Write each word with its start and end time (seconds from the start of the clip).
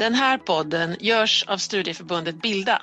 Den 0.00 0.14
här 0.14 0.38
podden 0.38 0.96
görs 1.00 1.44
av 1.48 1.58
studieförbundet 1.58 2.42
Bilda 2.42 2.82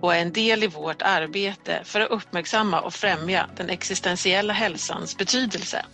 och 0.00 0.14
är 0.14 0.22
en 0.22 0.32
del 0.32 0.64
i 0.64 0.66
vårt 0.66 1.02
arbete 1.02 1.80
för 1.84 2.00
att 2.00 2.10
uppmärksamma 2.10 2.80
och 2.80 2.94
främja 2.94 3.48
den 3.56 3.70
existentiella 3.70 4.52
hälsans 4.52 5.16
betydelse. 5.16 5.84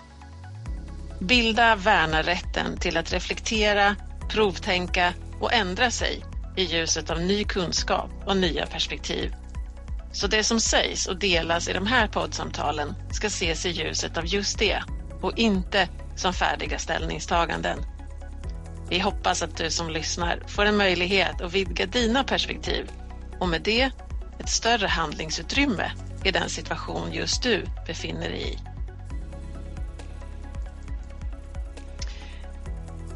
Bilda 1.21 1.77
värnar 1.77 2.23
rätten 2.23 2.79
till 2.79 2.97
att 2.97 3.13
reflektera, 3.13 3.97
provtänka 4.31 5.15
och 5.41 5.53
ändra 5.53 5.91
sig 5.91 6.25
i 6.57 6.65
ljuset 6.65 7.11
av 7.11 7.21
ny 7.21 7.45
kunskap 7.45 8.11
och 8.27 8.37
nya 8.37 8.67
perspektiv. 8.67 9.33
Så 10.13 10.27
det 10.27 10.45
som 10.45 10.61
sägs 10.61 11.07
och 11.07 11.19
delas 11.19 11.69
i 11.69 11.73
de 11.73 11.87
här 11.87 12.07
poddsamtalen 12.07 12.95
ska 13.13 13.27
ses 13.27 13.67
i 13.67 13.71
ljuset 13.71 14.17
av 14.17 14.27
just 14.27 14.59
det 14.59 14.83
och 15.23 15.39
inte 15.39 15.89
som 16.17 16.35
färdiga 16.35 16.79
ställningstaganden. 16.79 18.00
Vi 18.91 18.99
hoppas 18.99 19.43
att 19.43 19.57
du 19.57 19.71
som 19.71 19.91
lyssnar 19.91 20.43
får 20.47 20.65
en 20.65 20.77
möjlighet 20.77 21.41
att 21.41 21.53
vidga 21.53 21.87
dina 21.87 22.25
perspektiv 22.25 22.91
och 23.41 23.49
med 23.49 23.63
det 23.63 23.91
ett 24.39 24.49
större 24.49 24.87
handlingsutrymme 24.87 25.93
i 26.25 26.31
den 26.31 26.49
situation 26.49 27.13
just 27.13 27.43
du 27.43 27.65
befinner 27.87 28.29
dig 28.29 28.53
i. 28.53 28.59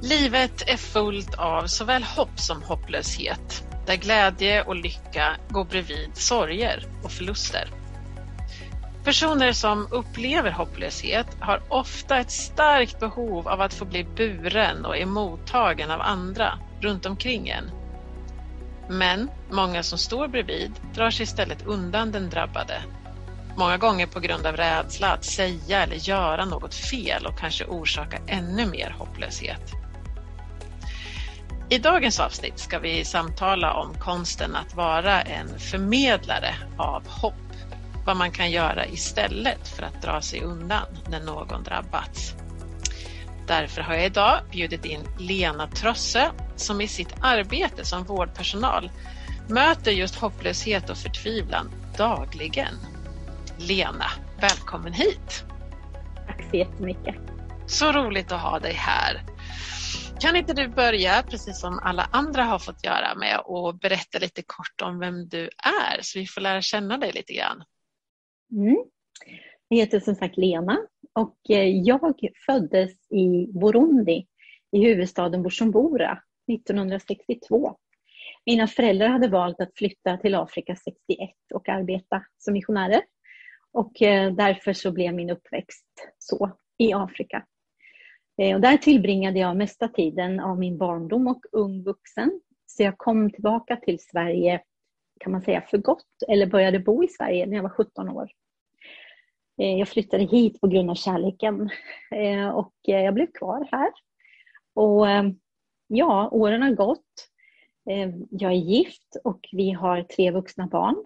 Livet 0.02 0.62
är 0.66 0.76
fullt 0.76 1.34
av 1.34 1.66
såväl 1.66 2.02
hopp 2.02 2.40
som 2.40 2.62
hopplöshet, 2.62 3.64
där 3.86 3.96
glädje 3.96 4.62
och 4.62 4.76
lycka 4.76 5.36
går 5.48 5.64
bredvid 5.64 6.10
sorger 6.14 6.86
och 7.02 7.12
förluster. 7.12 7.83
Personer 9.04 9.52
som 9.52 9.88
upplever 9.90 10.50
hopplöshet 10.50 11.26
har 11.40 11.62
ofta 11.68 12.18
ett 12.18 12.30
starkt 12.30 13.00
behov 13.00 13.48
av 13.48 13.60
att 13.60 13.74
få 13.74 13.84
bli 13.84 14.04
buren 14.04 14.84
och 14.84 14.98
emottagen 14.98 15.90
av 15.90 16.00
andra 16.00 16.58
runt 16.80 17.06
omkring 17.06 17.48
en. 17.48 17.70
Men 18.88 19.30
många 19.50 19.82
som 19.82 19.98
står 19.98 20.28
bredvid 20.28 20.72
drar 20.94 21.10
sig 21.10 21.24
istället 21.24 21.62
undan 21.62 22.12
den 22.12 22.30
drabbade. 22.30 22.82
Många 23.56 23.76
gånger 23.76 24.06
på 24.06 24.20
grund 24.20 24.46
av 24.46 24.56
rädsla 24.56 25.12
att 25.12 25.24
säga 25.24 25.82
eller 25.82 26.08
göra 26.08 26.44
något 26.44 26.74
fel 26.74 27.26
och 27.26 27.38
kanske 27.38 27.64
orsaka 27.64 28.18
ännu 28.26 28.66
mer 28.66 28.94
hopplöshet. 28.98 29.72
I 31.70 31.78
dagens 31.78 32.20
avsnitt 32.20 32.58
ska 32.58 32.78
vi 32.78 33.04
samtala 33.04 33.74
om 33.74 33.94
konsten 33.94 34.56
att 34.56 34.74
vara 34.74 35.22
en 35.22 35.58
förmedlare 35.58 36.54
av 36.78 37.08
hopp. 37.08 37.34
Vad 38.04 38.16
man 38.16 38.30
kan 38.30 38.50
göra 38.50 38.86
istället 38.86 39.68
för 39.68 39.82
att 39.82 40.02
dra 40.02 40.20
sig 40.20 40.42
undan 40.42 40.86
när 41.08 41.20
någon 41.20 41.62
drabbats. 41.62 42.34
Därför 43.46 43.82
har 43.82 43.94
jag 43.94 44.06
idag 44.06 44.40
bjudit 44.50 44.84
in 44.84 45.00
Lena 45.18 45.66
Trosse 45.66 46.30
som 46.56 46.80
i 46.80 46.88
sitt 46.88 47.14
arbete 47.20 47.84
som 47.84 48.04
vårdpersonal 48.04 48.90
möter 49.48 49.90
just 49.92 50.14
hopplöshet 50.14 50.90
och 50.90 50.96
förtvivlan 50.96 51.70
dagligen. 51.98 52.74
Lena, 53.58 54.06
välkommen 54.40 54.92
hit! 54.92 55.44
Tack 56.26 56.44
så 56.50 56.56
jättemycket! 56.56 57.16
Så 57.66 57.92
roligt 57.92 58.32
att 58.32 58.40
ha 58.40 58.58
dig 58.58 58.72
här. 58.72 59.22
Kan 60.20 60.36
inte 60.36 60.52
du 60.52 60.68
börja, 60.68 61.22
precis 61.30 61.60
som 61.60 61.78
alla 61.82 62.08
andra 62.12 62.44
har 62.44 62.58
fått 62.58 62.84
göra, 62.84 63.14
med 63.14 63.36
att 63.36 63.80
berätta 63.80 64.18
lite 64.18 64.42
kort 64.46 64.80
om 64.82 64.98
vem 64.98 65.28
du 65.28 65.44
är 65.44 66.02
så 66.02 66.18
vi 66.18 66.26
får 66.26 66.40
lära 66.40 66.62
känna 66.62 66.98
dig 66.98 67.12
lite 67.12 67.32
grann? 67.32 67.64
Mm. 68.54 68.84
Jag 69.68 69.78
heter 69.78 70.00
som 70.00 70.14
sagt 70.14 70.36
Lena 70.36 70.78
och 71.12 71.36
eh, 71.50 71.68
jag 71.68 72.18
föddes 72.46 73.12
i 73.12 73.46
Burundi, 73.52 74.26
i 74.72 74.84
huvudstaden 74.84 75.42
Bujumbura 75.42 76.22
1962. 76.52 77.76
Mina 78.46 78.66
föräldrar 78.66 79.08
hade 79.08 79.28
valt 79.28 79.60
att 79.60 79.76
flytta 79.76 80.16
till 80.16 80.34
Afrika 80.34 80.76
61 80.76 81.30
och 81.54 81.68
arbeta 81.68 82.24
som 82.38 82.52
missionärer. 82.52 83.02
Och 83.72 84.02
eh, 84.02 84.34
därför 84.34 84.72
så 84.72 84.92
blev 84.92 85.14
min 85.14 85.30
uppväxt 85.30 85.86
så, 86.18 86.50
i 86.78 86.92
Afrika. 86.92 87.44
Eh, 88.42 88.54
och 88.54 88.60
där 88.60 88.76
tillbringade 88.76 89.38
jag 89.38 89.56
mesta 89.56 89.88
tiden 89.88 90.40
av 90.40 90.58
min 90.58 90.78
barndom 90.78 91.26
och 91.26 91.44
ung 91.52 91.82
vuxen. 91.82 92.40
Så 92.66 92.82
jag 92.82 92.98
kom 92.98 93.30
tillbaka 93.30 93.76
till 93.76 93.98
Sverige, 94.00 94.62
kan 95.20 95.32
man 95.32 95.42
säga, 95.42 95.60
för 95.60 95.78
gott, 95.78 96.06
eller 96.28 96.46
började 96.46 96.78
bo 96.78 97.04
i 97.04 97.08
Sverige 97.08 97.46
när 97.46 97.56
jag 97.56 97.62
var 97.62 97.70
17 97.70 98.08
år. 98.08 98.30
Eh, 99.60 99.78
jag 99.78 99.88
flyttade 99.88 100.24
hit 100.24 100.60
på 100.60 100.66
grund 100.66 100.90
av 100.90 100.94
kärleken 100.94 101.70
eh, 102.10 102.48
och 102.48 102.74
jag 102.82 103.14
blev 103.14 103.26
kvar 103.26 103.68
här. 103.72 103.90
Och 104.74 105.06
ja, 105.86 106.28
åren 106.32 106.62
har 106.62 106.70
gått. 106.70 107.30
Jag 108.30 108.52
är 108.52 108.56
gift 108.56 109.16
och 109.24 109.40
vi 109.52 109.70
har 109.70 110.02
tre 110.02 110.30
vuxna 110.30 110.66
barn, 110.66 111.04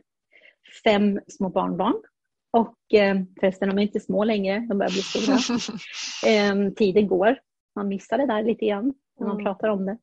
fem 0.85 1.21
små 1.29 1.49
barnbarn 1.49 2.03
och 2.51 2.95
eh, 2.95 3.17
förresten, 3.41 3.69
de 3.69 3.79
är 3.79 3.83
inte 3.83 4.01
små 4.01 4.25
längre, 4.25 4.67
de 4.69 4.79
börjar 4.79 4.91
bli 4.91 5.03
stora. 5.03 5.37
eh, 6.33 6.73
tiden 6.73 7.07
går, 7.07 7.39
man 7.75 7.89
missar 7.89 8.19
det 8.19 8.27
där 8.27 8.43
lite 8.43 8.67
grann 8.67 8.95
när 9.19 9.27
man 9.27 9.37
mm. 9.37 9.45
pratar 9.45 9.69
om 9.69 9.87
det. 9.87 9.99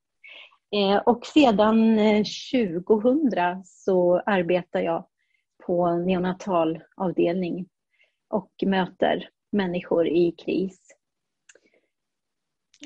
Eh, 0.78 0.98
och 0.98 1.26
sedan 1.26 2.00
eh, 2.00 2.24
2000 2.88 3.64
så 3.66 4.20
arbetar 4.26 4.80
jag 4.80 5.08
på 5.66 5.96
neonatalavdelning 5.98 7.68
och 8.36 8.52
möter 8.66 9.30
människor 9.52 10.08
i 10.08 10.32
kris. 10.32 10.80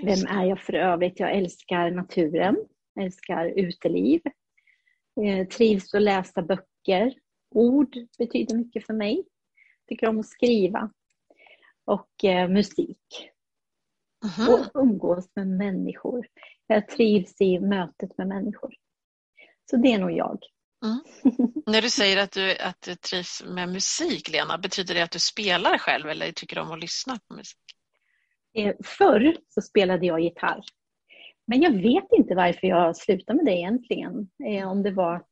Vem 0.03 0.37
är 0.39 0.45
jag 0.45 0.59
för 0.59 0.73
övrigt? 0.73 1.19
Jag 1.19 1.35
älskar 1.35 1.91
naturen, 1.91 2.57
älskar 2.99 3.45
uteliv, 3.45 4.21
eh, 5.21 5.47
trivs 5.47 5.93
att 5.93 6.01
läsa 6.01 6.41
böcker. 6.41 7.13
Ord 7.55 7.95
betyder 8.17 8.55
mycket 8.55 8.85
för 8.85 8.93
mig 8.93 9.23
tycker 9.89 10.07
om 10.07 10.19
att 10.19 10.27
skriva 10.27 10.91
och 11.85 12.23
eh, 12.23 12.49
musik. 12.49 13.29
Aha. 14.25 14.53
Och 14.53 14.81
umgås 14.81 15.29
med 15.35 15.47
människor. 15.47 16.27
Jag 16.67 16.87
trivs 16.87 17.41
i 17.41 17.59
mötet 17.59 18.17
med 18.17 18.27
människor. 18.27 18.73
Så 19.69 19.77
det 19.77 19.93
är 19.93 19.99
nog 19.99 20.11
jag. 20.11 20.39
Mm. 20.85 20.99
När 21.65 21.81
du 21.81 21.89
säger 21.89 22.17
att 22.17 22.31
du, 22.31 22.57
att 22.57 22.81
du 22.81 22.95
trivs 22.95 23.43
med 23.45 23.69
musik, 23.69 24.29
Lena, 24.29 24.57
betyder 24.57 24.95
det 24.95 25.01
att 25.01 25.11
du 25.11 25.19
spelar 25.19 25.77
själv 25.77 26.09
eller 26.09 26.31
tycker 26.31 26.59
om 26.59 26.71
att 26.71 26.79
lyssna 26.79 27.19
på 27.27 27.33
musik? 27.33 27.59
Eh, 28.53 28.75
förr 28.83 29.37
så 29.49 29.61
spelade 29.61 30.05
jag 30.05 30.19
gitarr. 30.19 30.63
Men 31.47 31.61
jag 31.61 31.71
vet 31.71 32.07
inte 32.11 32.35
varför 32.35 32.67
jag 32.67 32.97
slutade 32.97 33.37
med 33.37 33.45
det 33.45 33.59
egentligen. 33.59 34.29
Eh, 34.45 34.71
om 34.71 34.83
det 34.83 34.91
var 34.91 35.15
att, 35.15 35.29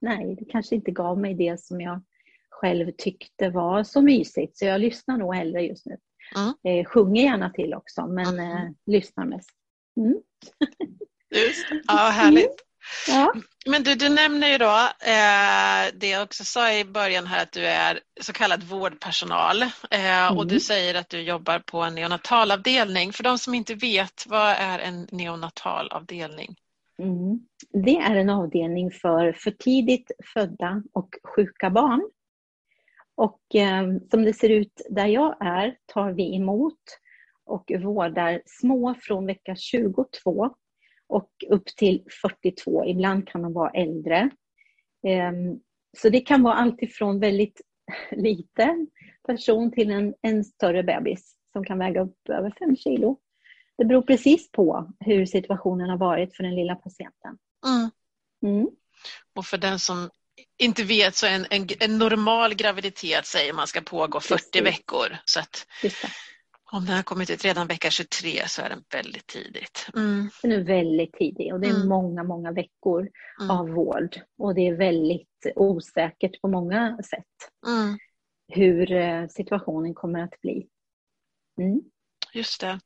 nej, 0.00 0.36
det 0.38 0.44
kanske 0.44 0.74
inte 0.74 0.90
gav 0.90 1.18
mig 1.18 1.34
det 1.34 1.60
som 1.60 1.80
jag 1.80 2.02
själv 2.50 2.92
tyckte 2.98 3.50
var 3.50 3.84
så 3.84 4.02
mysigt. 4.02 4.58
Så 4.58 4.64
jag 4.64 4.80
lyssnar 4.80 5.16
nog 5.16 5.34
hellre 5.34 5.62
just 5.62 5.86
nu. 5.86 5.96
Mm. 6.36 6.54
Eh, 6.64 6.84
sjunger 6.84 7.22
gärna 7.22 7.50
till 7.50 7.74
också, 7.74 8.06
men 8.06 8.38
mm. 8.38 8.74
lyssnar 8.86 9.24
mest. 9.24 9.50
Mm. 9.96 10.22
Just, 11.30 11.66
ja, 11.86 12.10
härligt. 12.12 12.69
Ja. 13.08 13.32
Men 13.66 13.82
du, 13.82 13.94
du 13.94 14.08
nämner 14.08 14.48
ju 14.48 14.58
då 14.58 14.76
eh, 15.00 15.94
det 15.94 16.08
jag 16.08 16.22
också 16.22 16.44
sa 16.44 16.72
i 16.72 16.84
början 16.84 17.26
här 17.26 17.42
att 17.42 17.52
du 17.52 17.66
är 17.66 18.00
så 18.20 18.32
kallad 18.32 18.62
vårdpersonal 18.62 19.62
eh, 19.62 20.26
mm. 20.26 20.38
och 20.38 20.46
du 20.46 20.60
säger 20.60 20.94
att 20.94 21.08
du 21.08 21.20
jobbar 21.20 21.58
på 21.58 21.82
en 21.82 21.94
neonatalavdelning. 21.94 23.12
För 23.12 23.22
de 23.22 23.38
som 23.38 23.54
inte 23.54 23.74
vet, 23.74 24.26
vad 24.26 24.48
är 24.58 24.78
en 24.78 25.08
neonatalavdelning? 25.10 26.56
Mm. 26.98 27.40
Det 27.84 27.96
är 27.96 28.16
en 28.16 28.30
avdelning 28.30 28.90
för 28.90 29.32
för 29.32 29.50
tidigt 29.50 30.10
födda 30.34 30.82
och 30.92 31.08
sjuka 31.36 31.70
barn. 31.70 32.10
Och 33.14 33.54
eh, 33.54 33.86
som 34.10 34.24
det 34.24 34.32
ser 34.32 34.48
ut 34.50 34.80
där 34.90 35.06
jag 35.06 35.36
är 35.40 35.76
tar 35.86 36.12
vi 36.12 36.36
emot 36.36 36.80
och 37.46 37.72
vårdar 37.82 38.42
små 38.46 38.94
från 39.00 39.26
vecka 39.26 39.56
22 39.56 40.50
och 41.10 41.30
upp 41.48 41.66
till 41.66 42.04
42. 42.22 42.84
Ibland 42.84 43.28
kan 43.28 43.42
de 43.42 43.52
vara 43.52 43.70
äldre. 43.70 44.30
Eh, 45.06 45.32
så 45.98 46.08
det 46.08 46.20
kan 46.20 46.42
vara 46.42 46.54
alltifrån 46.54 47.20
väldigt 47.20 47.60
liten 48.10 48.86
person 49.26 49.72
till 49.72 49.90
en, 49.90 50.14
en 50.22 50.44
större 50.44 50.82
bebis 50.82 51.34
som 51.52 51.64
kan 51.64 51.78
väga 51.78 52.00
upp 52.00 52.28
över 52.28 52.54
5 52.58 52.76
kilo. 52.76 53.18
Det 53.78 53.84
beror 53.84 54.02
precis 54.02 54.50
på 54.52 54.92
hur 55.00 55.26
situationen 55.26 55.90
har 55.90 55.98
varit 55.98 56.36
för 56.36 56.42
den 56.42 56.54
lilla 56.54 56.74
patienten. 56.74 57.38
Mm. 57.66 57.90
Mm. 58.54 58.70
Och 59.34 59.46
för 59.46 59.58
den 59.58 59.78
som 59.78 60.10
inte 60.58 60.84
vet 60.84 61.14
så 61.16 61.26
en, 61.26 61.46
en, 61.50 61.68
en, 61.80 61.98
normal 61.98 62.54
graviditet 62.54 63.26
säger 63.26 63.52
man 63.52 63.66
ska 63.66 63.80
pågå 63.80 64.20
40 64.20 64.36
Precis. 64.36 64.62
veckor. 64.62 65.16
Så 65.24 65.40
att 65.40 65.66
om 66.72 66.86
den 66.86 66.96
har 66.96 67.02
kommit 67.02 67.30
ut 67.30 67.44
redan 67.44 67.66
vecka 67.66 67.90
23 67.90 68.48
så 68.48 68.62
är 68.62 68.68
den 68.68 68.84
väldigt 68.92 69.26
tidigt. 69.26 69.86
Mm. 69.94 70.30
Den 70.42 70.52
är 70.52 70.60
väldigt 70.60 71.12
tidig 71.12 71.54
och 71.54 71.60
det 71.60 71.66
är 71.66 71.74
mm. 71.74 71.88
många, 71.88 72.22
många 72.24 72.52
veckor 72.52 73.08
mm. 73.40 73.50
av 73.50 73.68
vård. 73.68 74.20
Och 74.38 74.54
det 74.54 74.68
är 74.68 74.74
väldigt 74.74 75.46
osäkert 75.56 76.40
på 76.40 76.48
många 76.48 76.98
sätt 77.02 77.52
mm. 77.66 77.98
hur 78.48 78.92
eh, 78.92 79.26
situationen 79.28 79.94
kommer 79.94 80.22
att 80.22 80.40
bli. 80.40 80.66
Mm. 81.60 81.80
Just 82.32 82.60
det. 82.60 82.80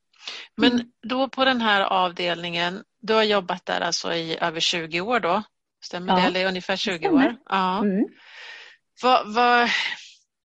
Men 0.57 0.73
mm. 0.73 0.87
då 1.03 1.29
på 1.29 1.45
den 1.45 1.61
här 1.61 1.81
avdelningen, 1.81 2.85
du 3.01 3.15
har 3.15 3.23
jobbat 3.23 3.67
där 3.67 3.81
alltså 3.81 4.13
i 4.13 4.39
över 4.41 4.61
20 4.61 5.01
år 5.01 5.21
då? 5.21 5.43
Stämmer 5.85 6.13
ja, 6.13 6.21
det? 6.21 6.27
Eller 6.27 6.49
ungefär 6.49 6.77
20 6.77 7.09
år? 7.09 7.37
Ja. 7.47 7.85
Vad, 9.03 9.35
vad, 9.35 9.69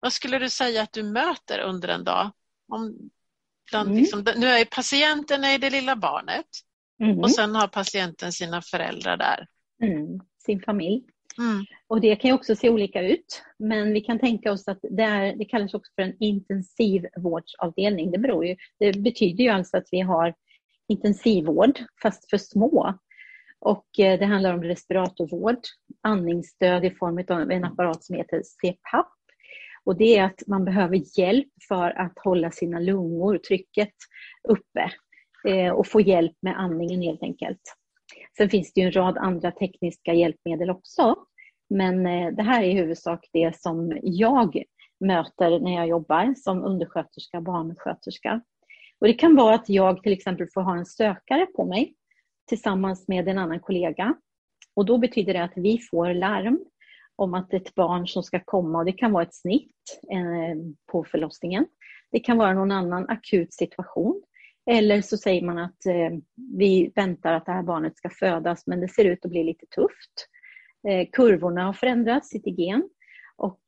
vad, 0.00 0.12
skulle 0.12 0.38
du 0.38 0.50
säga 0.50 0.82
att 0.82 0.92
du 0.92 1.02
möter 1.02 1.58
under 1.58 1.88
en 1.88 2.04
dag? 2.04 2.30
Om, 2.72 3.10
bland, 3.70 3.88
mm. 3.88 4.00
liksom, 4.00 4.24
nu 4.36 4.46
är 4.46 4.64
patienten 4.64 5.44
är 5.44 5.58
det 5.58 5.70
lilla 5.70 5.96
barnet 5.96 6.46
mm. 7.02 7.18
och 7.18 7.30
sen 7.30 7.54
har 7.54 7.68
patienten 7.68 8.32
sina 8.32 8.62
föräldrar 8.62 9.16
där. 9.16 9.46
Mm. 9.82 10.20
Sin 10.46 10.60
familj. 10.60 11.04
Mm. 11.38 11.64
Och 11.86 12.00
det 12.00 12.16
kan 12.16 12.28
ju 12.28 12.34
också 12.34 12.56
se 12.56 12.70
olika 12.70 13.02
ut, 13.02 13.42
men 13.58 13.92
vi 13.92 14.00
kan 14.00 14.18
tänka 14.18 14.52
oss 14.52 14.68
att 14.68 14.78
det, 14.82 15.02
är, 15.02 15.36
det 15.36 15.44
kallas 15.44 15.74
också 15.74 15.92
för 15.94 16.02
en 16.02 16.16
intensivvårdsavdelning. 16.20 18.10
Det, 18.10 18.18
beror 18.18 18.46
ju, 18.46 18.56
det 18.78 18.92
betyder 18.92 19.44
ju 19.44 19.50
alltså 19.50 19.76
att 19.76 19.88
vi 19.90 20.00
har 20.00 20.34
intensivvård, 20.88 21.78
fast 22.02 22.30
för 22.30 22.38
små. 22.38 22.98
Och 23.60 23.98
eh, 23.98 24.18
det 24.18 24.24
handlar 24.24 24.54
om 24.54 24.62
respiratorvård, 24.62 25.60
andningsstöd 26.02 26.84
i 26.84 26.90
form 26.90 27.24
av 27.28 27.50
en 27.50 27.64
apparat 27.64 28.04
som 28.04 28.16
heter 28.16 28.42
CPAP. 28.42 29.17
Och 29.88 29.96
det 29.96 30.16
är 30.18 30.24
att 30.24 30.42
man 30.46 30.64
behöver 30.64 31.18
hjälp 31.18 31.48
för 31.68 31.90
att 31.98 32.18
hålla 32.24 32.50
sina 32.50 32.78
lungor, 32.80 33.38
trycket 33.38 33.94
uppe 34.48 34.92
eh, 35.48 35.72
och 35.72 35.86
få 35.86 36.00
hjälp 36.00 36.36
med 36.42 36.60
andningen 36.60 37.02
helt 37.02 37.22
enkelt. 37.22 37.60
Sen 38.36 38.50
finns 38.50 38.72
det 38.72 38.80
ju 38.80 38.86
en 38.86 38.92
rad 38.92 39.18
andra 39.18 39.50
tekniska 39.50 40.14
hjälpmedel 40.14 40.70
också. 40.70 41.16
Men 41.70 42.06
eh, 42.06 42.34
det 42.34 42.42
här 42.42 42.62
är 42.62 42.68
i 42.68 42.72
huvudsak 42.72 43.28
det 43.32 43.56
som 43.56 43.98
jag 44.02 44.62
möter 45.00 45.60
när 45.60 45.74
jag 45.74 45.88
jobbar 45.88 46.34
som 46.36 46.64
undersköterska, 46.64 47.40
barnsköterska. 47.40 48.40
Och 49.00 49.06
det 49.06 49.14
kan 49.14 49.36
vara 49.36 49.54
att 49.54 49.68
jag 49.68 50.02
till 50.02 50.12
exempel 50.12 50.46
får 50.54 50.60
ha 50.60 50.76
en 50.76 50.86
sökare 50.86 51.46
på 51.46 51.64
mig 51.64 51.94
tillsammans 52.48 53.08
med 53.08 53.28
en 53.28 53.38
annan 53.38 53.60
kollega. 53.60 54.14
Och 54.76 54.86
då 54.86 54.98
betyder 54.98 55.34
det 55.34 55.44
att 55.44 55.56
vi 55.56 55.78
får 55.90 56.14
larm 56.14 56.64
om 57.18 57.34
att 57.34 57.54
ett 57.54 57.74
barn 57.74 58.08
som 58.08 58.22
ska 58.22 58.40
komma, 58.44 58.78
och 58.78 58.84
det 58.84 58.92
kan 58.92 59.12
vara 59.12 59.22
ett 59.22 59.34
snitt 59.34 60.00
eh, 60.12 60.56
på 60.92 61.04
förlossningen. 61.04 61.66
Det 62.10 62.20
kan 62.20 62.38
vara 62.38 62.54
någon 62.54 62.72
annan 62.72 63.08
akut 63.08 63.54
situation. 63.54 64.22
Eller 64.70 65.02
så 65.02 65.16
säger 65.16 65.42
man 65.42 65.58
att 65.58 65.86
eh, 65.86 66.18
vi 66.58 66.92
väntar 66.94 67.32
att 67.32 67.46
det 67.46 67.52
här 67.52 67.62
barnet 67.62 67.96
ska 67.96 68.10
födas 68.10 68.66
men 68.66 68.80
det 68.80 68.88
ser 68.88 69.04
ut 69.04 69.24
att 69.24 69.30
bli 69.30 69.44
lite 69.44 69.66
tufft. 69.66 70.28
Eh, 70.88 71.08
kurvorna 71.12 71.64
har 71.64 71.72
förändrats, 71.72 72.28
cytogen. 72.28 72.88
Och 73.36 73.60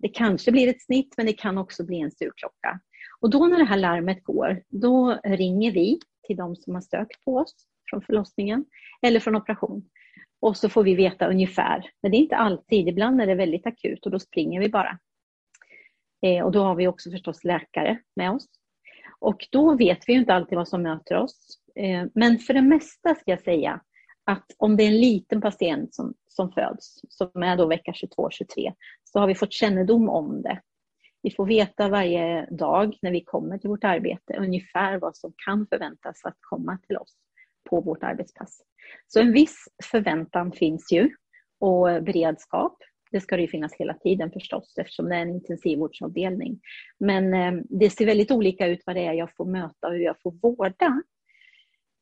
det 0.00 0.08
kanske 0.08 0.52
blir 0.52 0.68
ett 0.68 0.82
snitt 0.82 1.14
men 1.16 1.26
det 1.26 1.32
kan 1.32 1.58
också 1.58 1.84
bli 1.84 2.00
en 2.00 2.10
surklocka. 2.10 2.80
Och 3.20 3.30
då 3.30 3.46
när 3.46 3.58
det 3.58 3.64
här 3.64 3.76
larmet 3.76 4.24
går, 4.24 4.62
då 4.68 5.20
ringer 5.24 5.72
vi 5.72 5.98
till 6.26 6.36
de 6.36 6.56
som 6.56 6.74
har 6.74 6.80
sökt 6.80 7.24
på 7.24 7.36
oss 7.36 7.54
från 7.90 8.02
förlossningen 8.02 8.64
eller 9.02 9.20
från 9.20 9.36
operation. 9.36 9.84
Och 10.42 10.56
så 10.56 10.68
får 10.68 10.82
vi 10.82 10.94
veta 10.94 11.26
ungefär. 11.26 11.90
Men 12.02 12.10
det 12.10 12.16
är 12.16 12.20
inte 12.20 12.36
alltid, 12.36 12.88
ibland 12.88 13.20
är 13.20 13.26
det 13.26 13.34
väldigt 13.34 13.66
akut 13.66 14.06
och 14.06 14.12
då 14.12 14.18
springer 14.18 14.60
vi 14.60 14.68
bara. 14.68 14.98
Eh, 16.22 16.44
och 16.44 16.52
då 16.52 16.62
har 16.62 16.74
vi 16.74 16.88
också 16.88 17.10
förstås 17.10 17.44
läkare 17.44 17.98
med 18.16 18.30
oss 18.30 18.48
och 19.22 19.48
då 19.50 19.76
vet 19.76 20.08
vi 20.08 20.12
ju 20.12 20.18
inte 20.18 20.34
alltid 20.34 20.58
vad 20.58 20.68
som 20.68 20.82
möter 20.82 21.16
oss. 21.16 21.58
Eh, 21.74 22.04
men 22.14 22.38
för 22.38 22.54
det 22.54 22.62
mesta 22.62 23.14
ska 23.14 23.30
jag 23.30 23.40
säga 23.40 23.80
att 24.24 24.46
om 24.56 24.76
det 24.76 24.82
är 24.82 24.88
en 24.88 25.00
liten 25.00 25.40
patient 25.40 25.94
som, 25.94 26.14
som 26.28 26.52
föds, 26.52 27.00
som 27.08 27.42
är 27.42 27.56
då 27.56 27.66
vecka 27.66 27.92
22-23, 27.92 28.72
så 29.04 29.18
har 29.18 29.26
vi 29.26 29.34
fått 29.34 29.52
kännedom 29.52 30.08
om 30.08 30.42
det. 30.42 30.60
Vi 31.22 31.30
får 31.30 31.46
veta 31.46 31.88
varje 31.88 32.46
dag 32.50 32.98
när 33.02 33.10
vi 33.10 33.24
kommer 33.24 33.58
till 33.58 33.70
vårt 33.70 33.84
arbete 33.84 34.36
ungefär 34.38 34.98
vad 34.98 35.16
som 35.16 35.32
kan 35.44 35.66
förväntas 35.66 36.24
att 36.24 36.36
komma 36.40 36.78
till 36.86 36.96
oss 36.96 37.16
på 37.70 37.80
vårt 37.80 38.02
arbetspass. 38.02 38.60
Så 39.06 39.20
en 39.20 39.32
viss 39.32 39.64
förväntan 39.84 40.52
finns 40.52 40.92
ju 40.92 41.10
och 41.60 42.02
beredskap. 42.02 42.76
Det 43.10 43.20
ska 43.20 43.36
det 43.36 43.42
ju 43.42 43.48
finnas 43.48 43.74
hela 43.74 43.94
tiden 43.94 44.30
förstås 44.30 44.74
eftersom 44.78 45.08
det 45.08 45.16
är 45.16 45.22
en 45.22 45.34
intensivvårdsavdelning. 45.34 46.60
Men 46.98 47.34
eh, 47.34 47.62
det 47.68 47.90
ser 47.90 48.06
väldigt 48.06 48.30
olika 48.30 48.66
ut 48.66 48.82
vad 48.86 48.96
det 48.96 49.06
är 49.06 49.12
jag 49.12 49.36
får 49.36 49.44
möta 49.44 49.86
och 49.86 49.92
hur 49.92 50.04
jag 50.04 50.16
får 50.22 50.32
vårda. 50.42 51.02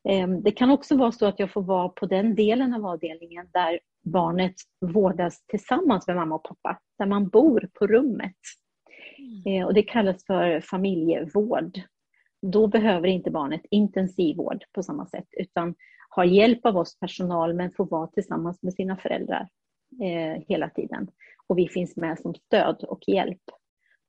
Eh, 0.09 0.29
det 0.29 0.51
kan 0.51 0.71
också 0.71 0.97
vara 0.97 1.13
så 1.13 1.27
att 1.27 1.39
jag 1.39 1.53
får 1.53 1.63
vara 1.63 1.89
på 1.89 2.07
den 2.07 2.35
delen 2.35 2.75
av 2.75 2.87
avdelningen 2.87 3.49
där 3.53 3.81
barnet 4.05 4.55
vårdas 4.81 5.47
tillsammans 5.47 6.07
med 6.07 6.17
mamma 6.17 6.35
och 6.35 6.45
pappa, 6.45 6.81
där 6.99 7.07
man 7.07 7.29
bor 7.29 7.69
på 7.75 7.87
rummet. 7.87 8.37
Mm. 9.19 9.61
Eh, 9.61 9.67
och 9.67 9.75
det 9.75 9.83
kallas 9.83 10.27
för 10.27 10.61
familjevård. 10.61 11.81
Då 12.43 12.67
behöver 12.67 13.09
inte 13.09 13.31
barnet 13.31 13.63
intensivvård 13.71 14.65
på 14.73 14.83
samma 14.83 15.07
sätt 15.07 15.29
utan 15.31 15.75
har 16.09 16.25
hjälp 16.25 16.67
av 16.67 16.77
oss 16.77 16.99
personal 16.99 17.55
men 17.55 17.73
får 17.73 17.87
vara 17.87 18.07
tillsammans 18.07 18.63
med 18.63 18.75
sina 18.75 18.97
föräldrar 18.97 19.49
eh, 20.03 20.43
hela 20.49 20.71
tiden. 20.71 21.11
Och 21.47 21.59
vi 21.59 21.69
finns 21.69 21.97
med 21.97 22.19
som 22.19 22.35
stöd 22.35 22.85
och 22.85 23.01
hjälp 23.07 23.43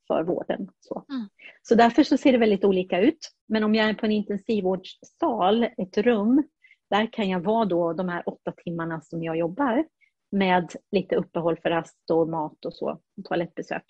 för 0.07 0.23
vården. 0.23 0.69
Så. 0.79 1.05
Mm. 1.09 1.27
så 1.61 1.75
därför 1.75 2.03
så 2.03 2.17
ser 2.17 2.31
det 2.31 2.37
väldigt 2.37 2.65
olika 2.65 2.99
ut. 2.99 3.31
Men 3.47 3.63
om 3.63 3.75
jag 3.75 3.89
är 3.89 3.93
på 3.93 4.05
en 4.05 4.11
intensivvårdssal, 4.11 5.63
ett 5.63 5.97
rum, 5.97 6.43
där 6.89 7.13
kan 7.13 7.29
jag 7.29 7.39
vara 7.39 7.65
då 7.65 7.93
de 7.93 8.09
här 8.09 8.23
åtta 8.29 8.51
timmarna 8.51 9.01
som 9.01 9.23
jag 9.23 9.37
jobbar 9.37 9.85
med 10.31 10.71
lite 10.91 11.15
uppehåll 11.15 11.57
för 11.57 11.69
rast 11.69 12.11
och 12.11 12.29
mat 12.29 12.65
och 12.65 12.73
så, 12.73 12.99
toalettbesök. 13.23 13.83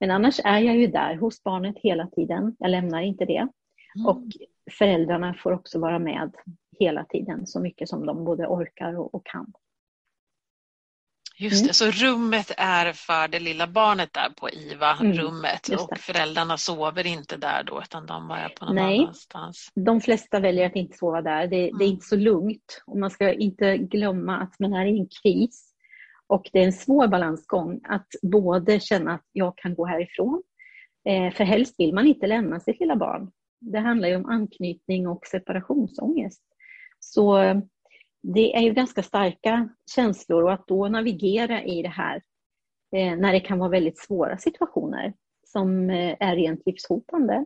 Men 0.00 0.10
annars 0.10 0.40
är 0.44 0.58
jag 0.58 0.76
ju 0.76 0.86
där 0.86 1.14
hos 1.14 1.42
barnet 1.42 1.76
hela 1.78 2.06
tiden. 2.06 2.56
Jag 2.58 2.70
lämnar 2.70 3.00
inte 3.00 3.24
det. 3.24 3.48
Mm. 3.96 4.06
Och 4.06 4.24
föräldrarna 4.78 5.34
får 5.34 5.52
också 5.52 5.78
vara 5.78 5.98
med 5.98 6.34
hela 6.78 7.04
tiden 7.04 7.46
så 7.46 7.60
mycket 7.60 7.88
som 7.88 8.06
de 8.06 8.24
både 8.24 8.46
orkar 8.46 8.98
och, 8.98 9.14
och 9.14 9.26
kan. 9.26 9.52
Just 11.38 11.60
mm. 11.60 11.66
det, 11.68 11.74
så 11.74 11.90
rummet 11.90 12.50
är 12.56 12.92
för 12.92 13.28
det 13.28 13.40
lilla 13.40 13.66
barnet 13.66 14.12
där 14.12 14.30
på 14.30 14.50
IVA, 14.50 14.96
mm. 15.00 15.12
rummet 15.12 15.68
och 15.68 15.98
föräldrarna 15.98 16.56
sover 16.56 17.06
inte 17.06 17.36
där 17.36 17.62
då 17.62 17.80
utan 17.82 18.06
de 18.06 18.30
är 18.30 18.48
på 18.48 18.64
någon 18.64 18.74
Nej. 18.74 18.98
annanstans? 18.98 19.68
De 19.74 20.00
flesta 20.00 20.40
väljer 20.40 20.66
att 20.66 20.76
inte 20.76 20.96
sova 20.96 21.22
där. 21.22 21.46
Det, 21.46 21.68
mm. 21.68 21.78
det, 21.78 21.84
är 21.84 21.88
mm. 21.88 21.94
inte 21.94 22.06
så 22.06 22.16
lugnt 22.16 22.82
och 22.86 22.98
man 22.98 23.10
ska 23.10 23.32
inte 23.32 23.76
glömma 23.76 24.36
att 24.36 24.58
man 24.58 24.72
är 24.72 24.86
i 24.86 24.98
en 24.98 25.08
kris 25.22 25.74
och 26.26 26.50
det 26.52 26.58
är 26.58 26.64
en 26.64 26.72
svår 26.72 27.08
balansgång 27.08 27.80
att 27.84 28.08
både 28.22 28.80
känna 28.80 29.14
att 29.14 29.26
jag 29.32 29.58
kan 29.58 29.74
gå 29.74 29.86
härifrån, 29.86 30.42
eh, 31.08 31.34
för 31.34 31.44
helst 31.44 31.74
vill 31.78 31.94
man 31.94 32.06
inte 32.06 32.26
lämna 32.26 32.60
sitt 32.60 32.80
lilla 32.80 32.96
barn. 32.96 33.30
Det 33.60 33.78
handlar 33.78 34.08
ju 34.08 34.16
om 34.16 34.26
anknytning 34.26 35.08
och 35.08 35.26
separationsångest. 35.26 36.42
Så 36.98 37.38
eh, 37.38 37.58
det 38.22 38.56
är 38.56 38.60
ju 38.60 38.72
ganska 38.72 39.02
starka 39.02 39.68
känslor 39.94 40.42
och 40.42 40.52
att 40.52 40.66
då 40.66 40.88
navigera 40.88 41.62
i 41.62 41.82
det 41.82 41.88
här 41.88 42.22
eh, 42.96 43.16
när 43.16 43.32
det 43.32 43.40
kan 43.40 43.58
vara 43.58 43.70
väldigt 43.70 43.98
svåra 43.98 44.38
situationer 44.38 45.12
som 45.46 45.90
eh, 45.90 46.16
är 46.20 46.36
rent 46.36 46.66
livshotande. 46.66 47.44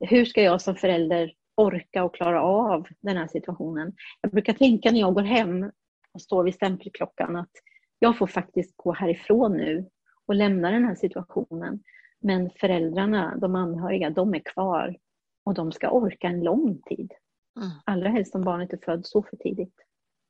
Hur 0.00 0.24
ska 0.24 0.42
jag 0.42 0.62
som 0.62 0.76
förälder 0.76 1.32
orka 1.56 2.04
och 2.04 2.14
klara 2.14 2.42
av 2.42 2.86
den 3.00 3.16
här 3.16 3.26
situationen? 3.26 3.92
Jag 4.20 4.30
brukar 4.30 4.52
tänka 4.52 4.90
när 4.90 5.00
jag 5.00 5.14
går 5.14 5.22
hem 5.22 5.70
och 6.12 6.22
står 6.22 6.44
vid 6.44 6.54
stämpelklockan 6.54 7.36
att 7.36 7.50
jag 7.98 8.18
får 8.18 8.26
faktiskt 8.26 8.76
gå 8.76 8.92
härifrån 8.92 9.56
nu 9.56 9.88
och 10.26 10.34
lämna 10.34 10.70
den 10.70 10.84
här 10.84 10.94
situationen. 10.94 11.82
Men 12.20 12.50
föräldrarna, 12.50 13.36
de 13.36 13.54
anhöriga, 13.54 14.10
de 14.10 14.34
är 14.34 14.42
kvar 14.44 14.96
och 15.44 15.54
de 15.54 15.72
ska 15.72 15.90
orka 15.90 16.26
en 16.26 16.40
lång 16.40 16.82
tid. 16.82 17.12
Mm. 17.56 17.70
Allra 17.84 18.08
helst 18.08 18.34
om 18.34 18.44
barnet 18.44 18.72
är 18.72 18.78
född 18.84 19.06
så 19.06 19.22
för 19.22 19.36
tidigt. 19.36 19.74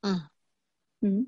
Mm. 0.07 0.19
Mm. 1.03 1.27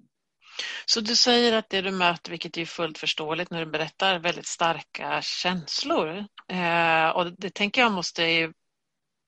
Så 0.87 1.01
du 1.01 1.17
säger 1.17 1.53
att 1.53 1.71
det 1.71 1.81
du 1.81 1.91
möter, 1.91 2.31
vilket 2.31 2.57
är 2.57 2.65
fullt 2.65 2.99
förståeligt 2.99 3.51
när 3.51 3.65
du 3.65 3.71
berättar, 3.71 4.19
väldigt 4.19 4.47
starka 4.47 5.23
känslor. 5.23 6.25
Eh, 6.49 7.09
och 7.09 7.33
det 7.33 7.55
tänker 7.55 7.81
jag 7.81 7.93
måste 7.93 8.23
ju... 8.23 8.53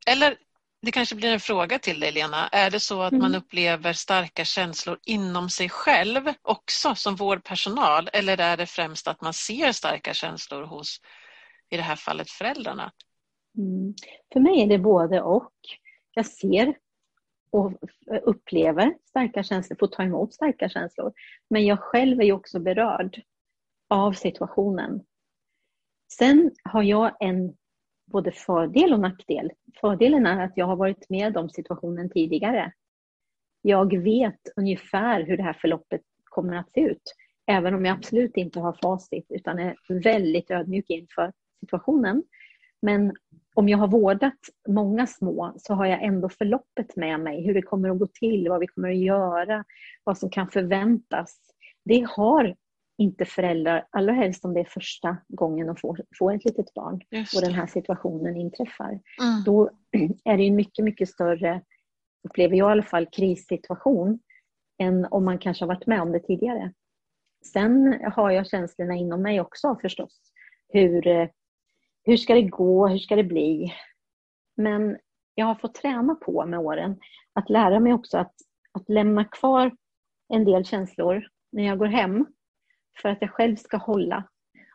Eller 0.06 0.36
det 0.82 0.92
kanske 0.92 1.14
blir 1.14 1.32
en 1.32 1.40
fråga 1.40 1.78
till 1.78 2.00
dig 2.00 2.12
Lena. 2.12 2.48
Är 2.48 2.70
det 2.70 2.80
så 2.80 3.02
att 3.02 3.12
mm. 3.12 3.22
man 3.22 3.34
upplever 3.34 3.92
starka 3.92 4.44
känslor 4.44 4.98
inom 5.04 5.50
sig 5.50 5.68
själv 5.68 6.32
också 6.42 6.94
som 6.94 7.16
vårdpersonal? 7.16 8.08
Eller 8.12 8.40
är 8.40 8.56
det 8.56 8.66
främst 8.66 9.08
att 9.08 9.20
man 9.20 9.34
ser 9.34 9.72
starka 9.72 10.14
känslor 10.14 10.62
hos, 10.62 11.00
i 11.70 11.76
det 11.76 11.82
här 11.82 11.96
fallet, 11.96 12.30
föräldrarna? 12.30 12.92
Mm. 13.56 13.94
För 14.32 14.40
mig 14.40 14.62
är 14.62 14.66
det 14.66 14.78
både 14.78 15.22
och. 15.22 15.52
Jag 16.14 16.26
ser 16.26 16.74
och 17.50 17.72
upplever 18.22 18.94
starka 19.04 19.42
känslor, 19.42 19.76
får 19.80 19.86
ta 19.86 20.02
emot 20.02 20.34
starka 20.34 20.68
känslor. 20.68 21.12
Men 21.50 21.66
jag 21.66 21.80
själv 21.80 22.20
är 22.20 22.24
ju 22.24 22.32
också 22.32 22.60
berörd 22.60 23.22
av 23.88 24.12
situationen. 24.12 25.04
Sen 26.12 26.50
har 26.64 26.82
jag 26.82 27.16
en 27.20 27.56
både 28.06 28.32
fördel 28.32 28.92
och 28.92 29.00
nackdel. 29.00 29.50
Fördelen 29.80 30.26
är 30.26 30.44
att 30.44 30.56
jag 30.56 30.66
har 30.66 30.76
varit 30.76 31.10
med 31.10 31.36
om 31.36 31.50
situationen 31.50 32.10
tidigare. 32.10 32.72
Jag 33.62 33.98
vet 33.98 34.40
ungefär 34.56 35.22
hur 35.22 35.36
det 35.36 35.42
här 35.42 35.58
förloppet 35.60 36.02
kommer 36.24 36.56
att 36.56 36.72
se 36.72 36.80
ut. 36.80 37.14
Även 37.46 37.74
om 37.74 37.84
jag 37.84 37.96
absolut 37.96 38.36
inte 38.36 38.60
har 38.60 38.78
facit 38.82 39.26
utan 39.28 39.58
är 39.58 40.02
väldigt 40.02 40.50
ödmjuk 40.50 40.90
inför 40.90 41.32
situationen. 41.60 42.22
Men 42.82 43.12
om 43.54 43.68
jag 43.68 43.78
har 43.78 43.88
vårdat 43.88 44.38
många 44.68 45.06
små 45.06 45.54
så 45.56 45.74
har 45.74 45.86
jag 45.86 46.02
ändå 46.02 46.28
förloppet 46.28 46.96
med 46.96 47.20
mig, 47.20 47.46
hur 47.46 47.54
det 47.54 47.62
kommer 47.62 47.90
att 47.90 47.98
gå 47.98 48.06
till, 48.06 48.48
vad 48.48 48.60
vi 48.60 48.66
kommer 48.66 48.88
att 48.88 48.98
göra, 48.98 49.64
vad 50.04 50.18
som 50.18 50.30
kan 50.30 50.48
förväntas. 50.48 51.38
Det 51.84 52.06
har 52.08 52.54
inte 52.98 53.24
föräldrar, 53.24 53.86
allra 53.90 54.12
helst 54.12 54.44
om 54.44 54.54
det 54.54 54.60
är 54.60 54.64
första 54.64 55.16
gången 55.28 55.66
de 55.66 55.76
får, 55.76 56.00
får 56.18 56.34
ett 56.34 56.44
litet 56.44 56.74
barn 56.74 57.00
och 57.36 57.42
den 57.42 57.52
här 57.52 57.66
situationen 57.66 58.36
inträffar. 58.36 59.00
Mm. 59.20 59.42
Då 59.44 59.70
är 60.24 60.36
det 60.36 60.42
en 60.42 60.56
mycket, 60.56 60.84
mycket 60.84 61.08
större, 61.08 61.62
upplever 62.28 62.56
jag 62.56 62.70
i 62.70 62.72
alla 62.72 62.82
fall, 62.82 63.06
krissituation 63.06 64.18
än 64.78 65.06
om 65.10 65.24
man 65.24 65.38
kanske 65.38 65.64
har 65.64 65.68
varit 65.74 65.86
med 65.86 66.02
om 66.02 66.12
det 66.12 66.20
tidigare. 66.20 66.72
Sen 67.52 68.00
har 68.12 68.30
jag 68.30 68.46
känslorna 68.46 68.94
inom 68.94 69.22
mig 69.22 69.40
också 69.40 69.78
förstås. 69.82 70.20
Hur, 70.68 71.06
eh, 71.06 71.28
hur 72.08 72.16
ska 72.16 72.34
det 72.34 72.42
gå? 72.42 72.88
Hur 72.88 72.98
ska 72.98 73.16
det 73.16 73.24
bli? 73.24 73.74
Men 74.56 74.98
jag 75.34 75.46
har 75.46 75.54
fått 75.54 75.74
träna 75.74 76.14
på 76.14 76.46
med 76.46 76.60
åren 76.60 77.00
att 77.32 77.50
lära 77.50 77.80
mig 77.80 77.92
också 77.92 78.18
att, 78.18 78.34
att 78.72 78.88
lämna 78.88 79.24
kvar 79.24 79.76
en 80.28 80.44
del 80.44 80.64
känslor 80.64 81.28
när 81.52 81.66
jag 81.66 81.78
går 81.78 81.86
hem 81.86 82.26
för 83.02 83.08
att 83.08 83.18
jag 83.20 83.30
själv 83.30 83.56
ska 83.56 83.76
hålla 83.76 84.28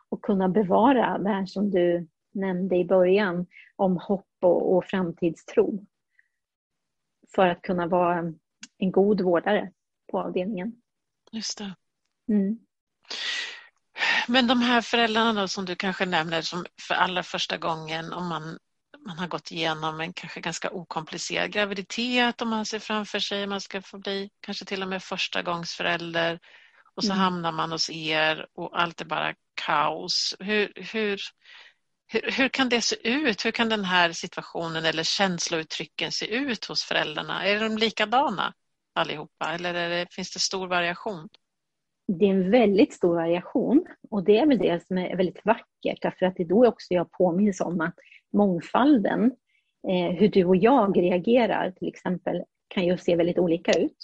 och 0.08 0.22
kunna 0.22 0.48
bevara 0.48 1.18
det 1.18 1.28
här 1.28 1.46
som 1.46 1.70
du 1.70 2.08
nämnde 2.32 2.76
i 2.76 2.84
början 2.84 3.46
om 3.76 3.96
hopp 3.96 4.28
och, 4.42 4.76
och 4.76 4.84
framtidstro. 4.84 5.86
För 7.34 7.46
att 7.48 7.62
kunna 7.62 7.86
vara 7.86 8.34
en 8.78 8.90
god 8.90 9.20
vårdare 9.20 9.72
på 10.10 10.20
avdelningen. 10.20 10.82
Just 11.32 11.58
det. 11.58 11.74
Mm. 12.28 12.58
Men 14.28 14.46
de 14.46 14.60
här 14.60 14.80
föräldrarna 14.80 15.40
då, 15.40 15.48
som 15.48 15.64
du 15.64 15.76
kanske 15.76 16.06
nämner 16.06 16.42
som 16.42 16.66
för 16.80 16.94
allra 16.94 17.22
första 17.22 17.56
gången 17.56 18.12
om 18.12 18.26
man, 18.26 18.58
man 19.06 19.18
har 19.18 19.26
gått 19.26 19.52
igenom 19.52 20.00
en 20.00 20.12
kanske 20.12 20.40
ganska 20.40 20.70
okomplicerad 20.70 21.52
graviditet 21.52 22.42
om 22.42 22.48
man 22.48 22.66
ser 22.66 22.78
framför 22.78 23.18
sig 23.18 23.46
man 23.46 23.60
ska 23.60 23.82
få 23.82 23.98
bli 23.98 24.30
kanske 24.40 24.64
till 24.64 24.82
och 24.82 24.88
med 24.88 25.02
första 25.02 25.42
gångs 25.42 25.74
förälder 25.74 26.40
och 26.96 27.04
så 27.04 27.12
mm. 27.12 27.18
hamnar 27.18 27.52
man 27.52 27.72
hos 27.72 27.90
er 27.90 28.46
och 28.54 28.80
allt 28.80 29.00
är 29.00 29.04
bara 29.04 29.34
kaos. 29.54 30.34
Hur, 30.38 30.72
hur, 30.76 31.20
hur, 32.06 32.30
hur, 32.30 32.48
kan 32.48 32.68
det 32.68 32.80
se 32.82 33.08
ut? 33.08 33.44
Hur 33.44 33.50
kan 33.50 33.68
den 33.68 33.84
här 33.84 34.12
situationen 34.12 34.84
eller 34.84 35.02
känslouttrycken 35.02 36.12
se 36.12 36.26
ut 36.26 36.64
hos 36.64 36.84
föräldrarna? 36.84 37.44
Är 37.44 37.60
de 37.60 37.78
likadana 37.78 38.54
allihopa 38.94 39.52
eller 39.52 39.72
det, 39.72 40.06
finns 40.10 40.32
det 40.32 40.40
stor 40.40 40.68
variation? 40.68 41.28
Det 42.06 42.24
är 42.24 42.30
en 42.30 42.50
väldigt 42.50 42.92
stor 42.92 43.14
variation 43.14 43.86
och 44.10 44.24
det 44.24 44.38
är 44.38 44.46
väl 44.46 44.58
det 44.58 44.86
som 44.86 44.98
är 44.98 45.16
väldigt 45.16 45.44
vackert 45.44 46.02
därför 46.02 46.26
att 46.26 46.36
det 46.36 46.42
är 46.42 46.48
då 46.48 46.66
också 46.66 46.94
jag 46.94 47.10
påminns 47.10 47.60
om 47.60 47.80
att 47.80 47.94
mångfalden, 48.32 49.32
eh, 49.88 50.18
hur 50.18 50.28
du 50.28 50.44
och 50.44 50.56
jag 50.56 50.98
reagerar 50.98 51.70
till 51.70 51.88
exempel, 51.88 52.42
kan 52.68 52.84
ju 52.84 52.96
se 52.96 53.16
väldigt 53.16 53.38
olika 53.38 53.72
ut. 53.72 53.96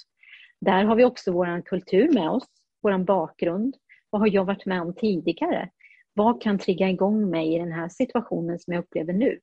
Där 0.60 0.84
har 0.84 0.96
vi 0.96 1.04
också 1.04 1.32
vår 1.32 1.62
kultur 1.62 2.12
med 2.12 2.30
oss 2.30 2.48
vår 2.82 2.98
bakgrund. 2.98 3.76
Vad 4.10 4.20
har 4.20 4.28
jag 4.28 4.44
varit 4.44 4.66
med 4.66 4.82
om 4.82 4.94
tidigare? 4.94 5.70
Vad 6.14 6.42
kan 6.42 6.58
trigga 6.58 6.88
igång 6.88 7.30
mig 7.30 7.54
i 7.54 7.58
den 7.58 7.72
här 7.72 7.88
situationen 7.88 8.58
som 8.58 8.72
jag 8.72 8.84
upplever 8.84 9.12
nu? 9.12 9.38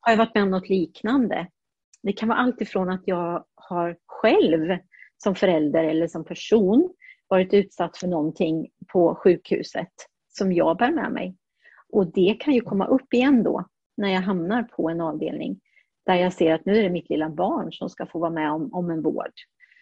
Har 0.00 0.12
jag 0.12 0.18
varit 0.18 0.34
med 0.34 0.42
om 0.42 0.50
något 0.50 0.68
liknande? 0.68 1.46
Det 2.02 2.12
kan 2.12 2.28
vara 2.28 2.38
allt 2.38 2.60
ifrån 2.60 2.90
att 2.90 3.02
jag 3.04 3.44
har 3.54 3.96
själv 4.06 4.78
som 5.18 5.34
förälder 5.34 5.84
eller 5.84 6.08
som 6.08 6.24
person 6.24 6.94
varit 7.30 7.54
utsatt 7.54 7.96
för 7.96 8.06
någonting 8.06 8.68
på 8.92 9.14
sjukhuset 9.14 9.92
som 10.28 10.52
jag 10.52 10.76
bär 10.76 10.92
med 10.92 11.12
mig. 11.12 11.36
Och 11.88 12.12
det 12.12 12.36
kan 12.40 12.54
ju 12.54 12.60
komma 12.60 12.86
upp 12.86 13.14
igen 13.14 13.42
då 13.42 13.64
när 13.96 14.08
jag 14.08 14.20
hamnar 14.20 14.62
på 14.62 14.90
en 14.90 15.00
avdelning 15.00 15.60
där 16.06 16.14
jag 16.14 16.32
ser 16.32 16.54
att 16.54 16.64
nu 16.64 16.78
är 16.78 16.82
det 16.82 16.90
mitt 16.90 17.10
lilla 17.10 17.30
barn 17.30 17.72
som 17.72 17.90
ska 17.90 18.06
få 18.06 18.18
vara 18.18 18.30
med 18.30 18.52
om, 18.52 18.74
om 18.74 18.90
en 18.90 19.02
vård. 19.02 19.32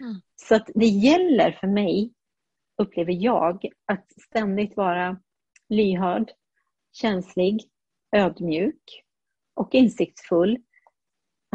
Mm. 0.00 0.14
Så 0.37 0.55
att 0.55 0.71
det 0.75 0.87
gäller 0.87 1.52
för 1.52 1.67
mig 1.67 2.12
upplever 2.83 3.12
jag, 3.12 3.64
att 3.87 4.07
ständigt 4.28 4.76
vara 4.76 5.21
lyhörd, 5.69 6.31
känslig, 6.93 7.62
ödmjuk 8.17 9.05
och 9.55 9.75
insiktsfull. 9.75 10.59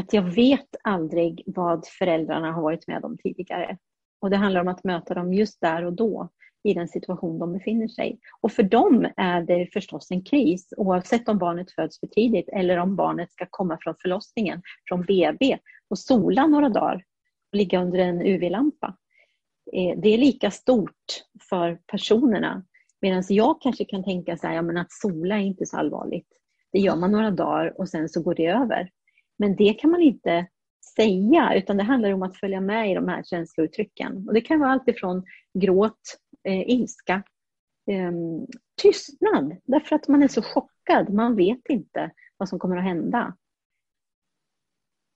Att 0.02 0.14
jag 0.14 0.24
vet 0.24 0.76
aldrig 0.84 1.44
vad 1.46 1.88
föräldrarna 1.88 2.52
har 2.52 2.62
varit 2.62 2.88
med 2.88 3.06
om 3.06 3.18
tidigare. 3.18 3.78
Och 4.24 4.30
det 4.30 4.38
handlar 4.38 4.62
om 4.62 4.68
att 4.68 4.84
möta 4.84 5.14
dem 5.14 5.34
just 5.34 5.62
där 5.62 5.86
och 5.86 5.94
då 5.94 6.30
i 6.64 6.74
den 6.74 6.88
situation 6.88 7.40
de 7.40 7.54
befinner 7.54 7.88
sig. 7.88 8.20
Och 8.42 8.52
för 8.52 8.64
dem 8.64 9.08
är 9.18 9.42
det 9.42 9.70
förstås 9.74 10.12
en 10.12 10.24
kris 10.24 10.74
oavsett 10.78 11.30
om 11.30 11.38
barnet 11.38 11.72
föds 11.72 12.00
för 12.00 12.08
tidigt 12.08 12.50
eller 12.50 12.78
om 12.78 12.96
barnet 12.96 13.32
ska 13.32 13.48
komma 13.50 13.78
från 13.82 13.96
förlossningen, 14.02 14.62
från 14.88 15.02
BB 15.02 15.58
och 15.90 16.00
sola 16.00 16.48
några 16.48 16.70
dagar 16.70 17.04
och 17.52 17.58
ligga 17.58 17.82
under 17.82 18.00
en 18.00 18.22
UV-lampa. 18.22 18.98
Eh, 19.74 20.00
det 20.00 20.10
är 20.14 20.18
lika 20.18 20.52
stort 20.52 21.24
för 21.50 21.80
personerna. 21.88 22.66
Medan 23.02 23.24
jag 23.30 23.62
kanske 23.62 23.86
kan 23.86 24.04
tänka 24.04 24.38
så 24.38 24.48
här, 24.48 24.56
ja, 24.56 24.62
men 24.62 24.78
att 24.78 24.92
sola 24.92 25.36
är 25.36 25.42
inte 25.42 25.66
så 25.66 25.78
allvarligt. 25.78 26.28
Det 26.72 26.80
gör 26.80 26.96
man 26.96 27.12
några 27.12 27.32
dagar 27.32 27.80
och 27.80 27.90
sen 27.90 28.10
så 28.10 28.22
går 28.22 28.36
det 28.36 28.46
över. 28.46 28.90
Men 29.38 29.56
det 29.56 29.74
kan 29.74 29.92
man 29.92 30.02
inte 30.02 30.48
säga, 30.96 31.56
utan 31.56 31.78
det 31.78 31.84
handlar 31.84 32.14
om 32.14 32.24
att 32.24 32.38
följa 32.38 32.62
med 32.62 32.92
i 32.92 32.94
de 32.94 33.08
här 33.08 33.24
känslouttrycken. 33.24 34.28
Och 34.28 34.34
det 34.34 34.42
kan 34.42 34.60
vara 34.60 34.72
allt 34.72 34.88
ifrån 34.88 35.26
gråt, 35.54 36.18
eh, 36.44 36.70
ilska, 36.70 37.24
eh, 37.92 38.12
tystnad, 38.82 39.58
därför 39.64 39.96
att 39.96 40.08
man 40.08 40.24
är 40.24 40.28
så 40.28 40.42
chockad. 40.42 41.14
Man 41.14 41.36
vet 41.36 41.70
inte 41.70 42.12
vad 42.38 42.50
som 42.50 42.60
kommer 42.60 42.78
att 42.78 42.84
hända. 42.84 43.38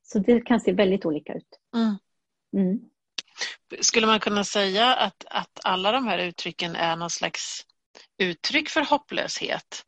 Så 0.03 0.19
det 0.19 0.41
kan 0.41 0.59
se 0.59 0.71
väldigt 0.71 1.05
olika 1.05 1.33
ut. 1.33 1.59
Mm. 1.75 1.95
Mm. 2.53 2.79
Skulle 3.81 4.07
man 4.07 4.19
kunna 4.19 4.43
säga 4.43 4.95
att, 4.95 5.25
att 5.25 5.59
alla 5.63 5.91
de 5.91 6.07
här 6.07 6.19
uttrycken 6.19 6.75
är 6.75 6.95
någon 6.95 7.09
slags 7.09 7.65
uttryck 8.17 8.69
för 8.69 8.81
hopplöshet? 8.81 9.85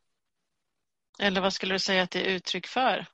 Eller 1.18 1.40
vad 1.40 1.52
skulle 1.52 1.74
du 1.74 1.78
säga 1.78 2.02
att 2.02 2.10
det 2.10 2.26
är 2.26 2.34
uttryck 2.34 2.66
för? 2.66 3.06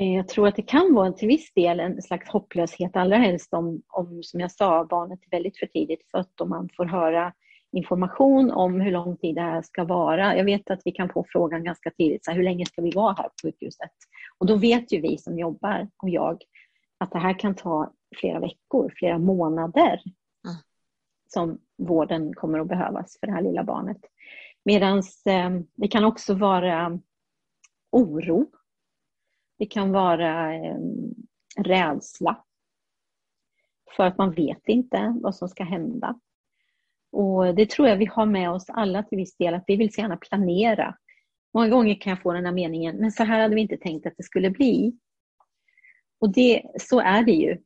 Eh, 0.00 0.14
jag 0.14 0.28
tror 0.28 0.48
att 0.48 0.56
det 0.56 0.62
kan 0.62 0.94
vara 0.94 1.12
till 1.12 1.28
viss 1.28 1.52
del 1.54 1.80
en 1.80 2.02
slags 2.02 2.28
hopplöshet, 2.28 2.96
allra 2.96 3.16
helst 3.16 3.54
om, 3.54 3.82
om 3.88 4.22
som 4.22 4.40
jag 4.40 4.52
sa, 4.52 4.84
barnet 4.84 5.20
är 5.22 5.30
väldigt 5.30 5.58
för 5.58 5.66
tidigt 5.66 6.10
fött 6.10 6.40
och 6.40 6.48
man 6.48 6.68
får 6.76 6.84
höra 6.84 7.32
information 7.72 8.50
om 8.50 8.80
hur 8.80 8.92
lång 8.92 9.16
tid 9.16 9.34
det 9.34 9.40
här 9.40 9.62
ska 9.62 9.84
vara. 9.84 10.36
Jag 10.36 10.44
vet 10.44 10.70
att 10.70 10.80
vi 10.84 10.92
kan 10.92 11.08
få 11.08 11.24
frågan 11.28 11.64
ganska 11.64 11.90
tidigt, 11.90 12.24
så 12.24 12.30
här, 12.30 12.36
hur 12.36 12.44
länge 12.44 12.66
ska 12.66 12.82
vi 12.82 12.90
vara 12.90 13.12
här 13.12 13.24
på 13.24 13.34
sjukhuset? 13.42 13.90
Och 14.38 14.46
då 14.46 14.56
vet 14.56 14.92
ju 14.92 15.00
vi 15.00 15.18
som 15.18 15.38
jobbar, 15.38 15.88
och 16.02 16.08
jag, 16.08 16.42
att 16.98 17.12
det 17.12 17.18
här 17.18 17.38
kan 17.38 17.54
ta 17.54 17.92
flera 18.16 18.40
veckor, 18.40 18.92
flera 18.96 19.18
månader 19.18 20.02
mm. 20.44 20.56
som 21.28 21.58
vården 21.78 22.34
kommer 22.34 22.58
att 22.58 22.68
behövas 22.68 23.16
för 23.20 23.26
det 23.26 23.32
här 23.32 23.42
lilla 23.42 23.64
barnet. 23.64 24.00
Medan 24.64 24.98
eh, 25.24 25.50
det 25.74 25.88
kan 25.88 26.04
också 26.04 26.34
vara 26.34 27.00
oro. 27.92 28.46
Det 29.58 29.66
kan 29.66 29.92
vara 29.92 30.54
eh, 30.54 30.76
rädsla. 31.56 32.44
För 33.96 34.04
att 34.04 34.18
man 34.18 34.32
vet 34.32 34.68
inte 34.68 35.14
vad 35.22 35.36
som 35.36 35.48
ska 35.48 35.64
hända. 35.64 36.20
Och 37.12 37.54
Det 37.54 37.70
tror 37.70 37.88
jag 37.88 37.96
vi 37.96 38.06
har 38.06 38.26
med 38.26 38.50
oss 38.50 38.64
alla 38.68 39.02
till 39.02 39.18
viss 39.18 39.36
del, 39.36 39.54
att 39.54 39.64
vi 39.66 39.76
vill 39.76 39.94
så 39.94 40.00
gärna 40.00 40.16
planera. 40.16 40.96
Många 41.54 41.68
gånger 41.68 42.00
kan 42.00 42.10
jag 42.10 42.22
få 42.22 42.32
den 42.32 42.44
här 42.44 42.52
meningen, 42.52 42.96
men 42.96 43.12
så 43.12 43.24
här 43.24 43.40
hade 43.40 43.54
vi 43.54 43.60
inte 43.60 43.76
tänkt 43.76 44.06
att 44.06 44.14
det 44.16 44.22
skulle 44.22 44.50
bli. 44.50 44.98
Och 46.20 46.32
det, 46.32 46.62
så 46.80 47.00
är 47.00 47.22
det 47.22 47.32
ju 47.32 47.58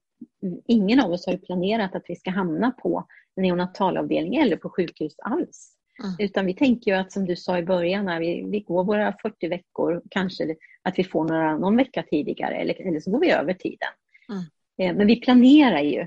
ingen 0.66 1.00
av 1.00 1.11
oss 1.11 1.26
har 1.26 1.37
planerat 1.37 1.94
att 1.94 2.04
vi 2.09 2.16
ska 2.16 2.30
hamna 2.30 2.70
på 2.70 3.06
neonatalavdelning 3.37 4.37
eller 4.37 4.56
på 4.56 4.70
sjukhus 4.70 5.14
alls. 5.18 5.79
Mm. 6.02 6.14
Utan 6.19 6.47
vi 6.47 6.54
tänker 6.54 6.90
ju 6.90 6.97
att 6.97 7.12
som 7.12 7.26
du 7.26 7.37
sa 7.37 7.59
i 7.59 7.62
början, 7.62 8.04
när 8.04 8.21
vi, 8.21 8.45
vi 8.50 8.61
går 8.61 8.85
våra 8.85 9.14
40 9.23 9.49
veckor, 9.49 10.02
kanske 10.11 10.57
att 10.83 10.99
vi 10.99 11.04
får 11.04 11.25
några, 11.25 11.59
någon 11.59 11.76
vecka 11.76 12.04
tidigare 12.11 12.54
eller, 12.54 12.87
eller 12.87 13.00
så 13.00 13.11
går 13.11 13.21
vi 13.21 13.30
över 13.30 13.54
tiden. 13.54 13.88
Mm. 14.28 14.42
Eh, 14.78 14.97
men 14.97 15.07
vi 15.07 15.16
planerar 15.16 15.80
ju. 15.80 16.07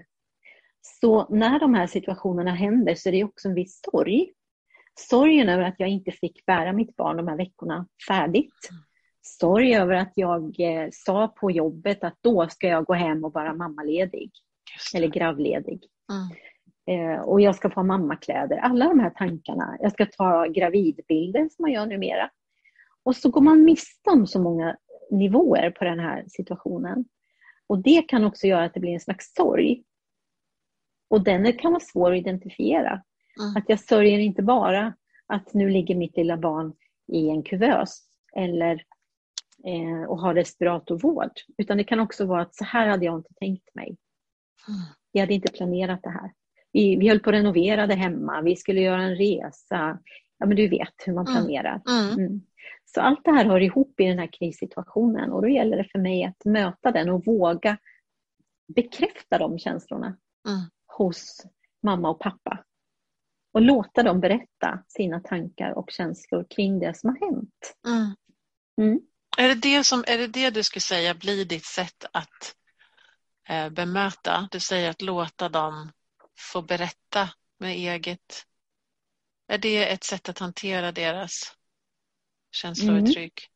Så 0.82 1.28
när 1.30 1.60
de 1.60 1.74
här 1.74 1.88
situationerna 1.88 2.54
händer 2.54 2.96
så 2.96 3.10
är 3.10 3.14
det 3.14 3.24
också 3.24 3.48
en 3.48 3.56
viss 3.56 3.82
sorg. 3.92 4.34
Sorgen 5.00 5.50
över 5.50 5.64
att 5.64 5.76
jag 5.78 5.90
inte 5.90 6.12
fick 6.12 6.46
bära 6.46 6.74
mitt 6.74 6.96
barn 6.96 7.18
de 7.18 7.28
här 7.28 7.38
veckorna 7.38 7.88
färdigt. 8.08 8.70
Mm 8.72 8.84
sorg 9.24 9.76
över 9.76 9.94
att 9.94 10.12
jag 10.16 10.60
eh, 10.60 10.90
sa 10.92 11.28
på 11.28 11.52
jobbet 11.52 12.04
att 12.04 12.18
då 12.22 12.50
ska 12.50 12.68
jag 12.68 12.86
gå 12.86 12.94
hem 12.94 13.24
och 13.24 13.34
vara 13.34 13.54
mammaledig. 13.54 14.32
Eller 14.96 15.08
gravledig. 15.08 15.84
Mm. 16.12 16.28
Eh, 16.86 17.22
och 17.22 17.42
jag 17.42 17.56
ska 17.56 17.70
få 17.70 17.84
mammakläder. 17.84 18.58
Alla 18.58 18.88
de 18.88 19.00
här 19.00 19.10
tankarna. 19.10 19.78
Jag 19.80 19.92
ska 19.92 20.06
ta 20.06 20.46
gravidbilder 20.46 21.50
som 21.50 21.64
man 21.64 21.72
gör 21.72 21.86
numera. 21.86 22.30
Och 23.04 23.16
så 23.16 23.30
går 23.30 23.42
man 23.42 23.64
miste 23.64 24.10
om 24.10 24.28
så 24.28 24.42
många 24.42 24.78
nivåer 25.12 25.72
på 25.72 25.84
den 25.84 26.00
här 26.00 26.26
situationen. 26.28 27.06
Och 27.68 27.80
det 27.80 28.02
kan 28.02 28.24
också 28.24 28.48
göra 28.48 28.66
att 28.66 28.74
det 28.74 28.80
blir 28.80 28.94
en 28.94 29.00
slags 29.00 29.34
sorg. 29.34 29.84
Och 31.10 31.24
den 31.24 31.54
kan 31.54 31.72
vara 31.72 31.84
svår 31.84 32.12
att 32.12 32.18
identifiera. 32.18 33.04
Mm. 33.40 33.56
Att 33.58 33.64
jag 33.68 33.80
sörjer 33.80 34.20
inte 34.20 34.44
bara 34.44 34.94
att 35.28 35.54
nu 35.54 35.70
ligger 35.70 35.96
mitt 35.96 36.18
lilla 36.18 36.38
barn 36.38 36.74
i 37.08 37.30
en 37.30 37.44
kuvös 37.44 38.02
eller 38.36 38.84
eh, 39.66 40.10
och 40.10 40.20
ha 40.20 40.36
respiratorvård. 40.36 41.32
Utan 41.58 41.78
det 41.78 41.84
kan 41.84 42.00
också 42.00 42.26
vara 42.26 42.42
att 42.42 42.56
så 42.56 42.64
här 42.64 42.88
hade 42.88 43.06
jag 43.06 43.16
inte 43.16 43.34
tänkt 43.34 43.76
mig. 43.76 43.98
Mm. 44.68 44.80
Jag 45.12 45.22
hade 45.22 45.34
inte 45.34 45.54
planerat 45.54 46.04
det 46.04 46.10
här. 46.10 46.32
Vi, 46.74 46.96
vi 46.96 47.10
höll 47.10 47.20
på 47.20 47.30
att 47.30 47.34
renovera 47.36 47.88
det 47.88 47.96
hemma, 47.96 48.42
vi 48.42 48.56
skulle 48.56 48.82
göra 48.82 49.02
en 49.04 49.16
resa. 49.16 50.00
Ja, 50.38 50.46
men 50.46 50.56
du 50.58 50.68
vet 50.68 50.94
hur 51.06 51.14
man 51.14 51.28
Mm. 51.28 51.34
planerar. 51.44 51.82
Mm. 51.90 52.20
Mm. 52.20 52.42
Så 52.86 53.02
allt 53.02 53.20
det 53.24 53.32
här 53.32 53.46
hör 53.46 53.62
ihop 53.62 54.00
i 54.00 54.04
den 54.06 54.20
här 54.20 54.30
krissituationen 54.40 55.32
och 55.32 55.42
då 55.42 55.48
gäller 55.48 55.78
det 55.78 55.90
för 55.92 56.00
mig 56.00 56.24
att 56.24 56.46
möta 56.46 56.92
den 56.92 57.10
och 57.10 57.26
våga 57.26 57.78
bekräfta 58.76 59.38
de 59.38 59.60
känslorna 59.60 60.18
Mm. 60.48 60.62
hos 60.88 61.46
mamma 61.84 62.10
och 62.10 62.20
pappa. 62.20 62.64
Och 63.54 63.62
låta 63.62 64.04
dem 64.04 64.20
berätta 64.20 64.84
sina 64.88 65.20
tankar 65.20 65.72
och 65.72 65.92
känslor 65.92 66.46
kring 66.50 66.80
det 66.80 66.98
som 66.98 67.10
har 67.10 67.32
hänt. 67.32 67.76
Mm. 67.88 68.16
Mm. 68.82 69.02
Är, 69.38 69.48
det 69.48 69.56
det 69.56 69.84
som, 69.84 70.04
är 70.08 70.18
det 70.18 70.28
det 70.28 70.50
du 70.50 70.64
skulle 70.64 70.82
säga 70.82 71.14
blir 71.14 71.46
ditt 71.46 71.66
sätt 71.66 72.06
att 72.14 72.56
eh, 73.50 73.70
bemöta? 73.70 74.48
Du 74.52 74.60
säger 74.60 74.90
att 74.90 75.02
låta 75.02 75.50
dem 75.50 75.92
få 76.38 76.62
berätta 76.62 77.30
med 77.58 77.72
eget... 77.72 78.46
Är 79.48 79.58
det 79.58 79.92
ett 79.92 80.04
sätt 80.04 80.30
att 80.30 80.40
hantera 80.40 80.92
deras 80.92 81.56
känslouttryck? 82.52 83.50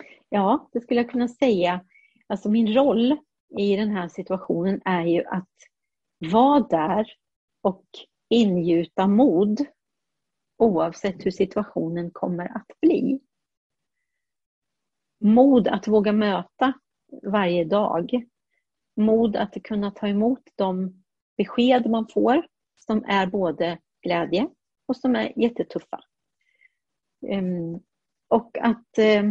Mm. 0.00 0.24
Ja, 0.28 0.68
det 0.72 0.80
skulle 0.80 1.00
jag 1.00 1.10
kunna 1.10 1.28
säga. 1.28 1.84
Alltså 2.26 2.50
min 2.50 2.74
roll 2.74 3.16
i 3.58 3.76
den 3.76 3.90
här 3.90 4.08
situationen 4.08 4.82
är 4.84 5.06
ju 5.06 5.24
att 5.24 5.48
vara 6.18 6.60
där 6.60 7.06
och 7.62 7.84
ingjuta 8.28 9.06
mod 9.06 9.66
oavsett 10.56 11.26
hur 11.26 11.30
situationen 11.30 12.10
kommer 12.10 12.56
att 12.56 12.80
bli. 12.80 13.20
Mod 15.20 15.68
att 15.68 15.88
våga 15.88 16.12
möta 16.12 16.72
varje 17.22 17.64
dag. 17.64 18.26
Mod 18.96 19.36
att 19.36 19.62
kunna 19.64 19.90
ta 19.90 20.08
emot 20.08 20.42
de 20.56 21.02
besked 21.38 21.86
man 21.90 22.08
får 22.08 22.46
som 22.76 23.04
är 23.04 23.26
både 23.26 23.78
glädje 24.02 24.48
och 24.86 24.96
som 24.96 25.16
är 25.16 25.32
jättetuffa. 25.38 26.00
Ehm, 27.28 27.80
Och 28.28 28.58
att 28.60 28.98
eh, 28.98 29.22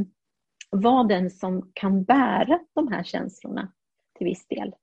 vara 0.72 1.04
den 1.04 1.30
som 1.32 1.72
kan 1.74 2.04
bära 2.04 2.60
de 2.74 2.88
här 2.88 3.04
känslorna 3.04 3.74
till 4.18 4.26
viss 4.26 4.48
del. 4.48 4.76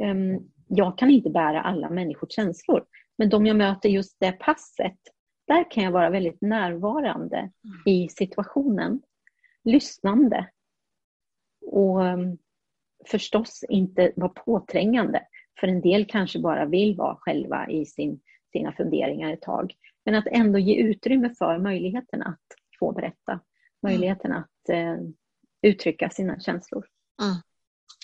Ehm, 0.00 0.38
Jag 0.68 0.98
kan 0.98 1.10
inte 1.10 1.30
bära 1.30 1.62
alla 1.62 1.90
människors 1.90 2.32
känslor, 2.32 2.86
men 3.18 3.28
de 3.28 3.46
jag 3.46 3.56
möter 3.56 3.88
just 3.88 4.16
det 4.20 4.32
passet, 4.32 4.98
där 5.46 5.70
kan 5.70 5.84
jag 5.84 5.92
vara 5.92 6.10
väldigt 6.10 6.40
närvarande 6.40 7.50
i 7.86 8.08
situationen. 8.08 9.02
Lyssnande. 9.64 10.50
Och 11.66 12.06
ehm, 12.06 12.38
förstås 13.06 13.64
inte 13.68 14.12
vara 14.16 14.28
påträngande. 14.28 15.26
För 15.60 15.68
en 15.68 15.80
del 15.80 16.06
kanske 16.06 16.38
bara 16.38 16.66
vill 16.66 16.96
vara 16.96 17.16
själva 17.16 17.70
i 17.70 17.86
sin, 17.86 18.20
sina 18.52 18.72
funderingar 18.72 19.32
ett 19.32 19.42
tag. 19.42 19.74
Men 20.04 20.14
att 20.14 20.26
ändå 20.26 20.58
ge 20.58 20.74
utrymme 20.74 21.34
för 21.38 21.58
möjligheten 21.58 22.22
att 22.22 22.42
få 22.78 22.92
berätta. 22.92 23.40
Möjligheten 23.82 24.32
att 24.32 24.68
eh, 24.68 24.96
uttrycka 25.62 26.10
sina 26.10 26.40
känslor. 26.40 26.86
Mm. 27.22 27.36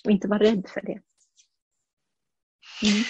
Och 0.04 0.10
inte 0.10 0.28
vara 0.28 0.38
rädd 0.38 0.68
för 0.68 0.80
det. 0.80 1.00
Mm. 2.82 3.04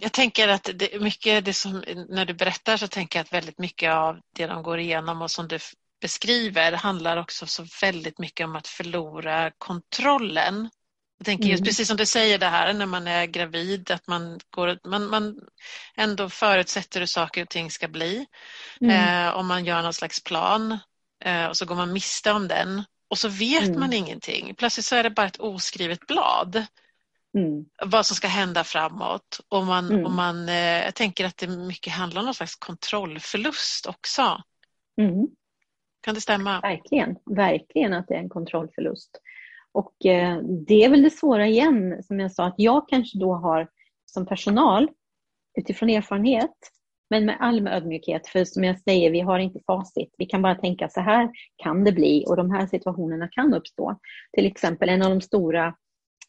Jag 0.00 0.12
tänker 0.12 0.48
att 0.48 0.70
det, 0.74 1.00
mycket 1.00 1.44
det 1.44 1.52
som, 1.52 1.84
när 2.08 2.24
du 2.24 2.34
berättar 2.34 2.76
så 2.76 2.88
tänker 2.88 3.18
jag 3.18 3.24
att 3.24 3.32
väldigt 3.32 3.58
mycket 3.58 3.92
av 3.92 4.20
det 4.34 4.46
de 4.46 4.62
går 4.62 4.78
igenom 4.78 5.22
och 5.22 5.30
som 5.30 5.48
du 5.48 5.58
beskriver 6.00 6.72
handlar 6.72 7.16
också 7.16 7.46
så 7.46 7.64
väldigt 7.80 8.18
mycket 8.18 8.44
om 8.44 8.56
att 8.56 8.66
förlora 8.66 9.52
kontrollen. 9.58 10.70
Jag 11.18 11.26
tänker 11.26 11.44
just 11.48 11.60
Mm. 11.60 11.64
precis 11.66 11.88
som 11.88 11.96
du 11.96 12.06
säger 12.06 12.38
det 12.38 12.46
här 12.46 12.72
när 12.72 12.86
man 12.86 13.06
är 13.06 13.26
gravid, 13.26 13.90
att 13.90 14.06
man, 14.06 14.40
går, 14.50 14.78
man, 14.88 15.06
man 15.10 15.40
ändå 15.96 16.28
förutsätter 16.28 17.00
hur 17.00 17.06
saker 17.06 17.42
och 17.42 17.48
ting 17.48 17.70
ska 17.70 17.88
bli. 17.88 18.26
Mm. 18.80 19.26
Eh, 19.26 19.34
om 19.36 19.46
man 19.46 19.64
gör 19.64 19.82
någon 19.82 19.92
slags 19.94 20.24
plan 20.24 20.78
eh, 21.24 21.46
och 21.46 21.56
så 21.56 21.66
går 21.66 21.74
man 21.74 21.92
miste 21.92 22.32
om 22.32 22.48
den 22.48 22.84
och 23.08 23.18
så 23.18 23.28
vet 23.28 23.62
Mm. 23.68 23.80
man 23.80 23.92
ingenting. 23.92 24.54
Plötsligt 24.54 24.86
så 24.86 24.96
är 24.96 25.02
det 25.02 25.10
bara 25.10 25.26
ett 25.26 25.40
oskrivet 25.40 26.06
blad 26.06 26.66
Mm. 27.38 27.64
vad 27.86 28.06
som 28.06 28.16
ska 28.16 28.28
hända 28.28 28.64
framåt. 28.64 29.40
Och 29.48 29.64
man, 29.66 29.90
Mm. 29.90 30.04
och 30.04 30.10
man, 30.12 30.48
eh, 30.48 30.84
jag 30.84 30.94
tänker 30.94 31.24
att 31.26 31.36
det 31.36 31.48
mycket 31.48 31.92
handlar 31.92 32.20
om 32.20 32.24
någon 32.24 32.34
slags 32.34 32.56
kontrollförlust 32.56 33.86
också. 33.86 34.42
Mm. 35.00 35.26
Kan 36.00 36.14
det 36.14 36.20
stämma? 36.20 36.60
Verkligen, 36.60 37.16
verkligen 37.36 37.92
att 37.92 38.08
det 38.08 38.14
är 38.14 38.18
en 38.18 38.28
kontrollförlust. 38.28 39.10
Och 39.78 40.06
eh, 40.06 40.42
det 40.42 40.84
är 40.84 40.90
väl 40.90 41.02
det 41.02 41.10
svåra 41.10 41.46
igen, 41.46 42.02
som 42.02 42.20
jag 42.20 42.32
sa, 42.32 42.46
att 42.46 42.54
jag 42.56 42.88
kanske 42.88 43.18
då 43.18 43.34
har 43.34 43.68
som 44.04 44.26
personal, 44.26 44.88
utifrån 45.58 45.90
erfarenhet, 45.90 46.56
men 47.10 47.26
med 47.26 47.36
all 47.40 47.68
ödmjukhet, 47.68 48.26
för 48.26 48.44
som 48.44 48.64
jag 48.64 48.80
säger, 48.80 49.10
vi 49.10 49.20
har 49.20 49.38
inte 49.38 49.60
facit. 49.66 50.14
Vi 50.18 50.26
kan 50.26 50.42
bara 50.42 50.54
tänka 50.54 50.88
så 50.88 51.00
här 51.00 51.30
kan 51.56 51.84
det 51.84 51.92
bli 51.92 52.24
och 52.28 52.36
de 52.36 52.50
här 52.50 52.66
situationerna 52.66 53.28
kan 53.28 53.54
uppstå. 53.54 53.98
Till 54.32 54.46
exempel 54.46 54.88
en 54.88 55.02
av 55.02 55.10
de 55.10 55.20
stora 55.20 55.74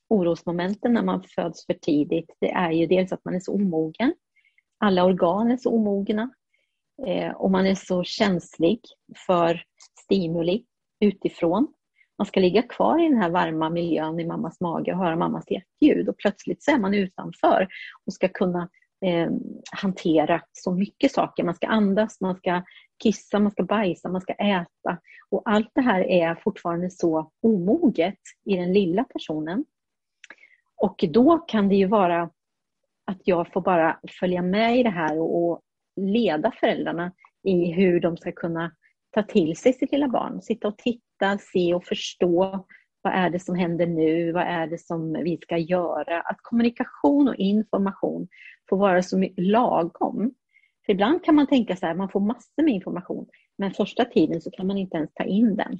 orosmomenten 0.09 0.93
när 0.93 1.03
man 1.03 1.23
föds 1.35 1.65
för 1.65 1.73
tidigt, 1.73 2.29
det 2.39 2.51
är 2.51 2.71
ju 2.71 2.85
dels 2.85 3.11
att 3.11 3.25
man 3.25 3.35
är 3.35 3.39
så 3.39 3.53
omogen. 3.53 4.13
Alla 4.77 5.03
organ 5.05 5.51
är 5.51 5.57
så 5.57 5.69
omogna. 5.69 6.29
Eh, 7.07 7.31
och 7.31 7.51
man 7.51 7.65
är 7.65 7.75
så 7.75 8.03
känslig 8.03 8.79
för 9.27 9.63
stimuli 10.03 10.65
utifrån. 10.99 11.73
Man 12.19 12.25
ska 12.25 12.39
ligga 12.39 12.61
kvar 12.61 13.05
i 13.05 13.09
den 13.09 13.17
här 13.17 13.29
varma 13.29 13.69
miljön 13.69 14.19
i 14.19 14.25
mammas 14.25 14.59
mage 14.59 14.91
och 14.91 14.97
höra 14.97 15.15
mammas 15.15 15.51
hjärtljud 15.51 16.09
och 16.09 16.17
plötsligt 16.17 16.63
så 16.63 16.71
är 16.71 16.77
man 16.77 16.93
utanför 16.93 17.67
och 18.05 18.13
ska 18.13 18.27
kunna 18.27 18.69
eh, 19.05 19.29
hantera 19.71 20.41
så 20.51 20.71
mycket 20.71 21.11
saker. 21.11 21.43
Man 21.43 21.55
ska 21.55 21.67
andas, 21.67 22.21
man 22.21 22.35
ska 22.35 22.63
kissa, 23.03 23.39
man 23.39 23.51
ska 23.51 23.63
bajsa, 23.63 24.09
man 24.09 24.21
ska 24.21 24.33
äta. 24.33 24.97
Och 25.29 25.41
allt 25.45 25.71
det 25.73 25.81
här 25.81 26.01
är 26.01 26.35
fortfarande 26.35 26.89
så 26.89 27.31
omoget 27.41 28.19
i 28.45 28.55
den 28.55 28.73
lilla 28.73 29.03
personen. 29.03 29.65
Och 30.75 31.05
då 31.09 31.37
kan 31.37 31.69
det 31.69 31.75
ju 31.75 31.85
vara 31.85 32.29
att 33.05 33.21
jag 33.23 33.53
får 33.53 33.61
bara 33.61 33.99
följa 34.19 34.41
med 34.41 34.77
i 34.79 34.83
det 34.83 34.89
här 34.89 35.19
och, 35.19 35.43
och 35.43 35.61
leda 35.95 36.51
föräldrarna 36.51 37.11
i 37.43 37.71
hur 37.71 37.99
de 37.99 38.17
ska 38.17 38.31
kunna 38.31 38.71
ta 39.11 39.23
till 39.23 39.55
sig 39.55 39.73
sitt 39.73 39.91
lilla 39.91 40.07
barn. 40.07 40.41
Sitta 40.41 40.67
och 40.67 40.77
titta, 40.77 41.37
se 41.37 41.73
och 41.73 41.85
förstå 41.85 42.65
vad 43.01 43.13
är 43.13 43.29
det 43.29 43.39
som 43.39 43.55
händer 43.55 43.87
nu? 43.87 44.31
Vad 44.31 44.43
är 44.43 44.67
det 44.67 44.77
som 44.77 45.13
vi 45.13 45.37
ska 45.41 45.57
göra? 45.57 46.21
Att 46.21 46.37
kommunikation 46.41 47.27
och 47.27 47.35
information 47.35 48.27
får 48.69 48.77
vara 48.77 49.03
så 49.03 49.27
lagom. 49.37 50.33
För 50.85 50.93
ibland 50.93 51.23
kan 51.23 51.35
man 51.35 51.47
tänka 51.47 51.75
så 51.75 51.85
här, 51.85 51.95
man 51.95 52.09
får 52.09 52.19
massor 52.19 52.63
med 52.63 52.73
information, 52.73 53.27
men 53.57 53.73
första 53.73 54.05
tiden 54.05 54.41
så 54.41 54.51
kan 54.51 54.67
man 54.67 54.77
inte 54.77 54.97
ens 54.97 55.13
ta 55.13 55.23
in 55.23 55.55
den. 55.55 55.77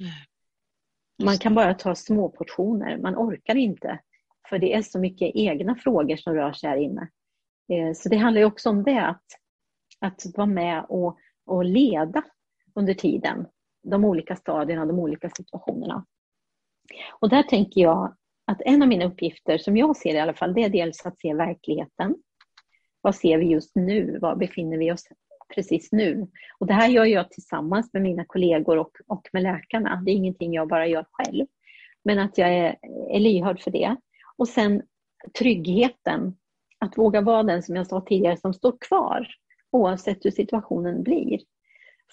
Man 1.22 1.38
kan 1.38 1.54
bara 1.54 1.74
ta 1.74 1.94
små 1.94 2.28
portioner, 2.28 2.98
man 2.98 3.16
orkar 3.16 3.54
inte. 3.54 3.98
För 4.48 4.58
det 4.58 4.74
är 4.74 4.82
så 4.82 4.98
mycket 4.98 5.30
egna 5.34 5.74
frågor 5.74 6.16
som 6.16 6.34
rör 6.34 6.52
sig 6.52 6.70
här 6.70 6.76
inne. 6.76 7.08
Eh, 7.72 7.92
Så 7.94 8.08
det 8.08 8.16
handlar 8.16 8.40
ju 8.40 8.46
också 8.46 8.70
om 8.70 8.82
det, 8.82 9.06
att, 9.06 9.24
att 10.00 10.22
vara 10.36 10.46
med 10.46 10.86
och, 10.88 11.18
och 11.46 11.64
leda 11.64 12.22
under 12.74 12.94
tiden. 12.94 13.46
De 13.82 14.04
olika 14.04 14.36
stadierna, 14.36 14.86
de 14.86 14.98
olika 14.98 15.30
situationerna. 15.30 16.06
Och 17.20 17.28
där 17.28 17.42
tänker 17.42 17.80
jag 17.80 18.16
att 18.46 18.62
en 18.64 18.82
av 18.82 18.88
mina 18.88 19.04
uppgifter, 19.04 19.58
som 19.58 19.76
jag 19.76 19.96
ser 19.96 20.12
det 20.12 20.18
i 20.18 20.20
alla 20.20 20.34
fall, 20.34 20.54
det 20.54 20.64
är 20.64 20.68
dels 20.68 21.06
att 21.06 21.20
se 21.20 21.34
verkligheten. 21.34 22.14
Vad 23.00 23.14
ser 23.14 23.38
vi 23.38 23.46
just 23.46 23.76
nu? 23.76 24.18
Var 24.18 24.36
befinner 24.36 24.78
vi 24.78 24.92
oss 24.92 25.08
precis 25.54 25.92
nu? 25.92 26.28
Och 26.58 26.66
det 26.66 26.74
här 26.74 26.88
gör 26.88 27.04
jag 27.04 27.30
tillsammans 27.30 27.92
med 27.92 28.02
mina 28.02 28.24
kollegor 28.24 28.78
och, 28.78 28.92
och 29.06 29.28
med 29.32 29.42
läkarna. 29.42 30.02
Det 30.04 30.10
är 30.10 30.14
ingenting 30.14 30.52
jag 30.52 30.68
bara 30.68 30.86
gör 30.86 31.06
själv. 31.10 31.46
Men 32.04 32.18
att 32.18 32.38
jag 32.38 32.54
är, 32.54 32.76
är 33.10 33.20
lyhörd 33.20 33.60
för 33.60 33.70
det. 33.70 33.96
Och 34.36 34.48
sen 34.48 34.82
tryggheten. 35.38 36.36
Att 36.78 36.98
våga 36.98 37.20
vara 37.20 37.42
den, 37.42 37.62
som 37.62 37.76
jag 37.76 37.86
sa 37.86 38.00
tidigare, 38.00 38.36
som 38.36 38.54
står 38.54 38.76
kvar 38.80 39.26
oavsett 39.70 40.24
hur 40.24 40.30
situationen 40.30 41.02
blir. 41.02 41.40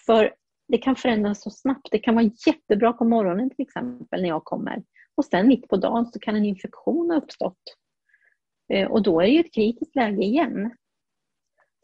För 0.06 0.34
det 0.68 0.78
kan 0.78 0.96
förändras 0.96 1.42
så 1.42 1.50
snabbt. 1.50 1.88
Det 1.92 2.00
kan 2.00 2.16
vara 2.16 2.30
jättebra 2.48 2.94
på 2.94 3.06
morgonen 3.06 3.50
till 3.50 3.64
exempel 3.64 4.22
när 4.22 4.30
jag 4.30 4.44
kommer. 4.44 4.84
Och 5.16 5.26
sen 5.26 5.48
mitt 5.48 5.68
på 5.68 5.78
dagen 5.78 6.06
så 6.06 6.20
kan 6.20 6.36
en 6.36 6.46
infektion 6.46 7.10
ha 7.10 7.18
uppstått. 7.18 7.62
Eh, 8.74 8.92
och 8.92 9.04
då 9.04 9.22
är 9.22 9.26
det 9.26 9.32
ju 9.32 9.40
ett 9.40 9.54
kritiskt 9.54 9.96
läge 9.96 10.24
igen. 10.24 10.72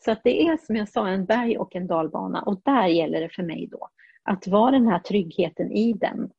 Så 0.06 0.12
att 0.12 0.22
det 0.24 0.48
är 0.48 0.58
som 0.58 0.76
jag 0.76 0.89
sa 0.89 1.08
en 1.08 1.26
berg 1.26 1.58
och 1.58 1.76
en 1.76 1.88
dalbana 1.88 2.41
och 2.41 2.62
där 2.65 2.88
gäller 2.88 3.22
det 3.22 3.30
för 3.30 3.43
mig 3.43 3.67
då 3.72 3.88
att 4.24 4.48
vara 4.48 4.72
den 4.72 4.88
här 4.88 5.00
tryggheten 5.00 5.72
i 5.72 5.93
den. 5.93 6.32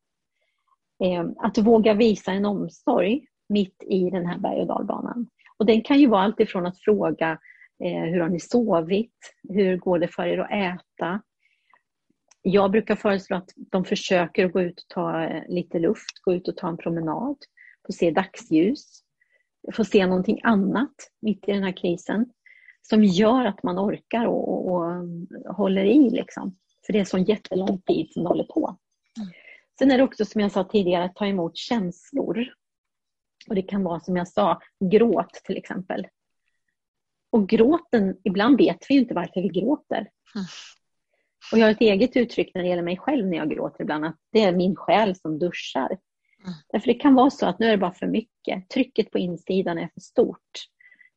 Eh, 1.04 1.26
att 1.36 1.58
våga 1.58 1.94
visa 1.94 2.32
en 2.32 2.44
omsorg 2.44 3.26
mitt 3.48 3.82
i 3.86 4.10
den 4.10 4.26
här 4.26 4.38
berg 4.38 4.60
och 4.60 4.66
dalbanan. 4.66 5.26
Och 5.56 5.66
den 5.66 5.82
kan 5.82 6.00
ju 6.00 6.06
vara 6.06 6.22
allt 6.22 6.40
ifrån 6.40 6.66
att 6.66 6.78
fråga 6.78 7.38
eh, 7.84 8.02
hur 8.02 8.20
har 8.20 8.28
ni 8.28 8.40
sovit? 8.40 9.34
Hur 9.48 9.76
går 9.76 9.98
det 9.98 10.08
för 10.08 10.26
er 10.26 10.38
att 10.38 10.50
äta? 10.50 11.22
Jag 12.46 12.70
brukar 12.70 12.96
föreslå 12.96 13.36
att 13.36 13.50
de 13.56 13.84
försöker 13.84 14.48
gå 14.48 14.60
ut 14.60 14.80
och 14.80 14.88
ta 14.88 15.24
eh, 15.24 15.42
lite 15.48 15.78
luft, 15.78 16.22
gå 16.24 16.34
ut 16.34 16.48
och 16.48 16.56
ta 16.56 16.68
en 16.68 16.76
promenad, 16.76 17.36
få 17.86 17.92
se 17.92 18.10
dagsljus, 18.10 19.00
få 19.72 19.84
se 19.84 20.06
någonting 20.06 20.40
annat 20.42 20.94
mitt 21.20 21.48
i 21.48 21.52
den 21.52 21.62
här 21.62 21.76
krisen 21.76 22.32
som 22.82 23.04
gör 23.04 23.44
att 23.44 23.62
man 23.62 23.78
orkar 23.78 24.26
och, 24.26 24.48
och, 24.48 24.68
och 24.68 25.54
håller 25.56 25.84
i. 25.84 26.10
Liksom. 26.10 26.56
För 26.86 26.92
det 26.92 27.00
är 27.00 27.04
så 27.04 27.18
jättelång 27.18 27.80
tid 27.80 28.12
som 28.12 28.22
det 28.22 28.28
håller 28.28 28.44
på. 28.44 28.76
Mm. 29.18 29.32
Sen 29.78 29.90
är 29.90 29.98
det 29.98 30.04
också 30.04 30.24
som 30.24 30.40
jag 30.40 30.52
sa 30.52 30.64
tidigare 30.64 31.04
att 31.04 31.16
ta 31.16 31.26
emot 31.26 31.56
känslor. 31.56 32.46
Och 33.48 33.54
Det 33.54 33.62
kan 33.62 33.84
vara 33.84 34.00
som 34.00 34.16
jag 34.16 34.28
sa, 34.28 34.60
gråt 34.90 35.32
till 35.44 35.56
exempel. 35.56 36.06
Och 37.30 37.48
gråten, 37.48 38.16
ibland 38.24 38.56
vet 38.56 38.86
vi 38.88 38.94
inte 38.94 39.14
varför 39.14 39.42
vi 39.42 39.48
gråter. 39.48 40.08
Och 41.52 41.58
jag 41.58 41.66
har 41.66 41.70
ett 41.70 41.80
eget 41.80 42.16
uttryck 42.16 42.54
när 42.54 42.62
det 42.62 42.68
gäller 42.68 42.82
mig 42.82 42.96
själv 42.96 43.26
när 43.26 43.36
jag 43.36 43.50
gråter 43.50 43.82
ibland, 43.82 44.04
att 44.04 44.18
det 44.32 44.40
är 44.40 44.52
min 44.52 44.76
själ 44.76 45.16
som 45.16 45.38
duschar. 45.38 45.88
Mm. 45.88 46.54
Därför 46.68 46.86
det 46.86 46.94
kan 46.94 47.14
vara 47.14 47.30
så 47.30 47.46
att 47.46 47.58
nu 47.58 47.66
är 47.66 47.70
det 47.70 47.78
bara 47.78 47.92
för 47.92 48.06
mycket. 48.06 48.68
Trycket 48.68 49.10
på 49.10 49.18
insidan 49.18 49.78
är 49.78 49.88
för 49.94 50.00
stort. 50.00 50.68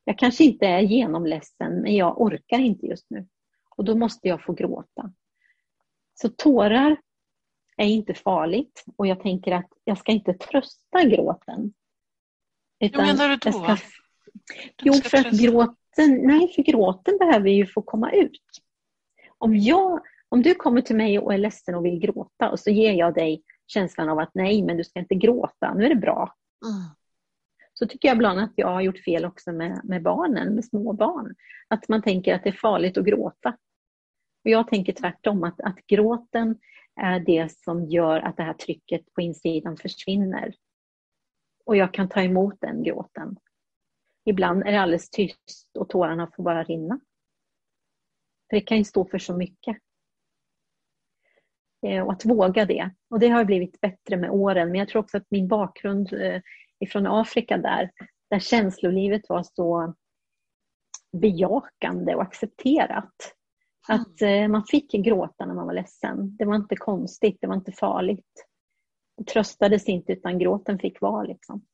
Jag 0.04 0.18
kanske 0.18 0.44
inte 0.44 0.66
är 0.66 0.80
genomledsen, 0.80 1.74
men 1.74 1.96
jag 1.96 2.20
orkar 2.20 2.58
inte 2.58 2.86
just 2.86 3.06
nu. 3.10 3.26
Och 3.76 3.84
då 3.84 3.94
måste 3.94 4.28
jag 4.28 4.42
få 4.42 4.52
gråta. 4.52 5.12
Så 6.14 6.28
tårar 6.28 6.96
är 7.76 7.86
inte 7.86 8.14
farligt 8.14 8.84
och 8.96 9.06
jag 9.06 9.22
tänker 9.22 9.52
att 9.52 9.70
jag 9.84 9.98
ska 9.98 10.12
inte 10.12 10.34
trösta 10.34 11.04
gråten. 11.04 11.72
Utan 12.80 13.04
Hur 13.04 13.12
menar 13.12 13.28
du 13.28 13.36
då? 13.36 13.52
Ska... 13.52 13.76
Jo, 14.82 14.92
för 14.92 15.18
att 15.18 15.40
gråten, 15.40 16.20
nej, 16.22 16.52
för 16.54 16.62
gråten 16.62 17.18
behöver 17.18 17.50
ju 17.50 17.66
få 17.66 17.82
komma 17.82 18.12
ut. 18.12 18.42
Om, 19.38 19.56
jag, 19.56 20.00
om 20.28 20.42
du 20.42 20.54
kommer 20.54 20.80
till 20.80 20.96
mig 20.96 21.18
och 21.18 21.34
är 21.34 21.38
ledsen 21.38 21.74
och 21.74 21.84
vill 21.84 21.98
gråta 21.98 22.50
och 22.50 22.60
så 22.60 22.70
ger 22.70 22.92
jag 22.92 23.14
dig 23.14 23.42
känslan 23.66 24.08
av 24.08 24.18
att 24.18 24.30
nej, 24.34 24.62
men 24.62 24.76
du 24.76 24.84
ska 24.84 24.98
inte 24.98 25.14
gråta, 25.14 25.74
nu 25.74 25.84
är 25.84 25.88
det 25.88 26.00
bra. 26.00 26.34
Mm. 26.64 26.98
Så 27.74 27.86
tycker 27.86 28.08
jag 28.08 28.16
ibland 28.16 28.40
att 28.40 28.52
jag 28.54 28.68
har 28.68 28.80
gjort 28.80 28.98
fel 28.98 29.24
också 29.24 29.52
med, 29.52 29.80
med 29.84 30.02
barnen, 30.02 30.54
med 30.54 30.64
små 30.64 30.92
barn. 30.92 31.34
Att 31.68 31.88
man 31.88 32.02
tänker 32.02 32.34
att 32.34 32.42
det 32.44 32.48
är 32.48 32.52
farligt 32.52 32.98
att 32.98 33.04
gråta. 33.04 33.56
Och 34.44 34.50
jag 34.50 34.68
tänker 34.68 34.92
tvärtom, 34.92 35.44
att, 35.44 35.60
att 35.60 35.86
gråten 35.86 36.58
är 37.00 37.20
det 37.20 37.52
som 37.52 37.84
gör 37.84 38.20
att 38.20 38.36
det 38.36 38.42
här 38.42 38.54
trycket 38.54 39.12
på 39.12 39.20
insidan 39.20 39.76
försvinner. 39.76 40.54
Och 41.64 41.76
jag 41.76 41.94
kan 41.94 42.08
ta 42.08 42.22
emot 42.22 42.54
den 42.60 42.82
gråten. 42.82 43.36
Ibland 44.24 44.62
är 44.62 44.72
det 44.72 44.80
alldeles 44.80 45.10
tyst 45.10 45.70
och 45.78 45.88
tårarna 45.88 46.30
får 46.36 46.42
bara 46.42 46.64
rinna. 46.64 47.00
För 48.50 48.56
det 48.56 48.60
kan 48.60 48.78
ju 48.78 48.84
stå 48.84 49.04
för 49.04 49.18
så 49.18 49.36
mycket. 49.36 49.76
Eh, 51.86 52.02
och 52.02 52.12
att 52.12 52.24
våga 52.24 52.64
det. 52.64 52.90
Och 53.10 53.20
det 53.20 53.28
har 53.28 53.44
blivit 53.44 53.80
bättre 53.80 54.16
med 54.16 54.30
åren. 54.30 54.68
Men 54.68 54.78
jag 54.78 54.88
tror 54.88 55.02
också 55.02 55.16
att 55.16 55.30
min 55.30 55.48
bakgrund 55.48 56.12
eh, 56.12 56.40
ifrån 56.80 57.06
Afrika 57.06 57.58
där, 57.58 57.90
där 58.30 58.38
känslolivet 58.38 59.28
var 59.28 59.42
så 59.42 59.94
bejakande 61.12 62.14
och 62.14 62.22
accepterat. 62.22 63.34
Att 63.88 64.22
eh, 64.22 64.48
man 64.48 64.64
fick 64.64 64.92
gråta 64.92 65.46
när 65.46 65.54
man 65.54 65.66
var 65.66 65.74
ledsen. 65.74 66.36
Det 66.36 66.44
var 66.44 66.56
inte 66.56 66.76
konstigt, 66.76 67.38
det 67.40 67.46
var 67.46 67.54
inte 67.54 67.72
farligt. 67.72 68.46
Det 69.16 69.24
tröstades 69.24 69.88
inte 69.88 70.12
utan 70.12 70.38
gråten 70.38 70.78
fick 70.78 71.00
vara. 71.00 71.22
Liksom. 71.22 71.66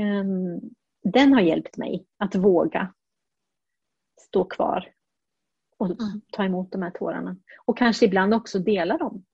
Um, 0.00 0.60
den 1.02 1.32
har 1.32 1.40
hjälpt 1.40 1.76
mig 1.76 2.06
att 2.18 2.34
våga 2.34 2.94
stå 4.20 4.44
kvar 4.44 4.92
och 5.78 5.86
mm. 5.86 6.20
ta 6.32 6.44
emot 6.44 6.72
de 6.72 6.82
här 6.82 6.90
tårarna. 6.90 7.36
Och 7.64 7.78
kanske 7.78 8.06
ibland 8.06 8.34
också 8.34 8.58
dela 8.58 8.98
dem. 8.98 9.24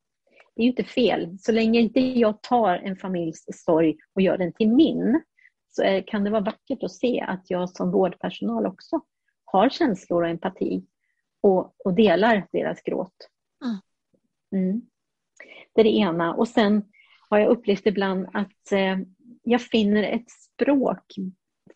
Det 0.54 0.62
är 0.62 0.64
ju 0.64 0.70
inte 0.70 0.84
fel. 0.84 1.38
Så 1.38 1.52
länge 1.52 1.80
inte 1.80 2.00
jag 2.00 2.42
tar 2.42 2.74
en 2.74 2.96
familjs 2.96 3.44
sorg 3.52 3.96
och 4.14 4.22
gör 4.22 4.38
den 4.38 4.52
till 4.52 4.68
min 4.68 5.22
så 5.68 6.02
kan 6.06 6.24
det 6.24 6.30
vara 6.30 6.42
vackert 6.42 6.82
att 6.82 6.92
se 6.92 7.20
att 7.20 7.50
jag 7.50 7.70
som 7.70 7.90
vårdpersonal 7.90 8.66
också 8.66 9.00
har 9.44 9.68
känslor 9.68 10.22
och 10.22 10.28
empati 10.28 10.86
och, 11.40 11.74
och 11.84 11.94
delar 11.94 12.46
deras 12.52 12.82
gråt. 12.82 13.14
Mm. 13.64 13.76
mm. 14.52 14.82
Det 15.74 15.80
är 15.80 15.84
det 15.84 15.96
ena. 15.96 16.34
Och 16.34 16.48
sen 16.48 16.84
har 17.28 17.38
jag 17.38 17.48
upplevt 17.48 17.86
ibland 17.86 18.28
att 18.32 18.72
eh, 18.72 18.98
jag 19.42 19.62
finner 19.62 20.02
ett 20.02 20.30
språk 20.30 21.14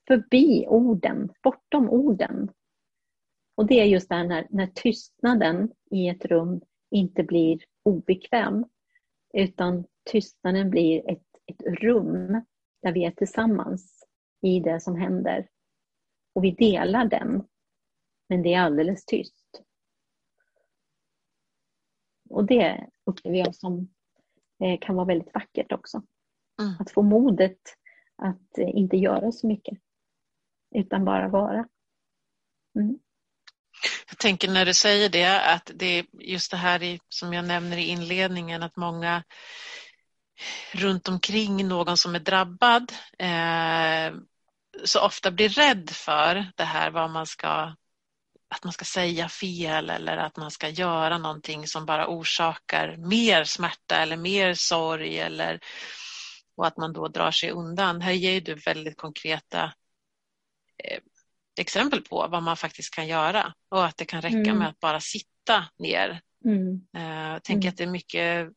förbi 0.06 0.66
orden, 0.68 1.32
bortom 1.42 1.90
orden. 1.90 2.50
Och 3.56 3.66
det 3.66 3.80
är 3.80 3.84
just 3.84 4.08
det 4.08 4.14
här 4.14 4.24
när, 4.24 4.46
när 4.50 4.66
tystnaden 4.66 5.72
i 5.90 6.08
ett 6.08 6.24
rum 6.24 6.60
inte 6.90 7.22
blir 7.22 7.64
obekväm, 7.82 8.64
utan 9.34 9.84
tystnaden 10.10 10.70
blir 10.70 11.10
ett, 11.10 11.26
ett 11.46 11.62
rum 11.62 12.42
där 12.82 12.92
vi 12.92 13.04
är 13.04 13.10
tillsammans 13.10 14.06
i 14.42 14.60
det 14.60 14.80
som 14.80 14.96
händer. 14.96 15.48
Och 16.34 16.44
vi 16.44 16.50
delar 16.50 17.04
den, 17.04 17.44
men 18.28 18.42
det 18.42 18.54
är 18.54 18.60
alldeles 18.60 19.04
tyst. 19.04 19.62
Och 22.30 22.44
det 22.44 22.90
upplever 23.04 23.38
jag 23.38 23.54
som 23.54 23.88
eh, 24.64 24.78
kan 24.80 24.96
vara 24.96 25.06
väldigt 25.06 25.34
vackert 25.34 25.72
också. 25.72 26.02
Mm. 26.60 26.74
Att 26.78 26.90
få 26.90 27.02
modet 27.02 27.60
att 28.16 28.58
eh, 28.58 28.76
inte 28.76 28.96
göra 28.96 29.32
så 29.32 29.46
mycket, 29.46 29.78
utan 30.74 31.04
bara 31.04 31.28
vara. 31.28 31.68
Mm. 32.74 32.98
Jag 34.08 34.18
tänker 34.18 34.48
när 34.48 34.66
du 34.66 34.74
säger 34.74 35.08
det 35.08 35.40
att 35.42 35.70
det 35.74 35.86
är 35.86 36.06
just 36.12 36.50
det 36.50 36.56
här 36.56 36.82
i, 36.82 37.00
som 37.08 37.32
jag 37.32 37.44
nämner 37.44 37.76
i 37.76 37.84
inledningen 37.84 38.62
att 38.62 38.76
många 38.76 39.24
runt 40.72 41.08
omkring 41.08 41.68
någon 41.68 41.96
som 41.96 42.14
är 42.14 42.20
drabbad 42.20 42.92
eh, 43.18 44.14
så 44.84 45.00
ofta 45.00 45.30
blir 45.30 45.48
rädd 45.48 45.90
för 45.90 46.52
det 46.56 46.64
här 46.64 46.90
vad 46.90 47.10
man 47.10 47.26
ska 47.26 47.74
att 48.48 48.64
man 48.64 48.72
ska 48.72 48.84
säga 48.84 49.28
fel 49.28 49.90
eller 49.90 50.16
att 50.16 50.36
man 50.36 50.50
ska 50.50 50.68
göra 50.68 51.18
någonting 51.18 51.66
som 51.66 51.86
bara 51.86 52.08
orsakar 52.08 52.96
mer 52.96 53.44
smärta 53.44 53.96
eller 53.96 54.16
mer 54.16 54.54
sorg 54.54 55.18
eller 55.18 55.60
och 56.56 56.66
att 56.66 56.76
man 56.76 56.92
då 56.92 57.08
drar 57.08 57.30
sig 57.30 57.50
undan. 57.50 58.00
Här 58.00 58.12
ger 58.12 58.40
du 58.40 58.54
väldigt 58.54 58.96
konkreta 58.96 59.72
eh, 60.84 61.00
exempel 61.58 62.02
på 62.02 62.28
vad 62.30 62.42
man 62.42 62.56
faktiskt 62.56 62.94
kan 62.94 63.06
göra 63.06 63.54
och 63.68 63.84
att 63.84 63.96
det 63.96 64.04
kan 64.04 64.22
räcka 64.22 64.36
mm. 64.36 64.58
med 64.58 64.68
att 64.68 64.80
bara 64.80 65.00
sitta 65.00 65.64
ner. 65.78 66.20
Mm. 66.44 66.86
Eh, 66.96 67.32
jag 67.32 67.44
tänker 67.44 67.68
mm. 67.68 67.72
att 67.72 67.76
det 67.76 67.84
är 67.84 67.88
mycket, 67.88 68.52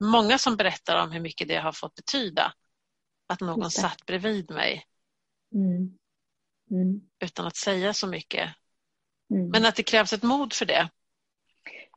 många 0.00 0.38
som 0.38 0.56
berättar 0.56 1.02
om 1.02 1.12
hur 1.12 1.20
mycket 1.20 1.48
det 1.48 1.56
har 1.56 1.72
fått 1.72 1.94
betyda. 1.94 2.52
Att 3.28 3.40
någon 3.40 3.70
satt 3.70 4.06
bredvid 4.06 4.50
mig 4.50 4.84
mm. 5.54 5.98
Mm. 6.70 7.00
utan 7.24 7.46
att 7.46 7.56
säga 7.56 7.92
så 7.92 8.06
mycket. 8.06 8.50
Men 9.28 9.66
att 9.66 9.76
det 9.76 9.82
krävs 9.82 10.12
ett 10.12 10.22
mod 10.22 10.52
för 10.52 10.66
det. 10.66 10.88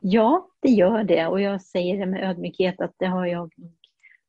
Ja, 0.00 0.50
det 0.62 0.70
gör 0.70 1.04
det 1.04 1.26
och 1.26 1.40
jag 1.40 1.62
säger 1.62 1.98
det 1.98 2.06
med 2.06 2.30
ödmjukhet 2.30 2.80
att 2.80 2.94
det 2.98 3.06
har 3.06 3.26
jag 3.26 3.52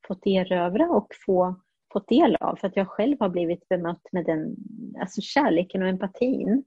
fått 0.07 0.25
erövra 0.25 0.89
och 0.89 1.07
få 1.25 1.60
fått 1.93 2.07
del 2.07 2.35
av 2.35 2.55
för 2.55 2.67
att 2.67 2.75
jag 2.75 2.87
själv 2.87 3.17
har 3.19 3.29
blivit 3.29 3.69
bemött 3.69 4.07
med 4.11 4.25
den 4.25 4.55
alltså 4.99 5.21
kärleken 5.21 5.81
och 5.81 5.87
empatin 5.87 6.63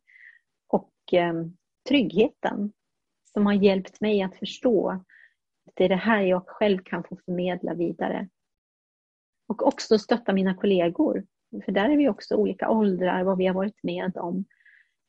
och 0.68 0.92
eh, 1.12 1.34
tryggheten 1.88 2.72
som 3.32 3.46
har 3.46 3.52
hjälpt 3.52 4.00
mig 4.00 4.22
att 4.22 4.36
förstå 4.36 4.90
att 5.66 5.72
det 5.74 5.84
är 5.84 5.88
det 5.88 5.96
här 5.96 6.22
jag 6.22 6.42
själv 6.46 6.78
kan 6.84 7.04
få 7.04 7.16
förmedla 7.24 7.74
vidare. 7.74 8.28
Och 9.48 9.66
också 9.66 9.98
stötta 9.98 10.32
mina 10.32 10.54
kollegor. 10.54 11.26
För 11.64 11.72
där 11.72 11.88
är 11.88 11.96
vi 11.96 12.08
också 12.08 12.36
olika 12.36 12.70
åldrar, 12.70 13.24
vad 13.24 13.38
vi 13.38 13.46
har 13.46 13.54
varit 13.54 13.82
med 13.82 14.16
om. 14.16 14.44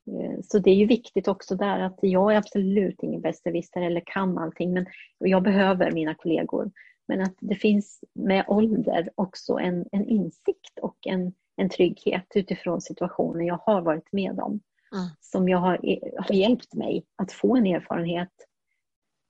Eh, 0.07 0.41
så 0.43 0.59
det 0.59 0.69
är 0.69 0.75
ju 0.75 0.85
viktigt 0.85 1.27
också 1.27 1.55
där 1.55 1.79
att 1.79 1.99
jag 2.01 2.33
är 2.33 2.37
absolut 2.37 3.03
ingen 3.03 3.21
besserwisser 3.21 3.81
eller 3.81 4.03
kan 4.05 4.37
allting 4.37 4.73
men 4.73 4.85
jag 5.17 5.43
behöver 5.43 5.91
mina 5.91 6.15
kollegor. 6.15 6.71
Men 7.07 7.21
att 7.21 7.35
det 7.39 7.55
finns 7.55 8.03
med 8.13 8.45
ålder 8.47 9.09
också 9.15 9.53
en, 9.53 9.85
en 9.91 10.05
insikt 10.05 10.79
och 10.81 10.97
en, 11.07 11.33
en 11.55 11.69
trygghet 11.69 12.27
utifrån 12.35 12.81
situationen 12.81 13.45
jag 13.45 13.59
har 13.65 13.81
varit 13.81 14.11
med 14.11 14.39
om. 14.39 14.59
Mm. 14.91 15.07
Som 15.19 15.49
jag 15.49 15.57
har, 15.57 15.79
har 16.21 16.35
hjälpt 16.35 16.73
mig 16.73 17.05
att 17.15 17.31
få 17.31 17.55
en 17.55 17.65
erfarenhet 17.65 18.47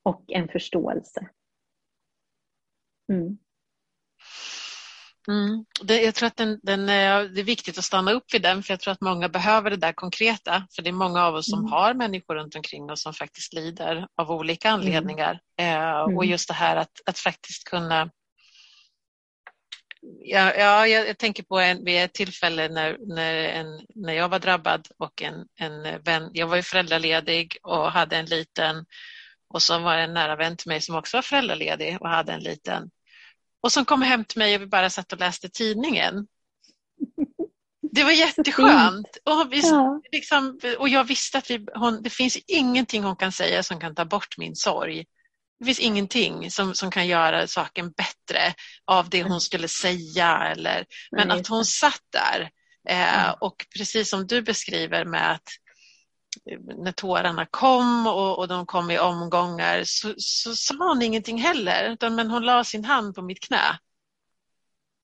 och 0.03 0.23
en 0.27 0.47
förståelse. 0.47 1.27
Mm. 3.09 3.37
Mm. 5.27 5.65
Det, 5.81 6.01
jag 6.01 6.15
tror 6.15 6.27
att 6.27 6.37
den, 6.37 6.59
den, 6.63 6.85
det 6.85 7.41
är 7.41 7.43
viktigt 7.43 7.77
att 7.77 7.83
stanna 7.83 8.11
upp 8.11 8.33
vid 8.33 8.41
den 8.41 8.63
för 8.63 8.73
jag 8.73 8.79
tror 8.79 8.91
att 8.91 9.01
många 9.01 9.29
behöver 9.29 9.69
det 9.69 9.77
där 9.77 9.93
konkreta. 9.93 10.67
För 10.75 10.81
det 10.81 10.89
är 10.89 10.93
många 10.93 11.25
av 11.25 11.35
oss 11.35 11.49
som 11.49 11.59
mm. 11.59 11.71
har 11.71 11.93
människor 11.93 12.35
runt 12.35 12.55
omkring 12.55 12.91
oss 12.91 13.01
som 13.01 13.13
faktiskt 13.13 13.53
lider 13.53 14.07
av 14.17 14.31
olika 14.31 14.67
mm. 14.67 14.79
anledningar. 14.79 15.39
Mm. 15.59 16.17
och 16.17 16.25
just 16.25 16.47
det 16.47 16.53
här 16.53 16.75
att, 16.75 17.01
att 17.05 17.19
faktiskt 17.19 17.63
kunna 17.63 18.09
Ja, 20.19 20.53
ja, 20.53 20.87
jag, 20.87 21.17
tänker 21.17 21.43
på 21.43 21.59
en, 21.59 21.85
vid 21.85 22.03
ett 22.03 22.13
tillfälle 22.13 22.69
när, 22.69 22.97
när, 22.99 23.33
en, 23.33 23.85
när 23.95 24.13
jag 24.13 24.29
var 24.29 24.39
drabbad 24.39 24.87
och 24.97 25.21
en, 25.21 25.45
en 25.59 26.03
vän, 26.03 26.29
jag 26.33 26.47
var 26.47 26.55
ju 26.55 26.61
föräldraledig 26.61 27.57
och 27.63 27.91
hade 27.91 28.17
en 28.17 28.25
liten 28.25 28.85
och 29.49 29.61
så 29.61 29.79
var 29.79 29.97
det 29.97 30.03
en 30.03 30.13
nära 30.13 30.35
vän 30.35 30.57
till 30.57 30.67
mig 30.67 30.81
som 30.81 30.95
också 30.95 31.17
var 31.17 31.21
föräldraledig 31.21 31.97
och 32.01 32.09
hade 32.09 32.33
en 32.33 32.43
liten 32.43 32.89
och 33.65 33.71
som 33.71 33.85
kom 33.85 34.01
hem 34.01 34.25
till 34.25 34.37
mig 34.37 34.55
och 34.55 34.61
vi 34.61 34.65
bara 34.65 34.89
satt 34.89 35.13
och 35.13 35.19
läste 35.19 35.49
tidningen. 35.49 36.27
Det 37.91 38.03
var 38.03 38.11
jätteskönt. 38.11 39.17
Och, 39.23 39.53
vi, 39.53 39.59
ja. 39.59 40.01
liksom, 40.11 40.59
och 40.79 40.89
jag 40.89 41.03
visste 41.03 41.37
att 41.37 41.49
vi, 41.49 41.65
hon, 41.75 42.03
det 42.03 42.09
finns 42.09 42.37
ingenting 42.47 43.03
hon 43.03 43.15
kan 43.15 43.31
säga 43.31 43.63
som 43.63 43.79
kan 43.79 43.95
ta 43.95 44.05
bort 44.05 44.37
min 44.37 44.55
sorg. 44.55 45.05
Det 45.59 45.65
finns 45.65 45.79
ingenting 45.79 46.51
som, 46.51 46.75
som 46.75 46.91
kan 46.91 47.07
göra 47.07 47.47
saken 47.47 47.91
bättre 47.91 48.53
av 48.85 49.09
det 49.09 49.23
hon 49.23 49.41
skulle 49.41 49.67
säga. 49.67 50.37
Eller, 50.37 50.85
men 51.11 51.31
att 51.31 51.47
hon 51.47 51.65
satt 51.65 52.01
där 52.11 52.49
eh, 52.89 53.29
och 53.29 53.65
precis 53.77 54.09
som 54.09 54.27
du 54.27 54.41
beskriver 54.41 55.05
med 55.05 55.31
att 55.31 55.47
när 56.77 56.91
tårarna 56.91 57.45
kom 57.45 58.07
och, 58.07 58.39
och 58.39 58.47
de 58.47 58.65
kom 58.65 58.91
i 58.91 58.99
omgångar 58.99 59.83
så, 59.85 60.13
så 60.17 60.55
sa 60.55 60.75
hon 60.77 61.01
ingenting 61.01 61.37
heller, 61.37 61.89
utan, 61.89 62.15
men 62.15 62.31
hon 62.31 62.45
la 62.45 62.63
sin 62.63 62.85
hand 62.85 63.15
på 63.15 63.21
mitt 63.21 63.39
knä. 63.39 63.79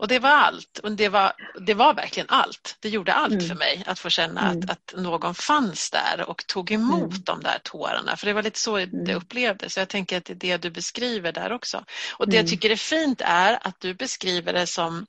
Och 0.02 0.08
det 0.08 0.20
var 0.20 0.30
allt. 0.30 0.80
Och 0.84 0.92
det, 0.92 1.10
var, 1.10 1.34
det 1.66 1.74
var 1.74 1.94
verkligen 1.94 2.30
allt. 2.30 2.78
Det 2.80 2.90
gjorde 2.90 3.14
allt 3.14 3.34
mm. 3.34 3.48
för 3.48 3.56
mig 3.56 3.84
att 3.86 4.00
få 4.00 4.10
känna 4.10 4.42
mm. 4.42 4.60
att, 4.60 4.70
att 4.70 4.94
någon 4.98 5.36
fanns 5.36 5.92
där 5.92 6.26
och 6.30 6.48
tog 6.48 6.72
emot 6.72 7.12
mm. 7.12 7.24
de 7.24 7.42
där 7.42 7.60
tårarna. 7.64 8.18
För 8.18 8.28
det 8.28 8.34
var 8.34 8.44
lite 8.44 8.60
så 8.60 8.78
mm. 8.78 9.06
det 9.06 9.16
upplevdes. 9.16 9.74
Så 9.74 9.80
jag 9.80 9.90
tänker 9.90 10.18
att 10.18 10.26
det 10.26 10.34
är 10.34 10.36
det 10.36 10.58
du 10.58 10.70
beskriver 10.70 11.32
där 11.32 11.52
också. 11.52 11.86
Och 12.18 12.30
det 12.30 12.36
jag 12.36 12.42
mm. 12.42 12.50
tycker 12.50 12.70
är 12.70 12.76
fint 12.76 13.22
är 13.26 13.68
att 13.68 13.80
du 13.80 13.94
beskriver 13.94 14.54
det 14.54 14.68
som 14.68 15.06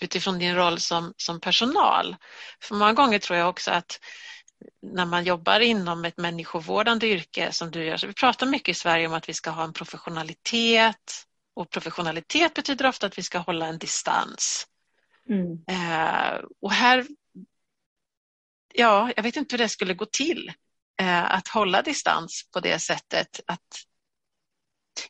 utifrån 0.00 0.38
din 0.38 0.54
roll 0.54 0.80
som, 0.80 1.14
som 1.16 1.40
personal. 1.40 2.16
För 2.62 2.74
många 2.74 2.92
gånger 2.92 3.18
tror 3.18 3.38
jag 3.38 3.48
också 3.48 3.70
att 3.70 4.00
när 4.82 5.06
man 5.06 5.24
jobbar 5.24 5.60
inom 5.60 6.04
ett 6.04 6.16
människovårdande 6.16 7.06
yrke 7.06 7.52
som 7.52 7.70
du 7.70 7.84
gör, 7.84 7.96
så 7.96 8.06
vi 8.06 8.12
pratar 8.12 8.46
mycket 8.46 8.68
i 8.68 8.78
Sverige 8.78 9.06
om 9.06 9.14
att 9.14 9.28
vi 9.28 9.34
ska 9.34 9.50
ha 9.50 9.64
en 9.64 9.72
professionalitet 9.72 11.26
och 11.54 11.70
professionalitet 11.70 12.54
betyder 12.54 12.86
ofta 12.86 13.06
att 13.06 13.18
vi 13.18 13.22
ska 13.22 13.38
hålla 13.38 13.66
en 13.66 13.78
distans. 13.78 14.66
Mm. 15.28 15.64
Eh, 15.68 16.40
och 16.60 16.72
här, 16.72 17.06
ja, 18.74 19.12
jag 19.16 19.22
vet 19.22 19.36
inte 19.36 19.56
hur 19.56 19.58
det 19.58 19.68
skulle 19.68 19.94
gå 19.94 20.04
till 20.04 20.52
eh, 21.00 21.34
att 21.34 21.48
hålla 21.48 21.82
distans 21.82 22.48
på 22.52 22.60
det 22.60 22.78
sättet 22.78 23.40
att 23.46 23.68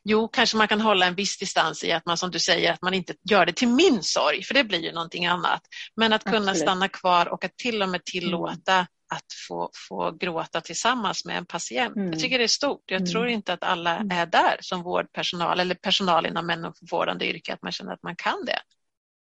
Jo, 0.03 0.27
kanske 0.27 0.57
man 0.57 0.67
kan 0.67 0.81
hålla 0.81 1.05
en 1.05 1.15
viss 1.15 1.37
distans 1.37 1.83
i 1.83 1.91
att 1.91 2.05
man 2.05 2.17
som 2.17 2.31
du 2.31 2.39
säger 2.39 2.73
att 2.73 2.81
man 2.81 2.93
inte 2.93 3.13
gör 3.29 3.45
det 3.45 3.53
till 3.53 3.67
min 3.67 4.03
sorg, 4.03 4.43
för 4.43 4.53
det 4.53 4.63
blir 4.63 4.79
ju 4.79 4.91
någonting 4.91 5.25
annat. 5.25 5.61
Men 5.95 6.13
att 6.13 6.23
kunna 6.23 6.37
Absolut. 6.37 6.61
stanna 6.61 6.87
kvar 6.87 7.25
och 7.25 7.45
att 7.45 7.57
till 7.57 7.81
och 7.81 7.89
med 7.89 8.05
tillåta 8.05 8.73
mm 8.73 8.85
att 9.15 9.25
få, 9.47 9.69
få 9.89 10.11
gråta 10.11 10.61
tillsammans 10.61 11.25
med 11.25 11.37
en 11.37 11.45
patient. 11.45 11.95
Mm. 11.95 12.11
Jag 12.11 12.19
tycker 12.19 12.37
det 12.37 12.43
är 12.43 12.47
stort. 12.47 12.83
Jag 12.85 13.01
mm. 13.01 13.11
tror 13.11 13.27
inte 13.27 13.53
att 13.53 13.63
alla 13.63 13.97
mm. 13.97 14.17
är 14.17 14.25
där 14.25 14.57
som 14.59 14.83
vårdpersonal 14.83 15.59
eller 15.59 15.75
personal 15.75 16.25
inom 16.25 16.45
människovårdande 16.45 17.25
yrke, 17.25 17.53
att 17.53 17.61
man 17.61 17.71
känner 17.71 17.93
att 17.93 18.03
man 18.03 18.15
kan 18.15 18.45
det. 18.45 18.59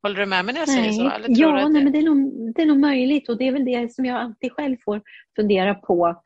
Håller 0.03 0.19
du 0.19 0.25
med 0.25 0.45
mig 0.45 0.53
när 0.53 0.61
jag 0.61 0.67
nej. 0.67 0.77
säger 0.77 0.91
så? 0.91 1.15
Eller 1.15 1.27
ja, 1.29 1.51
nej, 1.51 1.63
det... 1.63 1.83
men 1.83 1.91
det 1.91 1.99
är, 1.99 2.03
nog, 2.03 2.53
det 2.55 2.61
är 2.61 2.65
nog 2.65 2.79
möjligt 2.79 3.29
och 3.29 3.37
det 3.37 3.47
är 3.47 3.51
väl 3.51 3.65
det 3.65 3.93
som 3.93 4.05
jag 4.05 4.21
alltid 4.21 4.51
själv 4.51 4.77
får 4.85 5.01
fundera 5.35 5.75
på. 5.75 6.21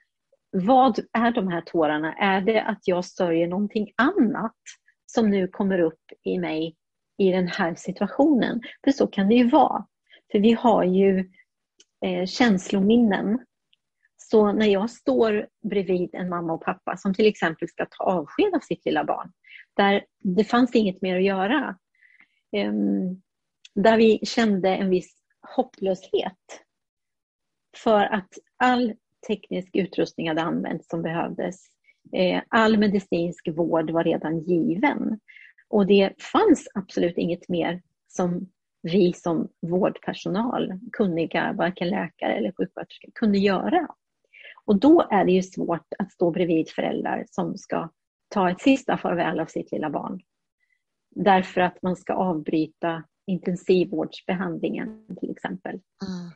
Vad 0.51 0.99
är 1.13 1.31
de 1.31 1.47
här 1.47 1.61
tårarna? 1.61 2.13
Är 2.13 2.41
det 2.41 2.61
att 2.61 2.79
jag 2.83 3.05
sörjer 3.05 3.47
någonting 3.47 3.91
annat 3.95 4.55
som 5.05 5.29
nu 5.29 5.47
kommer 5.47 5.79
upp 5.79 6.03
i 6.25 6.39
mig 6.39 6.75
i 7.17 7.31
den 7.31 7.47
här 7.47 7.75
situationen? 7.75 8.61
För 8.83 8.91
så 8.91 9.07
kan 9.07 9.27
det 9.29 9.35
ju 9.35 9.49
vara. 9.49 9.85
För 10.31 10.39
vi 10.39 10.51
har 10.53 10.83
ju 10.83 11.19
eh, 12.05 12.25
känslominnen 12.25 13.39
så 14.31 14.51
när 14.51 14.65
jag 14.65 14.89
står 14.89 15.47
bredvid 15.69 16.15
en 16.15 16.29
mamma 16.29 16.53
och 16.53 16.63
pappa 16.63 16.97
som 16.97 17.13
till 17.13 17.27
exempel 17.27 17.67
ska 17.67 17.85
ta 17.85 18.03
avsked 18.03 18.55
av 18.55 18.59
sitt 18.59 18.85
lilla 18.85 19.03
barn, 19.03 19.31
där 19.75 20.05
det 20.19 20.43
fanns 20.43 20.75
inget 20.75 21.01
mer 21.01 21.15
att 21.15 21.23
göra, 21.23 21.77
ehm, 22.51 23.21
där 23.75 23.97
vi 23.97 24.19
kände 24.23 24.69
en 24.69 24.89
viss 24.89 25.15
hopplöshet 25.55 26.63
för 27.77 28.01
att 28.03 28.29
all 28.57 28.93
teknisk 29.27 29.75
utrustning 29.75 30.27
hade 30.27 30.41
använts 30.41 30.89
som 30.89 31.01
behövdes. 31.01 31.55
Eh, 32.13 32.41
all 32.47 32.77
medicinsk 32.77 33.47
vård 33.47 33.91
var 33.91 34.03
redan 34.03 34.39
given 34.39 35.19
och 35.69 35.87
det 35.87 36.21
fanns 36.21 36.67
absolut 36.73 37.17
inget 37.17 37.49
mer 37.49 37.81
som 38.07 38.49
vi 38.81 39.13
som 39.13 39.49
vårdpersonal, 39.61 40.79
kunniga, 40.91 41.53
varken 41.53 41.89
läkare 41.89 42.33
eller 42.33 42.51
sjuksköterskor, 42.51 43.11
kunde 43.15 43.37
göra. 43.37 43.87
Och 44.69 44.79
då 44.79 45.07
är 45.11 45.25
det 45.25 45.31
ju 45.31 45.43
svårt 45.43 45.93
att 45.99 46.11
stå 46.11 46.31
bredvid 46.31 46.69
föräldrar 46.69 47.25
som 47.31 47.57
ska 47.57 47.89
ta 48.27 48.49
ett 48.49 48.61
sista 48.61 48.97
farväl 48.97 49.39
av 49.39 49.45
sitt 49.45 49.71
lilla 49.71 49.89
barn. 49.89 50.21
Därför 51.15 51.61
att 51.61 51.81
man 51.81 51.95
ska 51.95 52.13
avbryta 52.13 53.03
intensivvårdsbehandlingen 53.27 55.05
till 55.19 55.31
exempel. 55.31 55.71
Mm. 55.71 56.31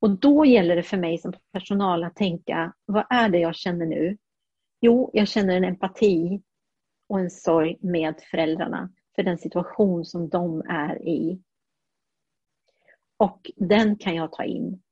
Och 0.00 0.10
då 0.10 0.44
gäller 0.44 0.76
det 0.76 0.82
för 0.82 0.96
mig 0.96 1.18
som 1.18 1.32
personal 1.52 2.04
att 2.04 2.16
tänka, 2.16 2.72
vad 2.84 3.06
är 3.10 3.28
det 3.28 3.38
jag 3.38 3.54
känner 3.54 3.86
nu? 3.86 4.16
Jo, 4.80 5.10
jag 5.12 5.28
känner 5.28 5.56
en 5.56 5.64
empati 5.64 6.42
och 7.08 7.20
en 7.20 7.30
sorg 7.30 7.76
med 7.80 8.14
föräldrarna 8.30 8.92
för 9.16 9.22
den 9.22 9.38
situation 9.38 10.04
som 10.04 10.28
de 10.28 10.60
är 10.60 11.08
i. 11.08 11.42
Och 13.16 13.50
den 13.56 13.96
kan 13.96 14.14
jag 14.14 14.32
ta 14.32 14.44
in. 14.44 14.82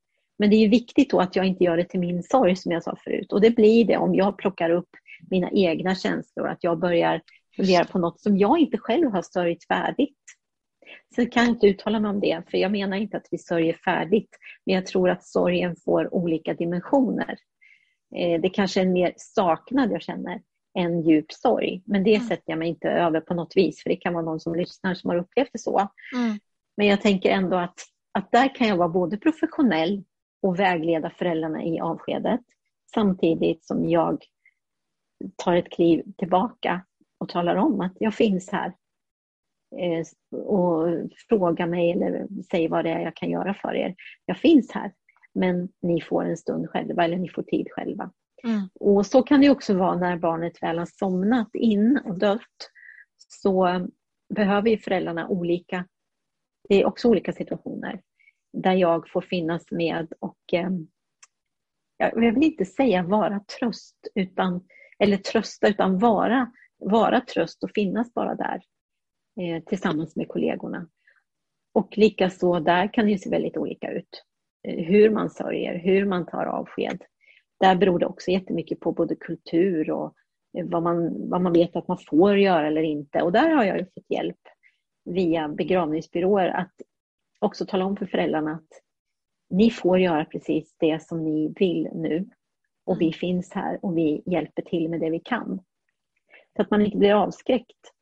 Men 0.41 0.51
det 0.51 0.57
är 0.57 0.69
viktigt 0.69 1.11
då 1.11 1.21
att 1.21 1.37
jag 1.37 1.47
inte 1.47 1.65
gör 1.65 1.77
det 1.77 1.85
till 1.85 2.01
min 2.01 2.23
sorg 2.23 2.57
som 2.57 2.73
jag 2.73 2.83
sa 2.83 2.97
förut. 3.05 3.33
Och 3.33 3.41
det 3.41 3.51
blir 3.51 3.85
det 3.85 3.97
om 3.97 4.15
jag 4.15 4.39
plockar 4.39 4.71
upp 4.71 4.89
mina 5.31 5.51
egna 5.51 5.95
känslor, 5.95 6.49
att 6.49 6.65
jag 6.65 6.79
börjar 6.79 7.23
fundera 7.57 7.85
på 7.85 7.99
något 7.99 8.21
som 8.21 8.39
jag 8.39 8.59
inte 8.59 8.79
själv 8.79 9.11
har 9.11 9.23
sörjt 9.23 9.67
färdigt. 9.67 10.19
Så 11.15 11.27
kan 11.27 11.43
jag 11.43 11.53
inte 11.53 11.67
uttala 11.67 12.01
mig 12.01 12.11
om 12.11 12.21
det, 12.21 12.43
för 12.51 12.59
jag 12.59 12.73
menar 12.73 12.97
inte 12.97 13.17
att 13.17 13.27
vi 13.31 13.39
sörjer 13.39 13.73
färdigt. 13.73 14.39
Men 14.67 14.75
jag 14.75 14.87
tror 14.87 15.11
att 15.11 15.25
sorgen 15.25 15.77
får 15.85 16.15
olika 16.15 16.55
dimensioner. 16.55 17.39
Eh, 18.17 18.41
det 18.41 18.49
kanske 18.49 18.81
är 18.81 18.85
en 18.85 18.93
mer 18.93 19.13
saknad 19.17 19.93
jag 19.93 20.03
känner 20.03 20.41
än 20.79 21.03
djup 21.03 21.33
sorg. 21.33 21.83
Men 21.87 22.05
det 22.05 22.15
mm. 22.15 22.29
sätter 22.29 22.45
jag 22.47 22.59
mig 22.59 22.69
inte 22.69 22.89
över 22.89 23.21
på 23.21 23.35
något 23.35 23.57
vis, 23.57 23.83
för 23.83 23.91
det 23.91 23.97
kan 23.97 24.15
vara 24.15 24.25
någon 24.25 24.41
som 24.41 24.55
lyssnar 24.55 24.95
som 24.95 25.11
har 25.11 25.17
upplevt 25.17 25.51
det 25.53 25.59
så. 25.59 25.79
Mm. 26.15 26.39
Men 26.77 26.87
jag 26.87 27.01
tänker 27.01 27.31
ändå 27.31 27.57
att, 27.57 27.81
att 28.13 28.33
där 28.33 28.55
kan 28.55 28.69
jag 28.69 28.77
vara 28.77 28.89
både 28.89 29.17
professionell 29.17 30.05
och 30.43 30.59
vägleda 30.59 31.11
föräldrarna 31.11 31.65
i 31.65 31.81
avskedet 31.81 32.41
samtidigt 32.95 33.65
som 33.65 33.89
jag 33.89 34.25
tar 35.37 35.57
ett 35.57 35.71
kliv 35.71 36.03
tillbaka 36.19 36.85
och 37.19 37.29
talar 37.29 37.57
om 37.57 37.81
att 37.81 37.93
jag 37.99 38.15
finns 38.15 38.51
här 38.51 38.73
eh, 39.77 40.37
och 40.41 40.89
fråga 41.29 41.67
mig 41.67 41.93
eller 41.93 42.27
säg 42.51 42.69
vad 42.69 42.85
det 42.85 42.91
är 42.91 43.01
jag 43.01 43.17
kan 43.17 43.31
göra 43.31 43.55
för 43.55 43.75
er. 43.75 43.95
Jag 44.27 44.39
finns 44.39 44.73
här, 44.73 44.93
men 45.35 45.69
ni 45.83 46.01
får 46.01 46.25
en 46.25 46.37
stund 46.37 46.71
själva 46.71 47.05
eller 47.05 47.17
ni 47.17 47.29
får 47.29 47.43
tid 47.43 47.67
själva. 47.71 48.11
Mm. 48.45 48.69
Och 48.75 49.07
så 49.07 49.23
kan 49.23 49.41
det 49.41 49.51
också 49.51 49.75
vara 49.75 49.97
när 49.97 50.17
barnet 50.17 50.63
väl 50.63 50.79
har 50.79 50.87
somnat 50.87 51.55
in 51.55 52.01
och 52.05 52.19
dött. 52.19 52.71
Så 53.17 53.87
behöver 54.35 54.71
ju 54.71 54.79
föräldrarna 54.79 55.29
olika, 55.29 55.85
det 56.69 56.81
är 56.81 56.87
också 56.87 57.09
olika 57.09 57.33
situationer 57.33 58.01
där 58.53 58.75
jag 58.75 59.11
får 59.11 59.21
finnas 59.21 59.71
med 59.71 60.13
och 60.19 60.39
eh, 60.53 60.71
jag 62.01 62.35
vill 62.35 62.43
inte 62.43 62.65
säga 62.65 63.03
vara 63.03 63.41
tröst, 63.41 64.09
utan, 64.15 64.65
eller 64.99 65.17
trösta, 65.17 65.69
utan 65.69 65.99
vara, 65.99 66.53
vara 66.79 67.21
tröst 67.21 67.65
och 67.65 67.71
finnas 67.75 68.15
bara 68.15 68.35
där 68.35 68.61
eh, 69.41 69.63
tillsammans 69.65 70.17
med 70.17 70.29
kollegorna. 70.29 70.89
Och 71.73 71.99
likaså 71.99 72.61
där 72.61 72.93
kan 72.93 73.07
det 73.07 73.19
se 73.19 73.31
väldigt 73.31 73.57
olika 73.57 73.91
ut. 73.91 74.25
Eh, 74.69 74.85
hur 74.85 75.11
man 75.11 75.31
sörjer, 75.31 75.79
hur 75.79 76.07
man 76.07 76.27
tar 76.27 76.47
avsked. 76.47 77.03
Där 77.61 77.77
beror 77.77 77.99
det 77.99 78.07
också 78.07 78.31
jättemycket 78.31 78.81
på 78.81 78.93
både 78.93 79.17
kultur 79.17 79.91
och 79.91 80.15
eh, 80.59 80.67
vad 80.67 80.83
man, 80.83 81.29
vad 81.31 81.41
man 81.41 81.53
vet 81.53 81.77
att 81.77 81.89
man 81.89 81.99
får 82.11 82.39
göra 82.39 82.67
eller 82.67 82.83
inte. 82.83 83.23
Och 83.23 83.33
där 83.33 83.51
har 83.51 83.65
jag 83.65 83.79
ju 83.79 83.85
fått 83.85 84.11
hjälp 84.11 84.41
via 85.05 85.49
begravningsbyråer 85.49 86.49
att 86.49 86.73
också 87.41 87.67
tala 87.67 87.85
om 87.85 87.97
för 87.97 88.07
föräldrarna 88.07 88.53
att 88.53 88.83
ni 89.51 89.71
får 89.71 89.99
göra 89.99 90.25
precis 90.25 90.75
det 90.79 91.03
som 91.03 91.25
ni 91.25 91.55
vill 91.57 91.89
nu. 91.95 92.31
Och 92.85 93.01
vi 93.01 93.07
mm. 93.07 93.13
finns 93.13 93.53
här 93.53 93.85
och 93.85 93.99
vi 93.99 94.23
hjälper 94.27 94.63
till 94.63 94.89
med 94.89 95.01
det 95.01 95.11
vi 95.11 95.21
kan. 95.21 95.61
Så 96.57 96.63
att 96.63 96.71
man 96.71 96.83
inte 96.83 96.97
blir 96.97 97.15
avskräckt. 97.15 97.93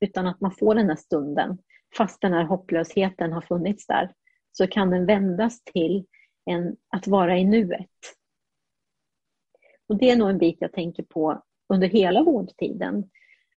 Utan 0.00 0.26
att 0.26 0.40
man 0.40 0.52
får 0.52 0.74
den 0.74 0.88
här 0.88 0.96
stunden. 0.96 1.58
Fast 1.96 2.20
den 2.20 2.32
här 2.32 2.44
hopplösheten 2.44 3.32
har 3.32 3.40
funnits 3.40 3.86
där 3.86 4.14
så 4.52 4.66
kan 4.66 4.90
den 4.90 5.06
vändas 5.06 5.64
till 5.64 6.06
en, 6.44 6.76
att 6.88 7.06
vara 7.06 7.38
i 7.38 7.44
nuet. 7.44 7.90
Och 9.88 9.96
Det 9.96 10.10
är 10.10 10.16
nog 10.16 10.30
en 10.30 10.38
bit 10.38 10.56
jag 10.60 10.72
tänker 10.72 11.02
på 11.02 11.42
under 11.68 11.88
hela 11.88 12.22
vårdtiden. 12.22 13.10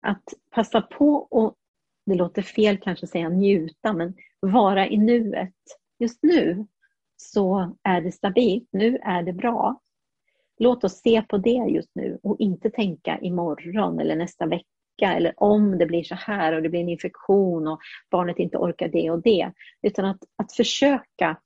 Att 0.01 0.23
passa 0.49 0.81
på 0.81 1.15
och, 1.15 1.55
det 2.11 2.17
låter 2.17 2.41
fel 2.41 2.77
kanske 2.77 3.05
att 3.05 3.09
säga 3.09 3.29
njuta, 3.29 3.93
men 3.93 4.13
vara 4.39 4.87
i 4.87 4.97
nuet. 4.97 5.53
Just 5.99 6.23
nu 6.23 6.67
så 7.17 7.75
är 7.83 8.01
det 8.01 8.11
stabilt, 8.11 8.69
nu 8.71 8.97
är 8.97 9.23
det 9.23 9.33
bra. 9.33 9.81
Låt 10.57 10.83
oss 10.83 11.01
se 11.01 11.21
på 11.21 11.37
det 11.37 11.65
just 11.69 11.89
nu 11.95 12.19
och 12.23 12.39
inte 12.39 12.69
tänka 12.69 13.19
imorgon 13.19 13.99
eller 13.99 14.15
nästa 14.15 14.45
vecka 14.45 14.65
eller 15.01 15.33
om 15.37 15.77
det 15.77 15.85
blir 15.85 16.03
så 16.03 16.15
här 16.15 16.53
och 16.53 16.61
det 16.61 16.69
blir 16.69 16.81
en 16.81 16.89
infektion 16.89 17.67
och 17.67 17.79
barnet 18.11 18.39
inte 18.39 18.57
orkar 18.57 18.87
det 18.87 19.11
och 19.11 19.21
det. 19.21 19.51
Utan 19.81 20.05
att, 20.05 20.19
att 20.35 20.53
försöka, 20.53 21.37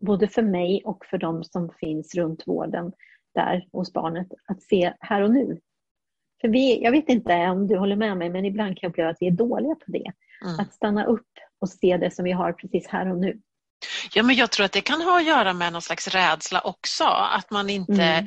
både 0.00 0.28
för 0.28 0.42
mig 0.42 0.82
och 0.84 1.06
för 1.06 1.18
de 1.18 1.44
som 1.44 1.70
finns 1.80 2.14
runt 2.14 2.42
vården 2.46 2.92
där 3.34 3.68
hos 3.72 3.92
barnet, 3.92 4.28
att 4.46 4.62
se 4.62 4.92
här 5.00 5.22
och 5.22 5.30
nu. 5.30 5.60
För 6.40 6.48
vi, 6.48 6.82
jag 6.82 6.90
vet 6.90 7.08
inte 7.08 7.34
om 7.34 7.66
du 7.66 7.78
håller 7.78 7.96
med 7.96 8.16
mig, 8.16 8.30
men 8.30 8.44
ibland 8.44 8.68
kan 8.68 8.78
jag 8.82 8.90
uppleva 8.90 9.10
att 9.10 9.16
vi 9.20 9.26
är 9.26 9.30
dåliga 9.30 9.74
på 9.74 9.84
det. 9.86 10.12
Mm. 10.44 10.60
Att 10.60 10.74
stanna 10.74 11.04
upp 11.04 11.28
och 11.60 11.68
se 11.68 11.96
det 11.96 12.10
som 12.10 12.24
vi 12.24 12.32
har 12.32 12.52
precis 12.52 12.86
här 12.88 13.10
och 13.10 13.18
nu. 13.18 13.40
Ja, 14.14 14.22
men 14.22 14.36
jag 14.36 14.50
tror 14.50 14.66
att 14.66 14.72
det 14.72 14.80
kan 14.80 15.00
ha 15.00 15.18
att 15.18 15.26
göra 15.26 15.52
med 15.52 15.72
någon 15.72 15.82
slags 15.82 16.08
rädsla 16.08 16.60
också. 16.60 17.04
Att 17.04 17.50
man 17.50 17.70
inte, 17.70 18.02
mm. 18.02 18.26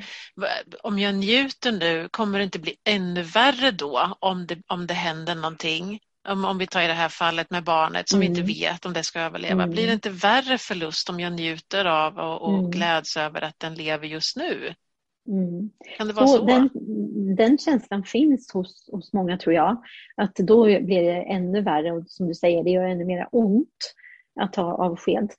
om 0.82 0.98
jag 0.98 1.14
njuter 1.14 1.72
nu, 1.72 2.08
kommer 2.10 2.38
det 2.38 2.44
inte 2.44 2.58
bli 2.58 2.76
ännu 2.84 3.22
värre 3.22 3.70
då 3.70 4.16
om 4.18 4.46
det, 4.46 4.58
om 4.66 4.86
det 4.86 4.94
händer 4.94 5.34
någonting? 5.34 6.00
Om, 6.28 6.44
om 6.44 6.58
vi 6.58 6.66
tar 6.66 6.82
i 6.82 6.86
det 6.86 6.92
här 6.92 7.08
fallet 7.08 7.50
med 7.50 7.64
barnet 7.64 8.08
som 8.08 8.16
mm. 8.16 8.20
vi 8.20 8.26
inte 8.26 8.52
mm. 8.52 8.72
vet 8.72 8.86
om 8.86 8.92
det 8.92 9.02
ska 9.02 9.20
överleva. 9.20 9.62
Mm. 9.62 9.70
Blir 9.70 9.86
det 9.86 9.92
inte 9.92 10.10
värre 10.10 10.58
förlust 10.58 11.10
om 11.10 11.20
jag 11.20 11.32
njuter 11.32 11.84
av 11.84 12.18
och, 12.18 12.42
och 12.42 12.58
mm. 12.58 12.70
gläds 12.70 13.16
över 13.16 13.42
att 13.42 13.58
den 13.58 13.74
lever 13.74 14.06
just 14.06 14.36
nu? 14.36 14.74
Mm. 15.28 15.70
Kan 15.96 16.06
det 16.06 16.12
vara 16.12 16.26
så? 16.26 16.38
så? 16.38 16.44
Den, 16.44 16.70
den, 17.36 17.58
känslan 17.58 18.04
finns 18.04 18.52
hos, 18.52 18.88
hos 18.92 19.12
många 19.12 19.38
tror 19.38 19.54
jag. 19.54 19.82
Att 20.16 20.36
då 20.36 20.64
blir 20.64 21.02
det 21.02 21.22
ännu 21.22 21.60
värre 21.60 21.92
och 21.92 22.08
som 22.08 22.28
du 22.28 22.34
säger, 22.34 22.64
det 22.64 22.70
gör 22.70 22.84
ännu 22.84 23.04
mer 23.04 23.28
ont 23.32 23.94
att 24.40 24.52
ta 24.52 24.62
avsked. 24.62 25.32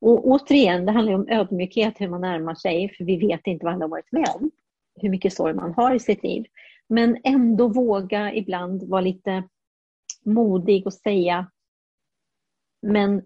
Och 0.00 0.26
återigen, 0.26 0.86
det 0.86 0.92
handlar 0.92 1.12
om 1.12 1.28
ödmjukhet, 1.28 1.94
hur 1.98 2.08
man 2.08 2.20
närmar 2.20 2.54
sig, 2.54 2.94
för 2.96 3.04
vi 3.04 3.16
vet 3.16 3.46
inte 3.46 3.64
vad 3.64 3.74
alla 3.74 3.84
har 3.84 3.90
varit 3.90 4.12
med 4.12 4.28
om. 4.34 4.50
Hur 5.00 5.10
mycket 5.10 5.32
sorg 5.32 5.54
man 5.54 5.74
har 5.74 5.94
i 5.94 6.00
sitt 6.00 6.22
liv. 6.22 6.44
Men 6.88 7.16
ändå 7.24 7.68
våga 7.68 8.34
ibland 8.34 8.82
vara 8.88 9.00
lite 9.00 9.42
modig 10.24 10.86
och 10.86 10.94
säga 10.94 11.46
men 12.82 13.22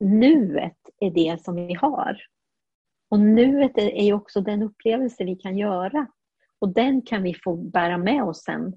nuet 0.00 0.78
är 1.00 1.10
det 1.10 1.44
som 1.44 1.54
vi 1.54 1.74
har. 1.74 2.16
Och 3.12 3.20
nuet 3.20 3.78
är 3.78 4.04
ju 4.04 4.12
också 4.12 4.40
den 4.40 4.62
upplevelse 4.62 5.24
vi 5.24 5.36
kan 5.36 5.58
göra. 5.58 6.06
Och 6.58 6.68
den 6.68 7.02
kan 7.02 7.22
vi 7.22 7.34
få 7.34 7.56
bära 7.56 7.98
med 7.98 8.24
oss 8.24 8.44
sen 8.44 8.76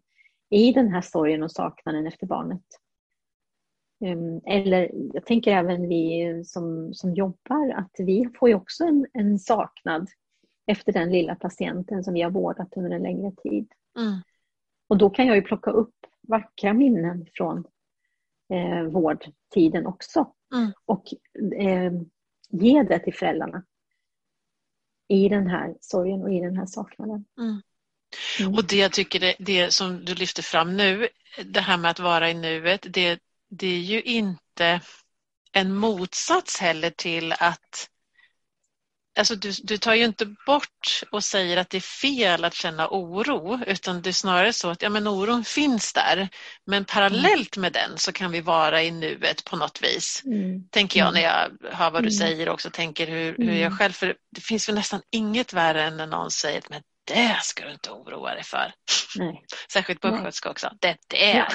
i 0.50 0.72
den 0.72 0.88
här 0.88 1.02
sorgen 1.02 1.44
och 1.44 1.52
saknaden 1.52 2.08
efter 2.08 2.28
barnet. 2.28 2.64
Ehm, 4.06 4.42
eller 4.46 4.92
jag 5.14 5.26
tänker 5.26 5.52
även 5.52 5.88
vi 5.90 6.42
som, 6.46 6.94
som 6.94 7.14
jobbar 7.14 7.74
att 7.76 7.92
vi 7.98 8.30
får 8.40 8.50
ju 8.50 8.56
också 8.56 8.84
en, 8.84 9.06
en 9.14 9.40
saknad 9.40 10.08
efter 10.68 10.94
den 10.94 11.12
lilla 11.12 11.36
patienten 11.36 12.04
som 12.04 12.14
vi 12.14 12.22
har 12.22 12.32
vårdat 12.32 12.74
under 12.78 12.92
en 12.92 13.04
längre 13.04 13.32
tid. 13.32 13.68
Mm. 13.98 14.20
Och 14.88 14.98
då 14.98 15.10
kan 15.10 15.28
jag 15.28 15.36
ju 15.36 15.42
plocka 15.42 15.72
upp 15.72 15.96
vackra 16.28 16.74
minnen 16.74 17.26
från 17.34 17.66
eh, 18.54 18.84
vårdtiden 18.84 19.86
också 19.88 20.34
mm. 20.56 20.72
och 20.86 21.04
eh, 21.60 21.94
ge 22.50 22.84
det 22.84 23.00
till 23.00 23.14
föräldrarna 23.14 23.64
i 25.08 25.30
den 25.30 25.48
här 25.48 25.74
sorgen 25.82 26.22
och 26.24 26.34
i 26.34 26.40
den 26.40 26.58
här 26.58 26.66
saknaden. 26.66 27.26
Mm. 27.40 27.62
Mm. 28.40 28.54
Och 28.54 28.68
det 28.68 28.76
jag 28.76 28.92
tycker 28.92 29.20
det, 29.20 29.36
det 29.40 29.74
som 29.74 30.06
du 30.06 30.16
lyfter 30.16 30.44
fram 30.44 30.78
nu, 30.78 31.08
det 31.46 31.62
här 31.62 31.78
med 31.78 31.92
att 31.92 32.00
vara 32.00 32.30
i 32.30 32.34
nuet, 32.34 32.86
det, 32.90 33.20
det 33.50 33.68
är 33.68 33.80
ju 33.80 34.02
inte 34.02 34.82
en 35.52 35.76
motsats 35.76 36.60
heller 36.60 36.90
till 36.90 37.32
att 37.32 37.90
Alltså 39.18 39.36
du, 39.36 39.52
du 39.64 39.78
tar 39.78 39.94
ju 39.94 40.06
inte 40.06 40.26
bort 40.46 41.04
och 41.12 41.24
säger 41.24 41.58
att 41.58 41.70
det 41.70 41.78
är 41.78 41.82
fel 41.82 42.46
att 42.46 42.54
känna 42.54 42.88
oro 42.92 43.60
utan 43.68 44.02
det 44.02 44.10
är 44.10 44.14
snarare 44.14 44.54
så 44.54 44.70
att 44.70 44.82
ja, 44.82 44.90
men 44.90 45.08
oron 45.08 45.44
finns 45.44 45.94
där 45.94 46.30
men 46.66 46.86
parallellt 46.86 47.58
med 47.58 47.74
den 47.74 47.98
så 47.98 48.12
kan 48.12 48.32
vi 48.32 48.42
vara 48.42 48.84
i 48.84 48.92
nuet 48.92 49.46
på 49.46 49.56
något 49.56 49.82
vis. 49.82 50.22
Mm. 50.26 50.68
Tänker 50.70 51.00
jag 51.00 51.14
när 51.14 51.22
jag 51.22 51.50
hör 51.72 51.92
vad 51.92 52.04
du 52.04 52.10
mm. 52.10 52.12
säger 52.12 52.50
också 52.50 52.70
tänker 52.70 53.08
hur, 53.08 53.36
hur 53.38 53.54
jag 53.54 53.58
mm. 53.58 53.78
själv, 53.78 53.94
för 53.94 54.16
det 54.36 54.42
finns 54.42 54.70
väl 54.70 54.76
nästan 54.76 55.02
inget 55.12 55.54
värre 55.54 55.84
än 55.84 55.98
när 55.98 56.08
någon 56.08 56.32
säger 56.32 56.58
att 56.58 56.82
det 57.08 57.40
ska 57.42 57.66
du 57.66 57.72
inte 57.72 57.92
oroa 57.92 58.34
dig 58.34 58.44
för. 58.44 58.74
Nej. 59.16 59.44
Särskilt 59.74 60.02
på 60.02 60.08
östgötska 60.08 60.50
också. 60.50 60.72
Det 60.82 60.98
där 61.08 61.48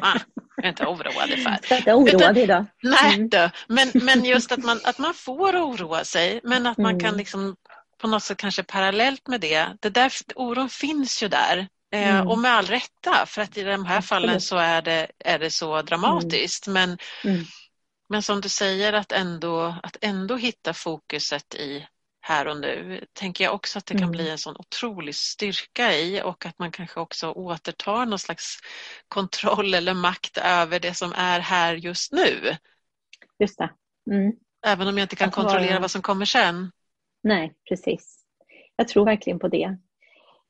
man 0.00 0.18
är 0.62 0.68
inte 0.68 0.86
oroad 0.86 1.28
för. 1.28 1.76
Inte 1.76 1.94
oroad 1.94 2.38
idag. 2.38 2.66
Nej, 2.82 3.14
mm. 3.14 3.28
då. 3.28 3.50
Men, 3.68 3.90
men 3.94 4.24
just 4.24 4.52
att 4.52 4.64
man, 4.64 4.80
att 4.84 4.98
man 4.98 5.14
får 5.14 5.56
oroa 5.56 6.04
sig 6.04 6.40
men 6.44 6.66
att 6.66 6.78
man 6.78 6.90
mm. 6.90 7.00
kan 7.00 7.16
liksom 7.16 7.56
på 7.98 8.08
något 8.08 8.22
sätt 8.22 8.38
kanske 8.38 8.62
parallellt 8.62 9.28
med 9.28 9.40
det, 9.40 9.66
det 9.80 9.90
där, 9.90 10.12
oron 10.34 10.68
finns 10.68 11.22
ju 11.22 11.28
där. 11.28 11.68
Eh, 11.92 12.16
mm. 12.16 12.28
Och 12.28 12.38
med 12.38 12.52
all 12.52 12.66
rätta, 12.66 13.26
för 13.26 13.42
att 13.42 13.56
i 13.56 13.62
de 13.62 13.84
här 13.84 14.00
fallen 14.00 14.40
så 14.40 14.56
är 14.56 14.82
det, 14.82 15.06
är 15.18 15.38
det 15.38 15.50
så 15.50 15.82
dramatiskt. 15.82 16.66
Mm. 16.66 16.74
Men, 16.74 16.98
mm. 17.34 17.44
men 18.08 18.22
som 18.22 18.40
du 18.40 18.48
säger, 18.48 18.92
att 18.92 19.12
ändå, 19.12 19.74
att 19.82 19.96
ändå 20.00 20.36
hitta 20.36 20.74
fokuset 20.74 21.54
i 21.54 21.86
här 22.28 22.48
och 22.48 22.60
nu 22.60 23.04
tänker 23.12 23.44
jag 23.44 23.54
också 23.54 23.78
att 23.78 23.86
det 23.86 23.94
kan 23.94 24.02
mm. 24.02 24.12
bli 24.12 24.30
en 24.30 24.38
sån 24.38 24.56
otrolig 24.58 25.14
styrka 25.14 25.92
i 25.92 26.22
och 26.22 26.46
att 26.46 26.58
man 26.58 26.70
kanske 26.70 27.00
också 27.00 27.30
återtar 27.30 28.06
någon 28.06 28.18
slags 28.18 28.58
kontroll 29.08 29.74
eller 29.74 29.94
makt 29.94 30.38
över 30.38 30.80
det 30.80 30.94
som 30.94 31.12
är 31.16 31.40
här 31.40 31.74
just 31.74 32.12
nu. 32.12 32.56
Just 33.38 33.58
det. 33.58 33.70
Mm. 34.10 34.32
Även 34.66 34.88
om 34.88 34.98
jag 34.98 35.04
inte 35.04 35.16
kan 35.16 35.30
kontrollera 35.30 35.70
vara... 35.70 35.80
vad 35.80 35.90
som 35.90 36.02
kommer 36.02 36.24
sen. 36.24 36.70
Nej, 37.22 37.54
precis. 37.68 38.24
Jag 38.76 38.88
tror 38.88 39.04
verkligen 39.04 39.38
på 39.38 39.48
det. 39.48 39.76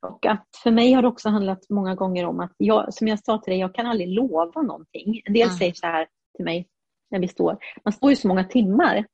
Och 0.00 0.26
att 0.26 0.48
för 0.62 0.70
mig 0.70 0.92
har 0.92 1.02
det 1.02 1.08
också 1.08 1.28
handlat 1.28 1.68
många 1.68 1.94
gånger 1.94 2.24
om 2.24 2.40
att 2.40 2.52
jag, 2.56 2.94
som 2.94 3.08
jag 3.08 3.24
sa 3.24 3.38
till 3.38 3.50
dig, 3.50 3.60
jag 3.60 3.74
kan 3.74 3.86
aldrig 3.86 4.08
lova 4.08 4.62
någonting. 4.62 5.22
En 5.24 5.32
del 5.32 5.48
mm. 5.48 5.58
säger 5.58 5.72
så 5.72 5.86
här 5.86 6.06
till 6.36 6.44
mig 6.44 6.68
när 7.10 7.18
vi 7.18 7.28
står, 7.28 7.58
man 7.84 7.92
står 7.92 8.10
ju 8.10 8.16
så 8.16 8.28
många 8.28 8.44
timmar 8.44 9.04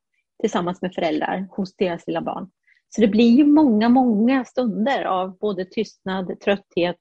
tillsammans 0.45 0.83
med 0.83 0.95
föräldrar 0.95 1.49
hos 1.51 1.77
deras 1.77 2.07
lilla 2.07 2.21
barn. 2.21 2.51
Så 2.89 3.01
det 3.01 3.09
blir 3.09 3.31
ju 3.31 3.47
många, 3.47 3.89
många 3.89 4.45
stunder 4.45 5.05
av 5.05 5.39
både 5.39 5.65
tystnad, 5.65 6.41
trötthet, 6.41 7.01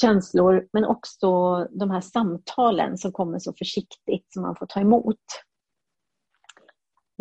känslor 0.00 0.68
men 0.72 0.84
också 0.84 1.58
de 1.70 1.90
här 1.90 2.00
samtalen 2.00 2.98
som 2.98 3.12
kommer 3.12 3.38
så 3.38 3.52
försiktigt 3.58 4.32
som 4.32 4.42
man 4.42 4.56
får 4.56 4.66
ta 4.66 4.80
emot. 4.80 5.16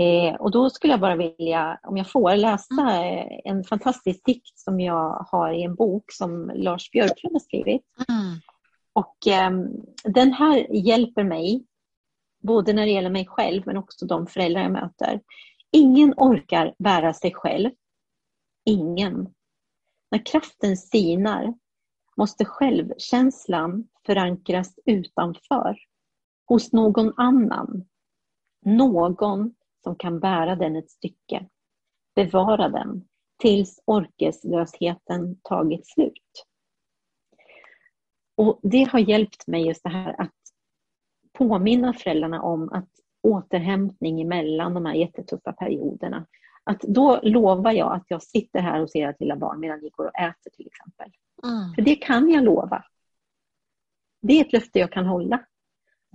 Eh, 0.01 0.35
och 0.35 0.51
då 0.51 0.69
skulle 0.69 0.93
jag 0.93 0.99
bara 0.99 1.15
vilja, 1.15 1.79
om 1.83 1.97
jag 1.97 2.11
får, 2.11 2.35
läsa 2.35 2.81
mm. 2.81 3.41
en 3.45 3.63
fantastisk 3.63 4.25
dikt 4.25 4.59
som 4.59 4.79
jag 4.79 5.27
har 5.31 5.51
i 5.51 5.63
en 5.63 5.75
bok 5.75 6.03
som 6.11 6.51
Lars 6.55 6.91
Björklund 6.91 7.35
har 7.35 7.39
skrivit. 7.39 7.83
Mm. 8.09 8.39
Och 8.93 9.27
eh, 9.27 9.51
den 10.03 10.33
här 10.33 10.73
hjälper 10.73 11.23
mig 11.23 11.65
både 12.39 12.73
när 12.73 12.85
det 12.85 12.91
gäller 12.91 13.09
mig 13.09 13.25
själv 13.27 13.63
men 13.65 13.77
också 13.77 14.05
de 14.05 14.27
föräldrar 14.27 14.61
jag 14.61 14.71
möter. 14.71 15.21
Ingen 15.71 16.13
orkar 16.17 16.75
bära 16.79 17.13
sig 17.13 17.33
själv. 17.33 17.71
Ingen. 18.65 19.33
När 20.11 20.25
kraften 20.25 20.77
sinar 20.77 21.53
måste 22.17 22.45
självkänslan 22.45 23.87
förankras 24.05 24.79
utanför, 24.85 25.77
hos 26.45 26.73
någon 26.73 27.13
annan. 27.17 27.85
Någon 28.65 29.55
som 29.83 29.95
kan 29.95 30.19
bära 30.19 30.55
den 30.55 30.75
ett 30.75 30.91
stycke. 30.91 31.45
Bevara 32.15 32.69
den 32.69 33.07
tills 33.39 33.79
orkeslösheten 33.85 35.39
tagit 35.43 35.87
slut. 35.87 36.45
Och 38.37 38.59
Det 38.63 38.83
har 38.83 38.99
hjälpt 38.99 39.47
mig 39.47 39.67
just 39.67 39.83
det 39.83 39.89
här 39.89 40.21
att 40.21 40.38
påminna 41.39 41.93
föräldrarna 41.93 42.41
om 42.41 42.69
att 42.71 42.89
återhämtning 43.23 44.21
emellan 44.21 44.73
de 44.73 44.85
här 44.85 44.93
jättetuffa 44.93 45.53
perioderna. 45.53 46.25
Att 46.63 46.81
då 46.81 47.19
lovar 47.23 47.71
jag 47.71 47.93
att 47.93 48.05
jag 48.07 48.23
sitter 48.23 48.59
här 48.59 48.81
och 48.81 48.89
ser 48.89 49.09
ert 49.09 49.19
lilla 49.19 49.35
barn 49.35 49.59
medan 49.59 49.79
ni 49.79 49.89
går 49.89 50.05
och 50.05 50.19
äter 50.19 50.51
till 50.51 50.67
exempel. 50.67 51.11
Mm. 51.43 51.73
För 51.75 51.81
det 51.81 51.95
kan 51.95 52.29
jag 52.29 52.43
lova. 52.43 52.83
Det 54.21 54.33
är 54.33 54.45
ett 54.45 54.53
löfte 54.53 54.79
jag 54.79 54.91
kan 54.91 55.05
hålla. 55.05 55.39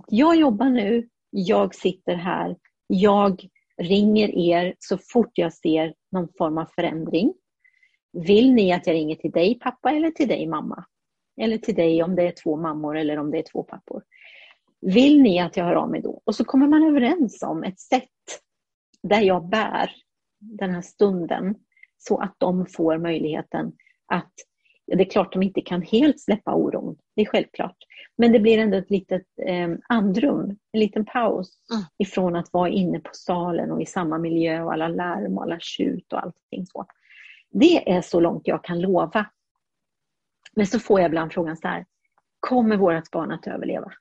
Jag 0.07 0.35
jobbar 0.35 0.69
nu, 0.69 1.09
jag 1.29 1.75
sitter 1.75 2.15
här, 2.15 2.57
jag 2.87 3.49
ringer 3.77 4.29
er 4.29 4.75
så 4.79 4.97
fort 4.97 5.31
jag 5.33 5.53
ser 5.53 5.93
någon 6.11 6.27
form 6.37 6.57
av 6.57 6.65
förändring. 6.65 7.33
Vill 8.13 8.53
ni 8.53 8.73
att 8.73 8.87
jag 8.87 8.93
ringer 8.93 9.15
till 9.15 9.31
dig 9.31 9.59
pappa 9.59 9.91
eller 9.91 10.11
till 10.11 10.27
dig 10.27 10.47
mamma? 10.47 10.85
Eller 11.41 11.57
till 11.57 11.75
dig 11.75 12.03
om 12.03 12.15
det 12.15 12.23
är 12.27 12.33
två 12.43 12.57
mammor 12.57 12.97
eller 12.97 13.17
om 13.17 13.31
det 13.31 13.37
är 13.37 13.51
två 13.51 13.63
pappor. 13.63 14.03
Vill 14.81 15.21
ni 15.21 15.39
att 15.39 15.57
jag 15.57 15.65
hör 15.65 15.75
av 15.75 15.89
mig 15.89 16.01
då? 16.01 16.21
Och 16.23 16.35
så 16.35 16.45
kommer 16.45 16.67
man 16.67 16.83
överens 16.83 17.43
om 17.43 17.63
ett 17.63 17.79
sätt 17.79 18.09
där 19.03 19.21
jag 19.21 19.49
bär 19.49 19.91
den 20.39 20.71
här 20.71 20.81
stunden 20.81 21.55
så 21.97 22.17
att 22.17 22.35
de 22.37 22.65
får 22.65 22.97
möjligheten 22.97 23.73
att 24.07 24.33
det 24.87 25.03
är 25.03 25.09
klart 25.09 25.33
de 25.33 25.43
inte 25.43 25.61
kan 25.61 25.81
helt 25.81 26.19
släppa 26.19 26.53
oron, 26.53 26.97
det 27.15 27.21
är 27.21 27.25
självklart. 27.25 27.77
Men 28.17 28.31
det 28.31 28.39
blir 28.39 28.57
ändå 28.57 28.77
ett 28.77 28.89
litet 28.89 29.25
eh, 29.47 29.69
andrum, 29.89 30.57
en 30.71 30.79
liten 30.79 31.05
paus 31.05 31.57
mm. 31.71 31.83
ifrån 31.97 32.35
att 32.35 32.53
vara 32.53 32.69
inne 32.69 32.99
på 32.99 33.09
salen 33.13 33.71
och 33.71 33.81
i 33.81 33.85
samma 33.85 34.17
miljö 34.17 34.61
och 34.61 34.73
alla 34.73 34.87
larm 34.87 35.37
och 35.37 35.43
alla 35.43 35.59
tjut 35.59 36.13
och 36.13 36.23
allting 36.23 36.65
så. 36.65 36.85
Det 37.51 37.91
är 37.91 38.01
så 38.01 38.19
långt 38.19 38.47
jag 38.47 38.63
kan 38.63 38.81
lova. 38.81 39.25
Men 40.55 40.67
så 40.67 40.79
får 40.79 40.99
jag 40.99 41.07
ibland 41.07 41.33
frågan 41.33 41.57
så 41.57 41.67
här, 41.67 41.85
kommer 42.39 42.77
vårt 42.77 43.11
barn 43.11 43.31
att 43.31 43.47
överleva? 43.47 43.91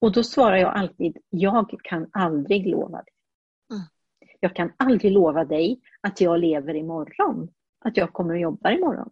Och 0.00 0.12
då 0.12 0.22
svarar 0.22 0.56
jag 0.56 0.74
alltid, 0.76 1.18
jag 1.30 1.80
kan 1.82 2.10
aldrig 2.12 2.66
lova 2.66 3.02
det. 3.02 3.12
Mm. 3.74 3.86
Jag 4.40 4.56
kan 4.56 4.72
aldrig 4.76 5.12
lova 5.12 5.44
dig 5.44 5.80
att 6.00 6.20
jag 6.20 6.40
lever 6.40 6.74
imorgon, 6.74 7.50
att 7.78 7.96
jag 7.96 8.12
kommer 8.12 8.34
att 8.34 8.40
jobba 8.40 8.70
imorgon. 8.70 9.10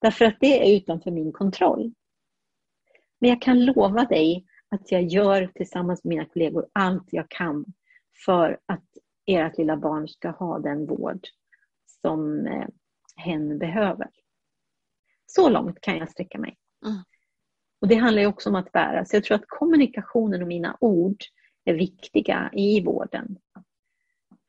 Därför 0.00 0.24
att 0.24 0.36
det 0.40 0.72
är 0.72 0.76
utanför 0.76 1.10
min 1.10 1.32
kontroll. 1.32 1.92
Men 3.18 3.30
jag 3.30 3.42
kan 3.42 3.64
lova 3.64 4.04
dig 4.04 4.46
att 4.68 4.92
jag 4.92 5.02
gör 5.02 5.46
tillsammans 5.46 6.04
med 6.04 6.08
mina 6.08 6.24
kollegor 6.24 6.66
allt 6.72 7.12
jag 7.12 7.28
kan 7.28 7.64
för 8.24 8.60
att 8.66 8.84
ert 9.26 9.58
lilla 9.58 9.76
barn 9.76 10.08
ska 10.08 10.30
ha 10.30 10.58
den 10.58 10.86
vård 10.86 11.20
som 12.02 12.46
eh, 12.46 12.68
hen 13.16 13.58
behöver. 13.58 14.10
Så 15.26 15.48
långt 15.48 15.80
kan 15.80 15.96
jag 15.96 16.10
sträcka 16.10 16.38
mig. 16.38 16.58
Mm. 16.86 16.98
Och 17.84 17.88
Det 17.88 17.94
handlar 17.94 18.26
också 18.26 18.48
om 18.48 18.54
att 18.54 18.72
bära. 18.72 19.04
Så 19.04 19.16
jag 19.16 19.24
tror 19.24 19.34
att 19.34 19.48
kommunikationen 19.48 20.42
och 20.42 20.48
mina 20.48 20.76
ord 20.80 21.16
är 21.64 21.74
viktiga 21.74 22.50
i 22.52 22.80
vården. 22.80 23.38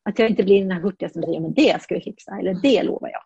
Att 0.03 0.19
jag 0.19 0.29
inte 0.29 0.43
blir 0.43 0.61
den 0.61 0.71
här 0.71 0.81
hurtiga 0.81 1.09
som 1.09 1.21
säger 1.21 1.39
men 1.39 1.53
det 1.53 1.81
ska 1.81 1.95
vi 1.95 2.01
fixa, 2.01 2.39
eller 2.39 2.53
det 2.53 2.83
lovar 2.83 3.09
jag. 3.09 3.21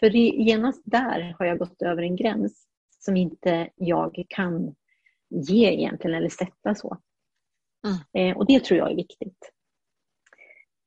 För 0.00 0.16
genast 0.16 0.82
där 0.84 1.36
har 1.38 1.46
jag 1.46 1.58
gått 1.58 1.82
över 1.82 2.02
en 2.02 2.16
gräns 2.16 2.66
som 2.98 3.16
inte 3.16 3.70
jag 3.74 4.24
kan 4.28 4.74
ge 5.28 5.72
egentligen, 5.72 6.16
eller 6.16 6.28
sätta 6.28 6.74
så. 6.74 6.98
Mm. 7.86 8.30
Eh, 8.30 8.36
och 8.36 8.46
det 8.46 8.64
tror 8.64 8.78
jag 8.78 8.90
är 8.90 8.96
viktigt. 8.96 9.52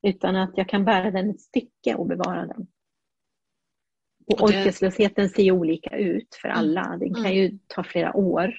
Utan 0.02 0.36
att 0.36 0.52
jag 0.58 0.68
kan 0.68 0.84
bära 0.84 1.10
den 1.10 1.30
ett 1.30 1.40
stycke 1.40 1.94
och 1.94 2.06
bevara 2.06 2.46
den. 2.46 2.66
Och 4.28 4.42
orkeslösheten 4.42 5.28
ser 5.28 5.42
ju 5.42 5.52
olika 5.52 5.96
ut 5.96 6.34
för 6.42 6.48
mm. 6.48 6.58
alla. 6.58 6.96
Den 6.96 7.14
kan 7.14 7.26
mm. 7.26 7.36
ju 7.36 7.58
ta 7.66 7.82
flera 7.82 8.16
år 8.16 8.54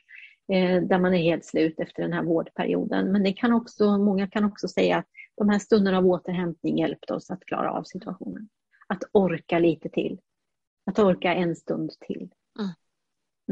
eh, 0.53 0.82
där 0.82 0.99
man 0.99 1.13
är 1.13 1.17
helt 1.17 1.45
slut 1.45 1.80
efter 1.80 2.01
den 2.01 2.13
här 2.13 2.24
vårdperioden. 2.24 3.11
Men 3.11 3.24
det 3.24 3.34
kan 3.34 3.53
också, 3.53 3.97
många 3.97 4.28
kan 4.28 4.45
också 4.45 4.67
säga 4.67 4.97
att 4.97 5.07
de 5.38 5.49
här 5.49 5.59
stunderna 5.59 5.97
av 5.97 6.05
återhämtning 6.05 6.78
hjälpte 6.78 7.13
oss 7.13 7.32
att 7.32 7.45
klara 7.45 7.72
av 7.72 7.84
situationen. 7.84 8.49
Att 8.88 9.03
orka 9.11 9.59
lite 9.59 9.89
till. 9.89 10.20
Att 10.86 10.99
orka 10.99 11.34
en 11.34 11.55
stund 11.55 11.91
till. 11.99 12.30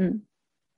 Mm. 0.00 0.20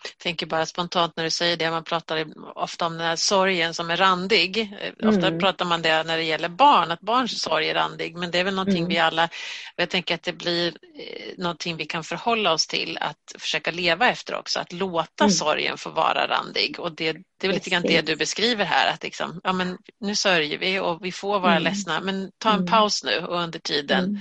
Mm 0.05 0.31
tänker 0.31 0.47
bara 0.47 0.67
spontant 0.67 1.17
när 1.17 1.25
du 1.25 1.31
säger 1.31 1.57
det, 1.57 1.71
man 1.71 1.85
pratar 1.85 2.27
ofta 2.55 2.87
om 2.87 2.93
den 2.93 3.07
här 3.07 3.17
sorgen 3.17 3.75
som 3.75 3.91
är 3.91 3.97
randig. 3.97 4.73
Mm. 5.01 5.17
Ofta 5.17 5.39
pratar 5.39 5.65
man 5.65 5.83
det 5.83 6.03
när 6.03 6.17
det 6.17 6.23
gäller 6.23 6.49
barn, 6.49 6.91
att 6.91 7.01
barns 7.01 7.43
sorg 7.43 7.69
är 7.69 7.75
randig, 7.75 8.17
men 8.17 8.31
det 8.31 8.39
är 8.39 8.45
väl 8.45 8.55
någonting 8.55 8.79
mm. 8.79 8.89
vi 8.89 8.99
alla, 8.99 9.29
jag 9.77 9.91
tänker 9.91 10.15
att 10.15 10.23
det 10.23 10.33
blir 10.33 10.69
eh, 10.69 11.39
någonting 11.39 11.77
vi 11.77 11.87
kan 11.87 12.05
förhålla 12.05 12.53
oss 12.53 12.67
till 12.67 12.99
att 13.01 13.35
försöka 13.39 13.71
leva 13.71 14.09
efter 14.09 14.35
också, 14.35 14.61
att 14.61 14.73
låta 14.73 15.25
mm. 15.25 15.33
sorgen 15.33 15.79
få 15.79 15.91
vara 15.91 16.29
randig. 16.29 16.81
Och 16.81 16.93
det, 16.93 17.13
det 17.13 17.47
är 17.47 17.49
väl 17.49 17.55
lite 17.55 17.71
grann 17.71 17.83
det 17.83 18.07
du 18.07 18.17
beskriver 18.17 18.65
här, 18.65 18.93
att 18.93 19.03
liksom, 19.03 19.41
ja, 19.45 19.53
men 19.53 19.79
nu 20.01 20.15
sörjer 20.15 20.59
vi 20.59 20.79
och 20.79 21.05
vi 21.05 21.13
får 21.13 21.41
vara 21.41 21.57
mm. 21.57 21.63
ledsna, 21.63 22.01
men 22.01 22.31
ta 22.39 22.49
en 22.49 22.55
mm. 22.55 22.67
paus 22.67 23.05
nu 23.05 23.27
och 23.27 23.41
under 23.43 23.59
tiden 23.59 24.05
mm 24.05 24.21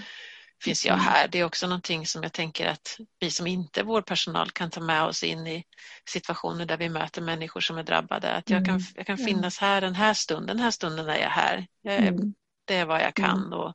finns 0.64 0.86
jag 0.86 0.94
mm. 0.94 1.06
här. 1.06 1.28
Det 1.28 1.40
är 1.40 1.44
också 1.44 1.68
någonting 1.68 2.06
som 2.06 2.24
jag 2.24 2.34
tänker 2.34 2.68
att 2.68 2.98
vi 3.20 3.32
som 3.32 3.48
inte 3.48 3.80
är 3.80 3.84
vårdpersonal 3.84 4.52
kan 4.52 4.70
ta 4.70 4.82
med 4.82 5.04
oss 5.04 5.24
in 5.24 5.48
i 5.48 5.64
situationer 6.10 6.66
där 6.66 6.78
vi 6.78 6.90
möter 6.90 7.22
människor 7.22 7.62
som 7.62 7.78
är 7.78 7.84
drabbade. 7.84 8.32
Att 8.32 8.50
jag 8.50 8.66
kan, 8.66 8.76
mm. 8.76 8.88
jag 8.96 9.06
kan 9.06 9.18
finnas 9.18 9.58
här 9.58 9.82
den 9.82 9.96
här 9.96 10.14
stunden, 10.14 10.48
den 10.48 10.64
här 10.64 10.72
stunden 10.72 11.10
är 11.10 11.18
jag 11.18 11.30
här. 11.30 11.68
Jag 11.82 11.94
är, 11.94 12.08
mm. 12.08 12.34
Det 12.66 12.76
är 12.76 12.86
vad 12.86 13.02
jag 13.02 13.14
kan 13.14 13.54
och, 13.54 13.74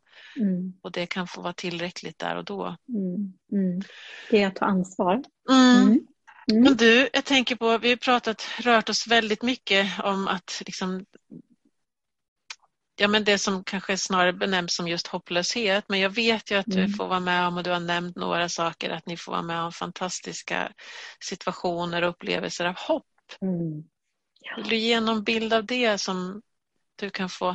och 0.82 0.92
det 0.92 1.06
kan 1.06 1.26
få 1.26 1.40
vara 1.40 1.52
tillräckligt 1.52 2.18
där 2.18 2.36
och 2.36 2.44
då. 2.44 2.76
Det 4.30 4.42
är 4.42 4.46
att 4.46 4.56
ta 4.56 4.64
ansvar. 4.64 5.22
Mm. 5.50 6.00
Men 6.52 6.76
du, 6.76 7.08
jag 7.12 7.24
tänker 7.24 7.56
på, 7.56 7.78
vi 7.78 7.88
har 7.88 7.96
pratat, 7.96 8.46
rört 8.60 8.88
oss 8.88 9.06
väldigt 9.06 9.42
mycket 9.42 10.00
om 10.00 10.28
att 10.28 10.62
liksom 10.66 11.04
ja, 12.96 13.08
men 13.08 13.24
det 13.24 13.38
som 13.38 13.64
kanske 13.64 13.96
snarare 13.96 14.32
benämns 14.32 14.74
som 14.74 14.88
just 14.88 15.06
hopplöshet. 15.06 15.84
Men 15.88 16.00
jag 16.00 16.10
vet 16.10 16.50
ju 16.50 16.54
att 16.54 16.66
mm. 16.66 16.86
du 16.86 16.92
får 16.92 17.08
vara 17.08 17.20
med 17.20 17.46
om, 17.46 17.56
och 17.56 17.62
du 17.62 17.70
har 17.70 17.80
nämnt 17.80 18.16
några 18.16 18.48
saker, 18.48 18.90
att 18.90 19.06
ni 19.06 19.16
får 19.16 19.32
vara 19.32 19.42
med 19.42 19.60
om 19.60 19.72
fantastiska 19.72 20.72
situationer 21.20 22.02
och 22.02 22.08
upplevelser 22.08 22.64
av 22.64 22.76
hopp. 22.76 23.06
Mm. 23.40 23.84
Ja. 24.40 24.56
Vill 24.56 24.68
du 24.68 24.76
ge 24.76 25.00
någon 25.00 25.24
bild 25.24 25.52
av 25.52 25.66
det 25.66 25.98
som 25.98 26.42
du 26.96 27.10
kan 27.10 27.28
få 27.28 27.54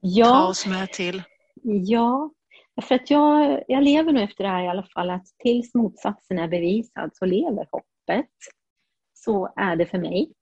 ja. 0.00 0.24
ta 0.24 0.46
oss 0.46 0.66
med 0.66 0.92
till? 0.92 1.22
Ja, 1.62 2.30
för 2.82 2.94
att 2.94 3.10
jag, 3.10 3.62
jag 3.68 3.82
lever 3.82 4.12
nu 4.12 4.22
efter 4.22 4.44
det 4.44 4.50
här 4.50 4.64
i 4.64 4.68
alla 4.68 4.86
fall, 4.94 5.10
att 5.10 5.26
tills 5.38 5.74
motsatsen 5.74 6.38
är 6.38 6.48
bevisad 6.48 7.10
så 7.14 7.24
lever 7.24 7.68
hoppet. 7.70 8.30
Så 9.14 9.52
är 9.56 9.76
det 9.76 9.86
för 9.86 9.98
mig. 9.98 10.32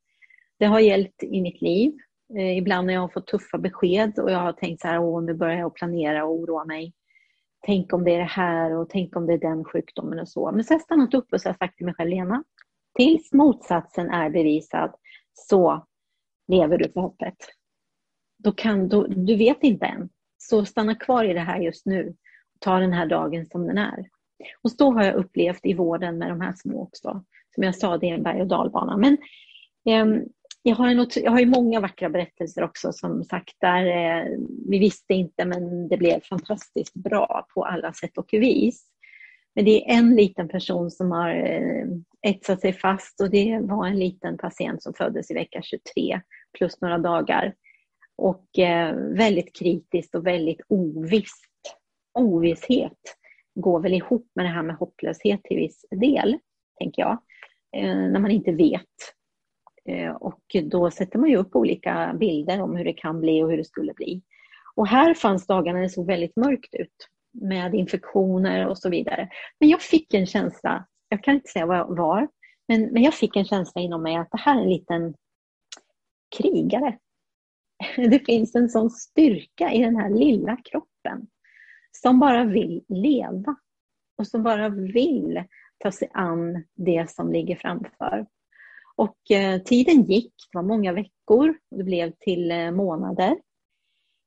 Det 0.59 0.67
har 0.67 0.81
gällt 0.81 1.23
i 1.23 1.41
mitt 1.41 1.63
liv 1.63 1.93
Eh, 2.37 2.59
ibland 2.59 2.87
när 2.87 2.95
jag 2.95 3.01
har 3.01 3.09
fått 3.09 3.27
tuffa 3.27 3.59
besked 3.59 4.19
och 4.19 4.31
jag 4.31 4.39
har 4.39 4.53
tänkt 4.53 4.81
så 4.81 4.89
här, 4.89 4.99
åh 4.99 5.23
nu 5.23 5.35
börjar 5.35 5.59
jag 5.59 5.75
planera 5.75 6.25
och 6.25 6.33
oroa 6.33 6.65
mig. 6.65 6.93
Tänk 7.67 7.93
om 7.93 8.05
det 8.05 8.15
är 8.15 8.19
det 8.19 8.25
här 8.25 8.77
och 8.77 8.91
tänk 8.91 9.17
om 9.17 9.27
det 9.27 9.33
är 9.33 9.39
den 9.39 9.65
sjukdomen 9.65 10.19
och 10.19 10.29
så. 10.29 10.53
Men 10.53 10.65
så 10.65 10.73
har 10.73 10.79
jag 10.79 10.83
stannat 10.83 11.15
upp 11.15 11.33
och 11.33 11.41
så 11.41 11.49
har 11.49 11.55
sagt 11.55 11.77
till 11.77 11.87
mig 11.87 11.95
själv, 11.95 12.11
Lena, 12.11 12.45
tills 12.95 13.33
motsatsen 13.33 14.11
är 14.11 14.31
bevisad 14.31 14.95
så 15.33 15.87
lever 16.49 16.79
du 16.79 16.89
på 16.89 17.01
hoppet. 17.01 17.37
Då 18.39 18.53
kan, 18.53 18.89
då, 18.89 19.07
du 19.07 19.37
vet 19.37 19.63
inte 19.63 19.87
än. 19.87 20.09
Så 20.39 20.65
stanna 20.65 20.95
kvar 20.95 21.25
i 21.25 21.33
det 21.33 21.41
här 21.41 21.59
just 21.61 21.87
nu. 21.87 22.17
Ta 22.61 22.79
den 22.79 22.93
här 22.93 23.07
dagen 23.07 23.47
som 23.47 23.67
den 23.67 23.79
är. 23.79 24.09
Och 24.63 24.71
så 24.71 24.93
har 24.93 25.05
jag 25.05 25.15
upplevt 25.15 25.67
i 25.67 25.75
vården 25.75 26.19
med 26.19 26.29
de 26.29 26.41
här 26.41 26.53
små 26.53 26.83
också. 26.83 27.25
Som 27.55 27.65
jag 27.65 27.75
sa, 27.75 27.99
det 27.99 28.11
är 28.11 28.15
en 28.15 28.23
berg 28.23 28.41
och 28.41 28.47
dalbana. 28.47 28.97
Men 28.97 29.19
eh, 29.87 30.23
jag 30.63 30.77
har, 30.77 30.89
en, 30.89 31.07
jag 31.17 31.31
har 31.31 31.41
ju 31.41 31.47
många 31.47 31.81
vackra 31.81 32.09
berättelser 32.09 32.63
också 32.63 32.93
som 32.93 33.25
sagt 33.25 33.55
där 33.61 33.87
eh, 33.87 34.27
vi 34.69 34.79
visste 34.79 35.15
inte 35.15 35.45
men 35.45 35.89
det 35.89 35.97
blev 35.97 36.21
fantastiskt 36.21 36.95
bra 36.95 37.47
på 37.55 37.65
alla 37.65 37.93
sätt 37.93 38.19
och 38.19 38.29
vis. 38.33 38.89
Men 39.55 39.65
det 39.65 39.91
är 39.91 39.99
en 39.99 40.17
liten 40.17 40.49
person 40.49 40.91
som 40.91 41.11
har 41.11 41.31
eh, 41.31 41.87
etsat 42.23 42.61
sig 42.61 42.73
fast 42.73 43.21
och 43.21 43.31
det 43.31 43.59
var 43.63 43.87
en 43.87 43.99
liten 43.99 44.39
patient 44.39 44.83
som 44.83 44.95
föddes 44.95 45.31
i 45.31 45.35
vecka 45.35 45.63
23 45.63 46.21
plus 46.59 46.81
några 46.81 46.99
dagar. 46.99 47.55
Och 48.17 48.59
eh, 48.59 48.95
väldigt 48.95 49.57
kritiskt 49.57 50.15
och 50.15 50.27
väldigt 50.27 50.61
ovisst. 50.69 51.49
Ovisshet 52.19 52.99
går 53.55 53.81
väl 53.81 53.95
ihop 53.95 54.31
med 54.35 54.45
det 54.45 54.51
här 54.51 54.63
med 54.63 54.77
hopplöshet 54.77 55.45
till 55.45 55.57
viss 55.57 55.85
del, 55.91 56.39
tänker 56.79 57.03
jag. 57.03 57.19
Eh, 57.77 57.97
när 57.97 58.21
man 58.21 58.31
inte 58.31 58.53
vet 58.53 58.87
Eh, 59.89 60.11
och 60.11 60.41
då 60.65 60.91
sätter 60.91 61.19
man 61.19 61.31
ju 61.31 61.37
upp 61.37 61.57
olika 61.57 62.17
bilder 62.21 62.61
om 62.61 62.77
hur 62.77 62.85
det 62.85 62.93
kan 62.93 63.21
bli 63.21 63.43
och 63.43 63.51
hur 63.51 63.57
det 63.57 63.65
skulle 63.65 63.93
bli. 63.95 64.23
Och 64.75 64.87
här 64.87 65.15
fanns 65.15 65.47
dagarna 65.47 65.81
det 65.81 65.89
såg 65.89 66.07
väldigt 66.07 66.37
mörkt 66.37 66.75
ut 66.75 67.09
med 67.33 67.75
infektioner 67.75 68.67
och 68.67 68.79
så 68.79 68.91
vidare. 68.91 69.29
Men 69.61 69.69
jag 69.69 69.83
fick 69.83 70.15
en 70.15 70.27
känsla, 70.27 70.87
jag 71.09 71.23
kan 71.25 71.35
inte 71.35 71.49
säga 71.49 71.67
vad 71.67 71.77
jag 71.77 71.97
var, 71.97 72.29
men, 72.69 72.83
men 72.93 73.03
jag 73.03 73.15
fick 73.15 73.37
en 73.37 73.45
känsla 73.45 73.81
inom 73.81 74.03
mig 74.03 74.17
att 74.17 74.31
det 74.31 74.39
här 74.39 74.59
är 74.59 74.63
en 74.63 74.71
liten 74.71 75.15
krigare. 76.37 76.99
Det 77.97 78.27
finns 78.27 78.55
en 78.55 78.69
sån 78.69 78.91
styrka 78.91 79.73
i 79.73 79.83
den 79.83 79.97
här 79.97 80.11
lilla 80.11 80.57
kroppen 80.57 81.27
som 81.93 82.21
bara 82.21 82.45
vill 82.45 82.85
leva 82.89 83.57
och 84.19 84.27
som 84.27 84.43
bara 84.43 84.69
vill 84.69 85.45
ta 85.79 85.93
sig 85.93 86.09
an 86.13 86.65
det 86.75 87.11
som 87.11 87.33
ligger 87.33 87.57
framför. 87.57 88.27
Och 89.03 89.31
eh, 89.31 89.63
tiden 89.63 90.03
gick, 90.03 90.35
det 90.53 90.59
var 90.59 90.63
många 90.63 90.93
veckor, 90.93 91.55
det 91.71 91.85
blev 91.85 92.13
till 92.21 92.51
eh, 92.51 92.71
månader. 92.71 93.37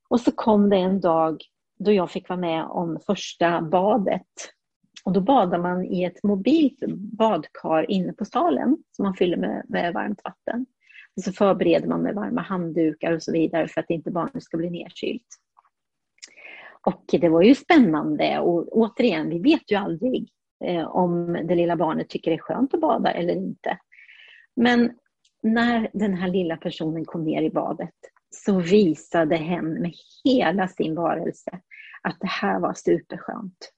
Och 0.09 0.21
så 0.21 0.31
kom 0.31 0.69
det 0.69 0.77
en 0.77 0.99
dag 0.99 1.41
då 1.79 1.91
jag 1.91 2.11
fick 2.11 2.29
vara 2.29 2.39
med 2.39 2.65
om 2.65 2.99
första 3.05 3.61
badet. 3.61 4.27
Och 5.05 5.13
då 5.13 5.21
badar 5.21 5.57
man 5.57 5.85
i 5.85 6.03
ett 6.03 6.23
mobilt 6.23 6.79
badkar 6.97 7.91
inne 7.91 8.13
på 8.13 8.25
salen 8.25 8.77
som 8.91 9.03
man 9.03 9.13
fyller 9.13 9.37
med, 9.37 9.65
med 9.69 9.93
varmt 9.93 10.21
vatten. 10.23 10.65
Och 11.15 11.23
så 11.23 11.31
förbereder 11.31 11.87
man 11.87 12.01
med 12.01 12.15
varma 12.15 12.41
handdukar 12.41 13.11
och 13.13 13.23
så 13.23 13.31
vidare 13.31 13.67
för 13.67 13.81
att 13.81 13.89
inte 13.89 14.11
barnet 14.11 14.43
ska 14.43 14.57
bli 14.57 14.69
nedkylt. 14.69 15.27
Och 16.81 17.03
det 17.07 17.29
var 17.29 17.41
ju 17.41 17.55
spännande 17.55 18.39
och 18.39 18.77
återigen, 18.77 19.29
vi 19.29 19.39
vet 19.39 19.71
ju 19.71 19.75
aldrig 19.75 20.29
eh, 20.65 20.87
om 20.87 21.33
det 21.33 21.55
lilla 21.55 21.75
barnet 21.75 22.09
tycker 22.09 22.31
det 22.31 22.37
är 22.37 22.41
skönt 22.41 22.73
att 22.73 22.81
bada 22.81 23.11
eller 23.11 23.33
inte. 23.33 23.77
Men 24.55 24.91
när 25.43 25.89
den 25.93 26.13
här 26.13 26.27
lilla 26.27 26.57
personen 26.57 27.05
kom 27.05 27.23
ner 27.23 27.41
i 27.41 27.49
badet 27.49 27.93
så 28.29 28.59
visade 28.59 29.35
hen 29.35 29.73
med 29.73 29.93
hela 30.23 30.67
sin 30.67 30.95
varelse 30.95 31.59
att 32.01 32.19
det 32.19 32.27
här 32.27 32.59
var 32.59 32.73
superskönt. 32.73 33.71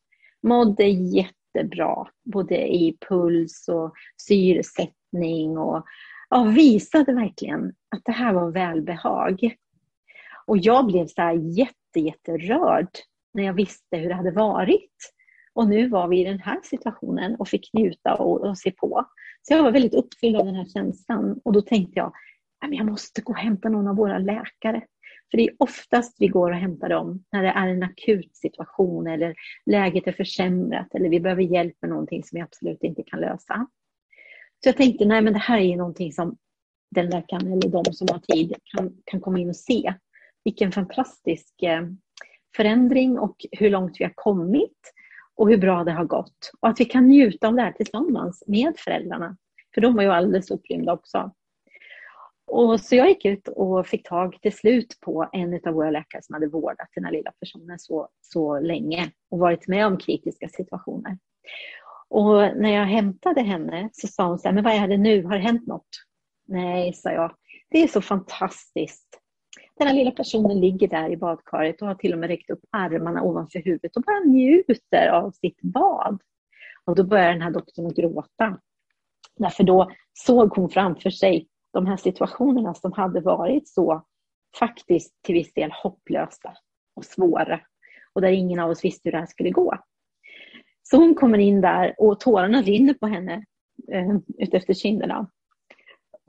Mådde 0.43 0.84
jättebra, 0.88 2.07
både 2.23 2.67
i 2.67 2.97
puls 3.09 3.67
och 3.67 3.93
syresättning 4.17 5.57
och 5.57 5.86
ja, 6.30 6.43
visade 6.43 7.13
verkligen 7.13 7.73
att 7.95 8.01
det 8.05 8.11
här 8.11 8.34
var 8.34 8.51
välbehag. 8.51 9.55
Och 10.45 10.57
jag 10.57 10.86
blev 10.86 11.07
så 11.07 11.21
här 11.21 11.34
jätte, 11.34 11.99
jätterörd 11.99 12.89
när 13.34 13.43
jag 13.43 13.53
visste 13.53 13.97
hur 13.97 14.09
det 14.09 14.15
hade 14.15 14.32
varit. 14.32 15.13
Och 15.53 15.67
nu 15.69 15.89
var 15.89 16.07
vi 16.07 16.21
i 16.21 16.23
den 16.23 16.39
här 16.39 16.59
situationen 16.63 17.36
och 17.36 17.47
fick 17.47 17.73
njuta 17.73 18.15
och, 18.15 18.41
och 18.41 18.57
se 18.57 18.71
på. 18.71 19.05
Så 19.47 19.53
jag 19.53 19.63
var 19.63 19.71
väldigt 19.71 19.93
uppfylld 19.93 20.35
av 20.35 20.45
den 20.45 20.55
här 20.55 20.65
känslan 20.65 21.39
och 21.43 21.53
då 21.53 21.61
tänkte 21.61 21.99
jag, 21.99 22.13
jag 22.71 22.85
måste 22.85 23.21
gå 23.21 23.31
och 23.31 23.39
hämta 23.39 23.69
någon 23.69 23.87
av 23.87 23.95
våra 23.95 24.17
läkare. 24.17 24.81
För 25.31 25.37
det 25.37 25.43
är 25.43 25.55
oftast 25.59 26.15
vi 26.19 26.27
går 26.27 26.51
och 26.51 26.57
hämtar 26.57 26.89
dem 26.89 27.23
när 27.31 27.43
det 27.43 27.49
är 27.49 27.67
en 27.67 27.83
akut 27.83 28.35
situation 28.35 29.07
eller 29.07 29.35
läget 29.65 30.07
är 30.07 30.11
försämrat 30.11 30.95
eller 30.95 31.09
vi 31.09 31.19
behöver 31.19 31.41
hjälp 31.41 31.75
med 31.81 31.89
någonting 31.89 32.23
som 32.23 32.35
vi 32.35 32.41
absolut 32.41 32.83
inte 32.83 33.03
kan 33.03 33.19
lösa. 33.19 33.67
Så 34.63 34.69
jag 34.69 34.77
tänkte, 34.77 35.05
nej 35.05 35.21
men 35.21 35.33
det 35.33 35.39
här 35.39 35.59
är 35.59 35.77
någonting 35.77 36.13
som 36.13 36.37
den 36.95 37.09
läkaren 37.09 37.47
eller 37.47 37.69
de 37.69 37.93
som 37.93 38.07
har 38.11 38.19
tid 38.19 38.55
kan, 38.63 38.97
kan 39.05 39.21
komma 39.21 39.39
in 39.39 39.49
och 39.49 39.55
se. 39.55 39.93
Vilken 40.43 40.71
fantastisk 40.71 41.63
eh, 41.63 41.81
förändring 42.55 43.19
och 43.19 43.45
hur 43.51 43.69
långt 43.69 43.95
vi 43.99 44.03
har 44.03 44.13
kommit 44.15 44.93
och 45.38 45.49
hur 45.49 45.57
bra 45.57 45.83
det 45.83 45.91
har 45.91 46.05
gått. 46.05 46.51
Och 46.59 46.69
att 46.69 46.79
vi 46.79 46.85
kan 46.85 47.07
njuta 47.07 47.47
av 47.47 47.55
det 47.55 47.61
här 47.61 47.71
tillsammans 47.71 48.43
med 48.47 48.73
föräldrarna. 48.77 49.38
För 49.73 49.81
de 49.81 49.95
var 49.95 50.03
ju 50.03 50.09
alldeles 50.09 50.51
upprymda 50.51 50.93
också. 50.93 51.31
Och 52.47 52.79
så 52.79 52.95
jag 52.95 53.09
gick 53.09 53.25
ut 53.25 53.47
och 53.47 53.88
fick 53.88 54.07
tag 54.07 54.38
till 54.41 54.53
slut 54.53 54.97
på 55.01 55.29
en 55.33 55.59
av 55.67 55.73
våra 55.73 55.91
läkare 55.91 56.21
som 56.21 56.33
hade 56.33 56.47
vårdat 56.47 56.88
den 56.95 57.05
här 57.05 57.11
lilla 57.11 57.31
personen 57.31 57.79
så, 57.79 58.09
så 58.21 58.59
länge 58.59 59.11
och 59.29 59.39
varit 59.39 59.67
med 59.67 59.88
om 59.88 59.97
kritiska 59.97 60.49
situationer. 60.49 61.17
Och 62.09 62.38
när 62.38 62.69
jag 62.75 62.85
hämtade 62.85 63.41
henne 63.41 63.89
så 63.93 64.07
sa 64.07 64.27
hon 64.27 64.39
så 64.39 64.47
här, 64.47 64.55
men 64.55 64.63
vad 64.63 64.73
är 64.73 64.88
det 64.88 64.97
nu? 64.97 65.23
Har 65.23 65.33
det 65.33 65.39
hänt 65.39 65.67
något? 65.67 65.89
Nej, 66.47 66.93
sa 66.93 67.11
jag. 67.11 67.35
Det 67.69 67.83
är 67.83 67.88
så 67.88 68.01
fantastiskt. 68.01 69.21
Den 69.78 69.88
här 69.88 69.95
lilla 69.95 70.11
personen 70.11 70.59
ligger 70.59 70.88
där 70.88 71.09
i 71.09 71.17
badkaret 71.17 71.82
och 71.82 71.88
har 71.88 71.95
till 71.95 72.13
och 72.13 72.19
med 72.19 72.30
räckt 72.30 72.49
upp 72.49 72.59
armarna 72.71 73.23
ovanför 73.23 73.59
huvudet 73.59 73.97
och 73.97 74.03
bara 74.03 74.19
njuter 74.19 75.07
av 75.07 75.32
sitt 75.32 75.61
bad. 75.61 76.21
Och 76.86 76.95
då 76.95 77.03
börjar 77.03 77.32
den 77.32 77.41
här 77.41 77.51
doktorn 77.51 77.88
att 77.88 77.95
gråta. 77.95 78.59
Därför 79.36 79.63
då 79.63 79.91
såg 80.13 80.55
hon 80.55 80.69
framför 80.69 81.09
sig 81.09 81.47
de 81.73 81.86
här 81.86 81.97
situationerna 81.97 82.73
som 82.73 82.91
hade 82.91 83.21
varit 83.21 83.67
så 83.67 84.05
faktiskt 84.59 85.23
till 85.23 85.36
viss 85.36 85.53
del 85.53 85.71
hopplösa 85.71 86.53
och 86.95 87.05
svåra 87.05 87.59
och 88.13 88.21
där 88.21 88.32
ingen 88.32 88.59
av 88.59 88.69
oss 88.69 88.86
visste 88.86 89.01
hur 89.03 89.11
det 89.11 89.17
här 89.17 89.25
skulle 89.25 89.49
gå. 89.49 89.78
Så 90.84 90.97
hon 90.97 91.15
kommer 91.15 91.38
in 91.38 91.61
där 91.61 91.95
och 91.97 92.19
tårarna 92.19 92.61
rinner 92.61 92.93
på 92.93 93.07
henne 93.07 93.45
eh, 93.91 94.17
utefter 94.38 94.73
kinderna. 94.73 95.30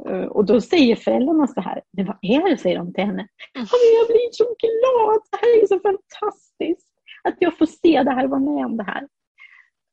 Eh, 0.06 0.24
och 0.24 0.44
då 0.44 0.60
säger 0.60 0.96
föräldrarna 0.96 1.46
så 1.46 1.60
här, 1.60 1.82
men 1.92 2.06
vad 2.06 2.16
är 2.22 2.50
det, 2.50 2.56
säger 2.56 2.78
de 2.78 2.94
till 2.94 3.04
henne. 3.04 3.28
Jag 3.54 4.06
blir 4.06 4.32
så 4.32 4.44
glad, 4.44 5.20
det 5.30 5.38
här 5.40 5.62
är 5.62 5.66
så 5.66 5.80
fantastiskt. 5.80 6.88
Att 7.24 7.36
jag 7.38 7.58
får 7.58 7.66
se 7.66 8.02
det 8.02 8.10
här 8.10 8.24
och 8.24 8.30
vara 8.30 8.40
med 8.40 8.66
om 8.66 8.76
det 8.76 8.84
här. 8.84 9.08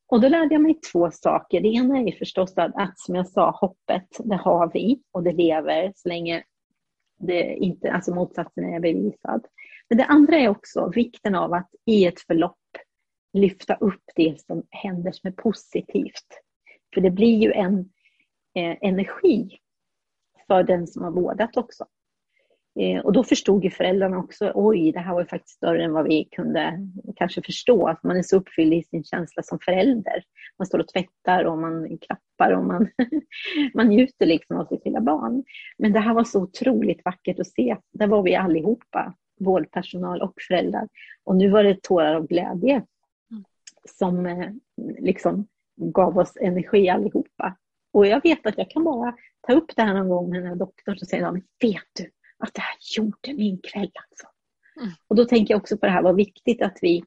Och 0.07 0.21
då 0.21 0.27
lärde 0.27 0.55
jag 0.55 0.61
mig 0.61 0.79
två 0.91 1.11
saker. 1.11 1.61
Det 1.61 1.67
ena 1.67 1.97
är 1.97 2.11
förstås 2.11 2.57
att, 2.57 2.75
att 2.75 2.99
som 2.99 3.15
jag 3.15 3.27
sa, 3.27 3.51
hoppet, 3.51 4.07
det 4.19 4.35
har 4.35 4.71
vi 4.73 5.01
och 5.11 5.23
det 5.23 5.31
lever 5.31 5.93
så 5.95 6.09
länge 6.09 6.43
det 7.19 7.55
inte, 7.55 7.91
alltså 7.91 8.15
motsatsen 8.15 8.73
är 8.73 8.79
bevisad. 8.79 9.45
Men 9.89 9.97
det 9.97 10.05
andra 10.05 10.37
är 10.37 10.49
också 10.49 10.91
vikten 10.95 11.35
av 11.35 11.53
att 11.53 11.69
i 11.85 12.05
ett 12.05 12.19
förlopp 12.19 12.57
lyfta 13.33 13.75
upp 13.75 14.03
det 14.15 14.41
som 14.41 14.63
händer 14.69 15.11
som 15.11 15.27
är 15.27 15.31
positivt. 15.31 16.27
För 16.93 17.01
det 17.01 17.11
blir 17.11 17.37
ju 17.37 17.51
en 17.51 17.79
eh, 18.55 18.77
energi 18.81 19.59
för 20.47 20.63
den 20.63 20.87
som 20.87 21.03
har 21.03 21.11
vårdat 21.11 21.57
också. 21.57 21.85
Eh, 22.79 23.05
och 23.05 23.13
då 23.13 23.23
förstod 23.23 23.63
ju 23.63 23.69
föräldrarna 23.69 24.17
också, 24.17 24.51
oj, 24.55 24.91
det 24.91 24.99
här 24.99 25.13
var 25.13 25.21
ju 25.21 25.27
faktiskt 25.27 25.57
större 25.57 25.83
än 25.83 25.93
vad 25.93 26.07
vi 26.07 26.25
kunde 26.31 26.79
kanske 27.15 27.41
förstå. 27.41 27.87
Att 27.87 28.03
man 28.03 28.17
är 28.17 28.21
så 28.21 28.37
uppfylld 28.37 28.73
i 28.73 28.83
sin 28.83 29.03
känsla 29.03 29.43
som 29.43 29.59
förälder. 29.59 30.23
Man 30.57 30.65
står 30.65 30.79
och 30.79 30.87
tvättar 30.87 31.43
och 31.45 31.57
man 31.57 31.97
klappar 31.97 32.51
och 32.51 32.65
man, 32.65 32.87
man 33.73 33.87
njuter 33.87 34.25
liksom 34.25 34.57
av 34.57 34.65
sitt 34.65 34.85
lilla 34.85 35.01
barn. 35.01 35.43
Men 35.77 35.93
det 35.93 35.99
här 35.99 36.13
var 36.13 36.23
så 36.23 36.41
otroligt 36.41 37.05
vackert 37.05 37.39
att 37.39 37.47
se. 37.47 37.77
Där 37.93 38.07
var 38.07 38.23
vi 38.23 38.35
allihopa, 38.35 39.13
vårdpersonal 39.39 40.21
och 40.21 40.33
föräldrar. 40.47 40.87
Och 41.23 41.35
nu 41.35 41.49
var 41.49 41.63
det 41.63 41.81
tårar 41.81 42.15
av 42.15 42.27
glädje 42.27 42.83
som 43.89 44.25
eh, 44.25 44.49
liksom 44.99 45.47
gav 45.75 46.17
oss 46.17 46.37
energi 46.41 46.89
allihopa. 46.89 47.57
Och 47.93 48.07
jag 48.07 48.23
vet 48.23 48.45
att 48.45 48.57
jag 48.57 48.69
kan 48.69 48.83
bara 48.83 49.15
ta 49.47 49.53
upp 49.53 49.75
det 49.75 49.81
här 49.81 49.93
någon 49.93 50.09
gång 50.09 50.29
med 50.29 50.41
den 50.41 50.49
här 50.49 50.55
doktorn 50.55 50.97
så 50.97 51.05
säger 51.05 51.23
de, 51.23 51.35
vet 51.35 51.83
du, 51.93 52.11
att 52.37 52.53
det 52.53 52.61
här 52.61 52.77
gjorde 52.97 53.33
min 53.33 53.59
kväll 53.63 53.91
alltså. 54.09 54.27
Mm. 54.81 54.93
Och 55.07 55.15
då 55.15 55.25
tänker 55.25 55.53
jag 55.53 55.61
också 55.61 55.77
på 55.77 55.85
det 55.85 55.91
här, 55.91 56.01
vad 56.01 56.15
viktigt 56.15 56.61
att 56.61 56.77
vi 56.81 57.03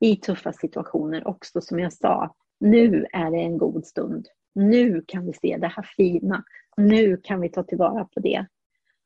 i 0.00 0.16
tuffa 0.16 0.52
situationer 0.52 1.26
också, 1.26 1.60
som 1.60 1.78
jag 1.78 1.92
sa, 1.92 2.34
nu 2.60 3.06
är 3.12 3.30
det 3.30 3.38
en 3.38 3.58
god 3.58 3.86
stund. 3.86 4.28
Nu 4.54 5.04
kan 5.06 5.26
vi 5.26 5.32
se 5.32 5.56
det 5.60 5.66
här 5.66 5.90
fina. 5.96 6.44
Nu 6.76 7.16
kan 7.16 7.40
vi 7.40 7.48
ta 7.48 7.62
tillvara 7.62 8.04
på 8.04 8.20
det. 8.20 8.46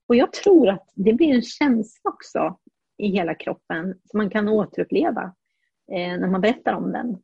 Och 0.08 0.16
jag 0.16 0.32
tror 0.32 0.68
att 0.68 0.92
det 0.94 1.12
blir 1.12 1.34
en 1.34 1.42
känsla 1.42 2.10
också 2.10 2.58
i 2.98 3.08
hela 3.08 3.34
kroppen 3.34 4.00
som 4.04 4.18
man 4.18 4.30
kan 4.30 4.48
återuppleva 4.48 5.34
eh, 5.92 6.18
när 6.18 6.28
man 6.28 6.40
berättar 6.40 6.72
om 6.72 6.92
den. 6.92 7.22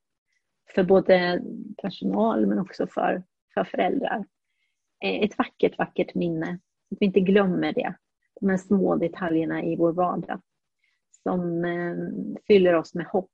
För 0.74 0.84
både 0.84 1.42
personal 1.82 2.46
men 2.46 2.58
också 2.58 2.86
för, 2.86 3.22
för 3.54 3.64
föräldrar. 3.64 4.24
Eh, 5.04 5.22
ett 5.22 5.38
vackert, 5.38 5.78
vackert 5.78 6.14
minne. 6.14 6.58
Att 6.90 6.98
vi 7.00 7.06
inte 7.06 7.20
glömmer 7.20 7.72
det 7.72 7.94
de 8.40 8.48
här 8.48 8.56
små 8.56 8.96
detaljerna 8.96 9.64
i 9.64 9.76
vår 9.76 9.92
vardag 9.92 10.40
som 11.22 11.64
eh, 11.64 11.96
fyller 12.46 12.74
oss 12.74 12.94
med 12.94 13.06
hopp. 13.06 13.30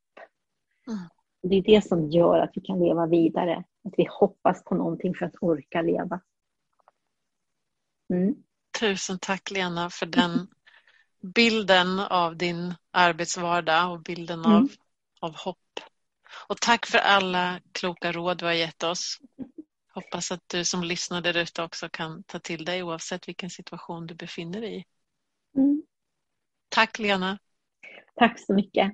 Mm. 0.87 0.99
Det 1.43 1.57
är 1.57 1.63
det 1.63 1.87
som 1.87 2.11
gör 2.11 2.39
att 2.39 2.51
vi 2.55 2.61
kan 2.61 2.79
leva 2.79 3.07
vidare. 3.07 3.65
Att 3.85 3.95
vi 3.97 4.07
hoppas 4.11 4.65
på 4.65 4.75
någonting 4.75 5.15
för 5.15 5.27
att 5.27 5.35
orka 5.41 5.83
leva. 5.83 6.21
Mm. 8.13 8.35
Tusen 8.81 9.19
tack 9.19 9.51
Lena 9.51 9.91
för 9.91 10.07
den 10.07 10.49
bilden 11.35 11.99
av 12.01 12.37
din 12.37 12.75
arbetsvardag 12.91 13.93
och 13.93 14.03
bilden 14.03 14.45
mm. 14.45 14.57
av, 14.57 14.69
av 15.21 15.37
hopp. 15.37 15.59
Och 16.49 16.61
tack 16.61 16.87
för 16.87 16.99
alla 16.99 17.61
kloka 17.73 18.13
råd 18.13 18.39
du 18.39 18.45
har 18.45 18.53
gett 18.53 18.83
oss. 18.83 19.19
Hoppas 19.95 20.32
att 20.32 20.49
du 20.49 20.64
som 20.64 20.84
lyssnar 20.84 21.20
där 21.20 21.36
ute 21.36 21.62
också 21.62 21.88
kan 21.88 22.22
ta 22.22 22.38
till 22.38 22.64
dig 22.64 22.82
oavsett 22.82 23.28
vilken 23.28 23.51
situation 23.51 24.07
du 24.07 24.14
befinner 24.14 24.61
dig 24.61 24.76
i. 24.76 24.84
Mm. 25.59 25.82
Tack 26.68 26.99
Lena. 26.99 27.38
Tack 28.14 28.40
så 28.40 28.55
mycket. 28.55 28.93